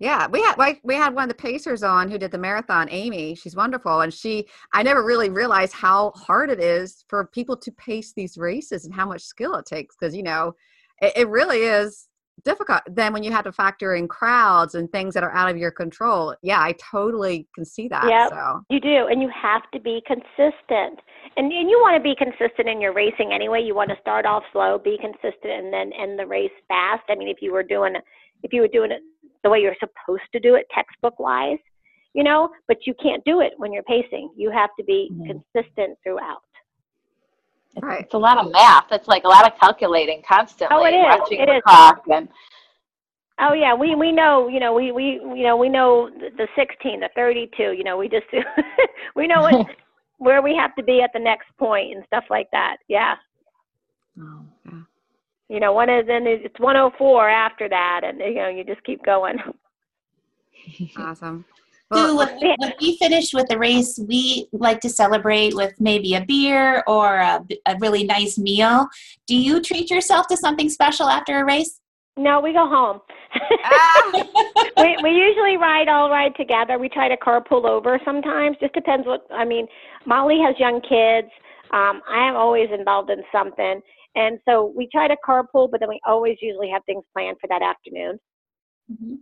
Yeah, 0.00 0.26
we 0.26 0.42
had 0.42 0.56
we 0.82 0.94
had 0.94 1.14
one 1.14 1.24
of 1.24 1.28
the 1.28 1.40
pacers 1.40 1.82
on 1.82 2.10
who 2.10 2.18
did 2.18 2.32
the 2.32 2.38
marathon, 2.38 2.88
Amy. 2.90 3.34
She's 3.34 3.54
wonderful, 3.54 4.00
and 4.00 4.12
she 4.12 4.46
I 4.72 4.82
never 4.82 5.04
really 5.04 5.30
realized 5.30 5.72
how 5.72 6.10
hard 6.16 6.50
it 6.50 6.60
is 6.60 7.04
for 7.08 7.26
people 7.26 7.56
to 7.58 7.70
pace 7.72 8.12
these 8.12 8.36
races 8.36 8.84
and 8.84 8.94
how 8.94 9.06
much 9.06 9.22
skill 9.22 9.54
it 9.54 9.66
takes 9.66 9.94
because 9.96 10.14
you 10.14 10.24
know 10.24 10.54
it, 11.00 11.12
it 11.16 11.28
really 11.28 11.58
is 11.58 12.08
difficult. 12.44 12.80
Then 12.88 13.12
when 13.12 13.22
you 13.22 13.30
have 13.30 13.44
to 13.44 13.52
factor 13.52 13.94
in 13.94 14.08
crowds 14.08 14.74
and 14.74 14.90
things 14.90 15.14
that 15.14 15.22
are 15.22 15.32
out 15.32 15.48
of 15.48 15.56
your 15.56 15.70
control, 15.70 16.34
yeah, 16.42 16.60
I 16.60 16.72
totally 16.72 17.46
can 17.54 17.64
see 17.64 17.86
that. 17.88 18.04
Yep. 18.04 18.30
So 18.30 18.64
you 18.70 18.80
do 18.80 19.06
and 19.08 19.22
you 19.22 19.30
have 19.30 19.62
to 19.72 19.80
be 19.80 20.02
consistent 20.06 20.98
and, 21.36 21.52
and 21.52 21.70
you 21.70 21.78
want 21.80 21.96
to 21.96 22.02
be 22.02 22.16
consistent 22.16 22.68
in 22.68 22.80
your 22.80 22.92
racing 22.92 23.32
anyway 23.32 23.62
you 23.62 23.74
want 23.74 23.90
to 23.90 23.96
start 24.00 24.26
off 24.26 24.42
slow 24.52 24.78
be 24.78 24.98
consistent 25.00 25.52
and 25.52 25.72
then 25.72 25.92
end 25.92 26.18
the 26.18 26.26
race 26.26 26.50
fast 26.68 27.02
i 27.08 27.14
mean 27.14 27.28
if 27.28 27.38
you 27.40 27.52
were 27.52 27.62
doing 27.62 27.94
if 28.42 28.52
you 28.52 28.60
were 28.60 28.68
doing 28.68 28.90
it 28.90 29.02
the 29.44 29.50
way 29.50 29.60
you're 29.60 29.76
supposed 29.78 30.22
to 30.32 30.40
do 30.40 30.56
it 30.56 30.66
textbook 30.74 31.18
wise 31.20 31.58
you 32.14 32.24
know 32.24 32.48
but 32.66 32.78
you 32.86 32.94
can't 33.00 33.22
do 33.24 33.40
it 33.40 33.52
when 33.58 33.72
you're 33.72 33.82
pacing 33.84 34.30
you 34.36 34.50
have 34.50 34.70
to 34.78 34.84
be 34.84 35.10
Mhm. 35.12 35.26
consistent 35.54 35.96
throughout 36.02 36.42
It's, 37.76 37.82
Right. 37.84 38.04
it's 38.04 38.14
a 38.14 38.18
lot 38.18 38.38
of 38.38 38.52
math. 38.52 38.92
It's 38.92 39.08
like 39.08 39.24
a 39.24 39.28
lot 39.28 39.44
of 39.50 39.58
calculating 39.58 40.22
constantly. 40.22 40.76
Oh, 40.76 40.84
it 40.84 40.94
is. 40.94 41.18
Watching 41.18 41.40
It 41.40 41.46
the 41.46 41.56
is. 41.56 41.62
clock 41.66 42.02
and 42.08 42.28
Oh 43.40 43.52
yeah, 43.52 43.74
we 43.74 43.96
we 43.96 44.12
know, 44.12 44.46
you 44.46 44.60
know, 44.60 44.72
we 44.72 44.92
we 44.92 45.14
you 45.38 45.42
know, 45.42 45.56
we 45.56 45.68
know 45.68 46.08
the 46.08 46.30
the 46.36 46.46
16, 46.54 47.00
the 47.00 47.08
32, 47.16 47.72
you 47.72 47.82
know, 47.82 47.96
we 47.96 48.08
just 48.08 48.26
we 49.16 49.26
know 49.26 49.40
what 49.42 49.66
where 50.18 50.40
we 50.40 50.54
have 50.54 50.72
to 50.76 50.84
be 50.84 51.02
at 51.02 51.12
the 51.12 51.18
next 51.18 51.48
point 51.58 51.96
and 51.96 52.04
stuff 52.06 52.22
like 52.30 52.48
that. 52.52 52.76
Yeah. 52.86 53.16
Oh. 54.20 54.84
You 55.54 55.60
know, 55.60 55.72
one 55.72 55.88
is 55.88 56.04
then 56.08 56.26
it's 56.26 56.58
104 56.58 57.28
after 57.28 57.68
that 57.68 58.00
and 58.02 58.18
you 58.18 58.34
know, 58.34 58.48
you 58.48 58.64
just 58.64 58.82
keep 58.82 59.04
going. 59.04 59.36
awesome. 60.98 61.44
Sue, 61.92 62.00
Well, 62.00 62.16
when, 62.16 62.40
we- 62.40 62.54
when 62.58 62.72
we 62.80 62.96
finish 62.96 63.32
with 63.32 63.46
the 63.48 63.56
race, 63.56 63.96
we 64.08 64.48
like 64.52 64.80
to 64.80 64.88
celebrate 64.88 65.54
with 65.54 65.72
maybe 65.80 66.14
a 66.16 66.24
beer 66.24 66.82
or 66.88 67.18
a, 67.18 67.46
a 67.66 67.76
really 67.80 68.02
nice 68.02 68.36
meal. 68.36 68.88
Do 69.28 69.36
you 69.36 69.60
treat 69.62 69.90
yourself 69.92 70.26
to 70.26 70.36
something 70.36 70.68
special 70.68 71.08
after 71.08 71.38
a 71.38 71.44
race? 71.44 71.78
No, 72.16 72.40
we 72.40 72.52
go 72.52 72.66
home. 72.68 73.00
ah, 73.64 74.10
we 74.76 74.96
we 75.04 75.10
usually 75.10 75.56
ride 75.56 75.88
all 75.88 76.10
ride 76.10 76.34
together. 76.36 76.78
We 76.80 76.88
try 76.88 77.08
to 77.08 77.16
carpool 77.16 77.64
over 77.64 78.00
sometimes. 78.04 78.56
Just 78.60 78.74
depends 78.74 79.06
what 79.06 79.24
I 79.32 79.44
mean. 79.44 79.66
Molly 80.04 80.38
has 80.44 80.54
young 80.58 80.80
kids. 80.80 81.28
Um, 81.72 82.02
I 82.08 82.28
am 82.28 82.36
always 82.36 82.68
involved 82.76 83.10
in 83.10 83.22
something, 83.32 83.80
and 84.14 84.38
so 84.48 84.72
we 84.76 84.88
try 84.92 85.08
to 85.08 85.16
carpool, 85.26 85.70
but 85.70 85.80
then 85.80 85.88
we 85.88 86.00
always 86.06 86.36
usually 86.40 86.70
have 86.70 86.82
things 86.84 87.04
planned 87.12 87.36
for 87.40 87.48
that 87.48 87.62
afternoon. 87.62 88.18
Mhm. 88.92 89.18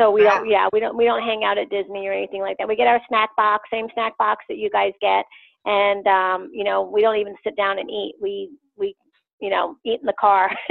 So 0.00 0.10
we 0.10 0.22
don't, 0.22 0.48
yeah, 0.48 0.68
we 0.72 0.80
don't, 0.80 0.96
we 0.96 1.04
don't 1.04 1.22
hang 1.22 1.44
out 1.44 1.58
at 1.58 1.68
Disney 1.70 2.06
or 2.08 2.12
anything 2.12 2.40
like 2.40 2.56
that. 2.58 2.66
We 2.66 2.76
get 2.76 2.88
our 2.88 3.00
snack 3.08 3.30
box, 3.36 3.68
same 3.70 3.88
snack 3.94 4.16
box 4.18 4.44
that 4.48 4.56
you 4.56 4.70
guys 4.70 4.92
get, 5.00 5.24
and 5.64 6.06
um, 6.06 6.50
you 6.52 6.64
know, 6.64 6.82
we 6.82 7.02
don't 7.02 7.16
even 7.16 7.34
sit 7.44 7.56
down 7.56 7.78
and 7.78 7.90
eat. 7.90 8.14
We 8.20 8.50
we, 8.76 8.96
you 9.42 9.50
know, 9.50 9.76
eat 9.84 10.00
in 10.00 10.06
the 10.06 10.14
car. 10.18 10.50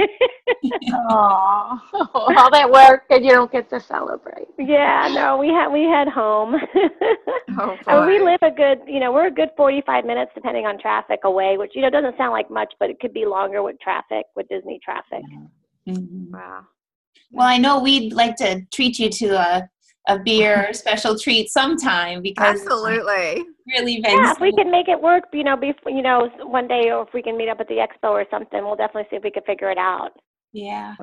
Aww. 0.64 1.78
All 2.14 2.50
that 2.50 2.70
work 2.70 3.02
and 3.10 3.24
you 3.24 3.30
don't 3.32 3.50
get 3.52 3.68
to 3.70 3.78
celebrate. 3.80 4.48
yeah, 4.58 5.08
no, 5.12 5.36
we 5.36 5.48
had 5.48 5.68
we 5.68 5.82
had 5.84 6.08
home. 6.08 6.54
Oh, 7.58 7.76
I 7.86 8.00
mean, 8.00 8.06
we 8.06 8.18
boy. 8.20 8.24
live 8.24 8.38
a 8.42 8.50
good, 8.50 8.78
you 8.86 8.98
know, 8.98 9.12
we're 9.12 9.26
a 9.26 9.30
good 9.30 9.50
45 9.58 10.06
minutes 10.06 10.30
depending 10.34 10.64
on 10.64 10.78
traffic 10.80 11.20
away, 11.24 11.58
which 11.58 11.72
you 11.74 11.82
know 11.82 11.90
doesn't 11.90 12.16
sound 12.16 12.32
like 12.32 12.50
much, 12.50 12.72
but 12.80 12.88
it 12.88 12.98
could 12.98 13.12
be 13.12 13.26
longer 13.26 13.62
with 13.62 13.78
traffic, 13.78 14.24
with 14.34 14.48
Disney 14.48 14.80
traffic. 14.82 15.22
Mhm. 15.86 16.30
Wow. 16.30 16.62
Well, 17.30 17.46
I 17.46 17.58
know 17.58 17.78
we'd 17.82 18.14
like 18.14 18.36
to 18.36 18.62
treat 18.72 18.98
you 18.98 19.10
to 19.10 19.26
a, 19.36 19.68
a 20.08 20.18
beer 20.18 20.72
special 20.72 21.18
treat 21.18 21.50
sometime 21.50 22.22
because 22.22 22.60
Absolutely. 22.60 23.44
really 23.66 24.00
been 24.00 24.16
Yeah, 24.16 24.32
if 24.32 24.40
we 24.40 24.52
can 24.52 24.70
make 24.70 24.88
it 24.88 25.00
work, 25.00 25.24
you 25.32 25.44
know, 25.44 25.56
before, 25.56 25.92
you 25.92 26.02
know, 26.02 26.28
one 26.40 26.66
day, 26.66 26.90
or 26.90 27.02
if 27.02 27.14
we 27.14 27.22
can 27.22 27.36
meet 27.36 27.48
up 27.48 27.60
at 27.60 27.68
the 27.68 27.76
expo 27.76 28.10
or 28.10 28.24
something, 28.30 28.64
we'll 28.64 28.76
definitely 28.76 29.06
see 29.10 29.16
if 29.16 29.22
we 29.22 29.30
can 29.30 29.42
figure 29.44 29.70
it 29.70 29.78
out. 29.78 30.10
yeah. 30.52 30.96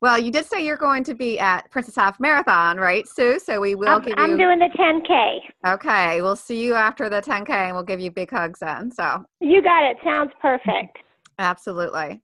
Well, 0.00 0.16
you 0.16 0.30
did 0.30 0.46
say 0.46 0.64
you're 0.64 0.76
going 0.76 1.02
to 1.04 1.14
be 1.14 1.40
at 1.40 1.68
Princess 1.72 1.96
Half 1.96 2.20
Marathon, 2.20 2.76
right, 2.76 3.06
Sue? 3.08 3.40
So 3.40 3.60
we 3.60 3.74
will 3.74 3.88
I'm, 3.88 4.02
give 4.02 4.14
I'm 4.16 4.38
doing 4.38 4.60
the 4.60 4.68
10K. 4.78 5.74
Okay, 5.74 6.22
we'll 6.22 6.36
see 6.36 6.62
you 6.62 6.74
after 6.74 7.08
the 7.10 7.20
10K 7.20 7.50
and 7.50 7.74
we'll 7.74 7.82
give 7.82 7.98
you 7.98 8.12
big 8.12 8.30
hugs 8.30 8.60
then. 8.60 8.92
So, 8.92 9.24
You 9.40 9.60
got 9.60 9.90
it. 9.90 9.96
Sounds 10.04 10.30
perfect. 10.40 10.98
absolutely. 11.40 12.22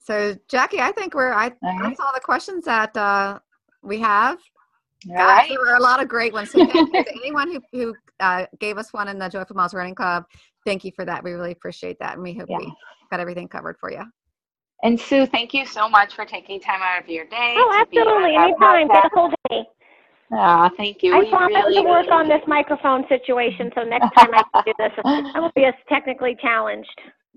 So, 0.00 0.36
Jackie, 0.48 0.80
I 0.80 0.90
think 0.90 1.14
we're, 1.14 1.32
I, 1.32 1.44
All 1.44 1.52
right. 1.62 1.82
that's 1.82 2.00
all 2.00 2.12
the 2.12 2.20
questions 2.20 2.64
that 2.64 2.96
uh, 2.96 3.38
we 3.82 4.00
have. 4.00 4.38
All 5.08 5.16
Gosh, 5.16 5.38
right. 5.38 5.48
there 5.48 5.58
were 5.58 5.74
a 5.76 5.80
lot 5.80 6.02
of 6.02 6.08
great 6.08 6.32
ones. 6.32 6.50
So, 6.50 6.58
thank 6.58 6.74
you 6.74 6.92
to 6.92 7.10
anyone 7.22 7.50
who, 7.52 7.60
who 7.72 7.94
uh, 8.20 8.46
gave 8.58 8.76
us 8.76 8.92
one 8.92 9.08
in 9.08 9.18
the 9.18 9.28
Joyful 9.28 9.56
Miles 9.56 9.72
Running 9.72 9.94
Club. 9.94 10.24
Thank 10.66 10.84
you 10.84 10.92
for 10.94 11.04
that. 11.06 11.24
We 11.24 11.32
really 11.32 11.52
appreciate 11.52 11.98
that. 12.00 12.14
And 12.14 12.22
we 12.22 12.34
hope 12.34 12.48
Yeah. 12.50 12.58
we 12.58 12.72
got 13.10 13.18
everything 13.20 13.48
covered 13.48 13.76
for 13.80 13.90
you. 13.90 14.02
And 14.82 14.98
Sue, 15.00 15.26
thank 15.26 15.54
you 15.54 15.64
so 15.66 15.88
much 15.88 16.14
for 16.14 16.24
taking 16.24 16.60
time 16.60 16.80
out 16.82 17.02
of 17.02 17.08
your 17.08 17.24
day. 17.26 17.54
Oh, 17.56 17.84
to 17.84 17.90
be 17.90 17.98
on 17.98 18.06
absolutely. 18.08 18.36
Anytime. 18.36 18.88
Get 18.88 19.04
a 19.04 19.08
podcast. 19.08 19.10
hold 19.14 19.32
of 19.32 19.38
me. 19.50 19.66
Aw, 20.32 20.70
thank 20.76 21.02
you. 21.02 21.14
I 21.14 21.18
We 21.20 21.28
promise 21.30 21.56
really, 21.64 21.82
to 21.82 21.88
work 21.88 22.06
really- 22.06 22.12
on 22.12 22.28
this 22.28 22.42
microphone 22.46 23.06
situation, 23.08 23.70
so 23.74 23.82
next 23.82 24.10
time 24.16 24.28
I 24.34 24.42
can 24.54 24.62
do 24.66 24.72
this, 24.78 24.92
I 25.04 25.40
will 25.40 25.50
be 25.56 25.64
as 25.64 25.74
technically 25.88 26.36
challenged. 26.40 26.88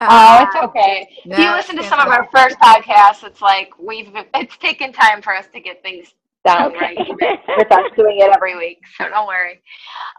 Oh, 0.01 0.43
it's 0.43 0.55
okay. 0.63 1.07
if 1.25 1.39
you 1.39 1.51
listen 1.51 1.77
to 1.77 1.83
some 1.83 1.99
of 1.99 2.07
our 2.07 2.27
first 2.33 2.57
podcasts, 2.59 3.23
it's 3.23 3.41
like 3.41 3.69
we've 3.79 4.09
it's 4.33 4.57
taken 4.57 4.91
time 4.91 5.21
for 5.21 5.33
us 5.35 5.47
to 5.53 5.59
get 5.61 5.81
things 5.81 6.13
down 6.45 6.73
right 6.73 6.97
Okay. 6.97 7.39
with 7.57 7.71
us 7.71 7.83
doing 7.97 8.17
it 8.19 8.31
every 8.35 8.57
week. 8.57 8.79
So 8.97 9.09
don't 9.09 9.27
worry. 9.27 9.61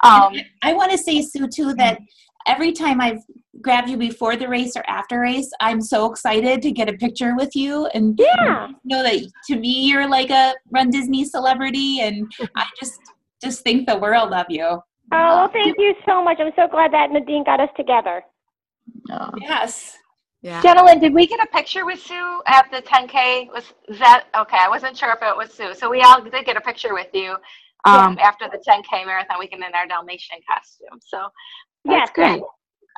Um, 0.02 0.34
I 0.62 0.72
want 0.72 0.90
to 0.92 0.98
say, 0.98 1.20
Sue, 1.22 1.48
too, 1.48 1.74
that 1.74 1.98
every 2.46 2.72
time 2.72 3.00
I've 3.00 3.20
grabbed 3.60 3.88
you 3.88 3.96
before 3.96 4.36
the 4.36 4.48
race 4.48 4.76
or 4.76 4.84
after 4.88 5.20
race, 5.20 5.50
I'm 5.60 5.80
so 5.80 6.10
excited 6.10 6.60
to 6.62 6.72
get 6.72 6.88
a 6.88 6.94
picture 6.94 7.34
with 7.36 7.54
you 7.54 7.86
and 7.94 8.18
Yeah. 8.18 8.68
know 8.84 9.02
that 9.02 9.22
to 9.48 9.56
me 9.56 9.86
you're 9.88 10.08
like 10.08 10.30
a 10.30 10.54
runDisney 10.74 11.24
celebrity, 11.26 12.00
and 12.00 12.30
I 12.56 12.64
just 12.80 13.00
just 13.42 13.62
think 13.62 13.86
the 13.86 13.98
world 13.98 14.32
of 14.32 14.46
you. 14.48 14.64
Oh, 14.64 14.80
well, 15.10 15.48
thank 15.52 15.76
you 15.78 15.94
so 16.06 16.22
much. 16.24 16.38
I'm 16.40 16.52
so 16.56 16.66
glad 16.66 16.92
that 16.92 17.10
Nadine 17.10 17.44
got 17.44 17.60
us 17.60 17.68
together. 17.76 18.22
oh. 19.10 19.30
Yes. 19.40 19.98
Yeah. 20.44 20.60
Jennalyn, 20.60 21.00
did 21.00 21.14
we 21.14 21.26
get 21.26 21.40
a 21.40 21.46
picture 21.46 21.86
with 21.86 21.98
Sue 21.98 22.42
at 22.46 22.70
the 22.70 22.82
10K? 22.82 23.48
Was 23.50 23.72
that 23.98 24.26
okay? 24.38 24.58
I 24.60 24.68
wasn't 24.68 24.94
sure 24.94 25.10
if 25.10 25.22
it 25.22 25.34
was 25.34 25.50
Sue. 25.50 25.72
So 25.72 25.88
we 25.88 26.02
all 26.02 26.20
did 26.20 26.44
get 26.44 26.58
a 26.58 26.60
picture 26.60 26.92
with 26.92 27.06
you 27.14 27.36
um, 27.86 28.18
after 28.20 28.44
the 28.52 28.58
10K 28.58 29.06
marathon 29.06 29.38
weekend 29.38 29.64
in 29.64 29.74
our 29.74 29.86
Dalmatian 29.86 30.40
costume. 30.46 31.00
So 31.00 31.28
that's 31.86 32.10
Yes, 32.14 32.14
great. 32.14 32.42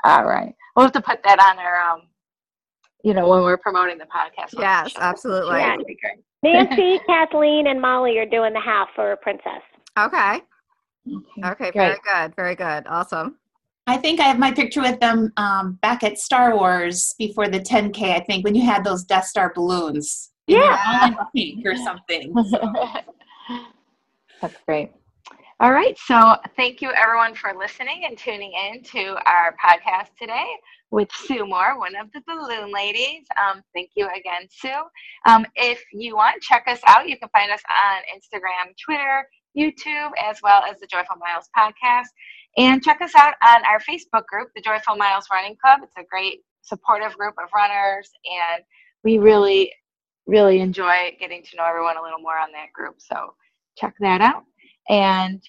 All 0.03 0.25
right, 0.25 0.53
we'll 0.75 0.87
have 0.87 0.93
to 0.93 1.01
put 1.01 1.23
that 1.23 1.39
on 1.39 1.57
our, 1.61 1.81
um, 1.89 2.03
you 3.05 3.15
know, 3.15 3.29
when 3.29 3.43
we're 3.43 3.57
promoting 3.57 3.99
the 3.99 4.07
podcast. 4.07 4.53
we'll 4.55 4.63
Yes, 4.63 4.91
show 4.91 5.01
absolutely. 5.01 5.59
Yeah. 5.59 5.77
Be 5.77 5.97
great. 6.03 6.25
Nancy, 6.43 6.99
Kathleen, 7.07 7.69
and 7.69 7.81
Molly 7.81 8.19
are 8.19 8.27
doing 8.27 8.55
the 8.55 8.61
half 8.61 8.89
for 8.97 9.13
a 9.13 9.17
Princess. 9.17 9.63
Okay. 9.97 10.41
Okay, 11.09 11.45
Okay. 11.45 11.71
Very 11.73 11.99
good. 12.13 12.35
Very 12.35 12.57
good. 12.57 12.89
Awesome. 12.89 13.37
I 13.89 13.97
think 13.97 14.19
I 14.19 14.25
have 14.25 14.39
my 14.39 14.53
picture 14.53 14.81
with 14.81 14.99
them 14.99 15.33
um, 15.37 15.79
back 15.81 16.03
at 16.03 16.19
Star 16.19 16.57
Wars 16.57 17.15
before 17.19 17.49
the 17.49 17.61
10K. 17.61 18.03
I 18.15 18.21
think 18.21 18.45
when 18.45 18.55
you 18.55 18.65
had 18.65 18.83
those 18.83 19.05
Death 19.05 19.27
Star 19.27 19.53
balloons. 19.55 20.33
And 20.49 20.57
they 20.57 20.61
were 20.61 20.79
all 20.87 21.07
in 21.07 21.17
pink 21.35 21.67
or 21.67 21.77
something. 21.85 22.35
That's 24.41 24.57
great. 24.67 24.91
All 25.61 25.73
right. 25.73 25.97
So 25.99 26.37
thank 26.57 26.83
you 26.83 26.91
everyone 26.93 27.35
for 27.35 27.55
listening 27.57 28.03
and 28.07 28.19
tuning 28.19 28.53
in 28.53 28.83
to 28.83 29.17
our 29.25 29.57
podcast 29.65 30.09
today 30.21 30.45
with 30.91 31.09
Sue 31.13 31.47
Moore, 31.47 31.79
one 31.79 31.97
of 31.97 32.13
the 32.13 32.23
balloon 32.27 32.73
ladies. 32.73 33.25
Um, 33.41 33.63
thank 33.75 33.91
you 33.97 34.07
again, 34.09 34.49
Sue. 34.51 34.83
Um, 35.27 35.47
if 35.55 35.83
you 35.93 36.17
want, 36.17 36.43
check 36.43 36.65
us 36.67 36.81
out. 36.87 37.09
You 37.09 37.19
can 37.19 37.29
find 37.31 37.51
us 37.51 37.63
on 37.71 38.03
Instagram, 38.15 38.75
Twitter, 38.85 39.27
YouTube, 39.57 40.11
as 40.23 40.39
well 40.43 40.63
as 40.63 40.79
the 40.79 40.87
Joyful 40.87 41.17
Miles 41.17 41.49
podcast. 41.57 42.09
And 42.57 42.83
check 42.83 43.01
us 43.03 43.13
out 43.15 43.35
on 43.47 43.65
our 43.67 43.81
Facebook 43.81 44.27
group, 44.27 44.49
the 44.55 44.63
Joyful 44.63 44.97
Miles 44.97 45.27
Running 45.31 45.57
Club. 45.63 45.81
It's 45.83 45.97
a 45.99 46.05
great 46.11 46.41
supportive 46.63 47.17
group 47.17 47.35
of 47.43 47.51
runners, 47.55 48.11
and 48.25 48.65
we 49.05 49.19
really, 49.19 49.73
really 50.27 50.61
enjoy 50.61 51.17
getting 51.21 51.43
to 51.45 51.57
know 51.57 51.65
everyone 51.65 51.97
a 51.97 52.03
little 52.03 52.19
more 52.19 52.39
on 52.39 52.51
that 52.53 52.73
group. 52.75 52.97
So 52.99 53.35
check 53.77 53.95
that 54.01 54.21
out. 54.21 54.45
And 54.89 55.41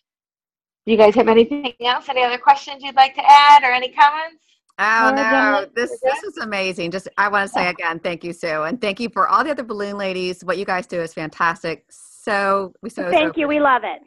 do 0.85 0.91
you 0.91 0.97
guys 0.97 1.15
have 1.15 1.27
anything 1.27 1.73
else? 1.81 2.09
Any 2.09 2.23
other 2.23 2.37
questions 2.37 2.83
you'd 2.83 2.95
like 2.95 3.15
to 3.15 3.23
add 3.25 3.63
or 3.63 3.71
any 3.71 3.91
comments? 3.91 4.43
Oh 4.79 5.11
no, 5.15 5.65
this 5.75 5.89
this 6.03 6.23
is 6.23 6.37
amazing. 6.37 6.91
Just 6.91 7.07
I 7.17 7.29
want 7.29 7.47
to 7.47 7.53
say 7.53 7.67
oh. 7.67 7.71
again, 7.71 7.99
thank 7.99 8.23
you, 8.23 8.31
Sue, 8.31 8.63
and 8.63 8.79
thank 8.79 8.99
you 8.99 9.09
for 9.09 9.27
all 9.27 9.43
the 9.43 9.49
other 9.49 9.63
balloon 9.63 9.97
ladies. 9.97 10.43
What 10.43 10.59
you 10.59 10.65
guys 10.65 10.85
do 10.85 11.01
is 11.01 11.13
fantastic. 11.13 11.85
So 11.89 12.73
we 12.83 12.89
so 12.89 13.09
Thank 13.09 13.35
so 13.35 13.41
you. 13.41 13.47
We 13.47 13.59
love 13.59 13.81
it. 13.83 14.01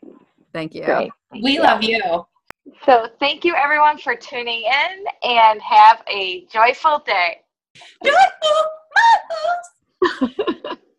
Thank 0.52 0.74
you. 0.74 0.84
Great. 0.84 1.10
Thank 1.32 1.44
We 1.44 1.54
you. 1.54 1.62
love 1.62 1.82
you. 1.82 2.24
So 2.84 3.08
thank 3.18 3.44
you 3.44 3.54
everyone 3.54 3.98
for 3.98 4.14
tuning 4.16 4.62
in 4.62 5.04
and 5.22 5.60
have 5.60 6.02
a 6.08 6.46
joyful 6.46 7.00
day. 7.06 7.40
Joyful! 8.04 8.64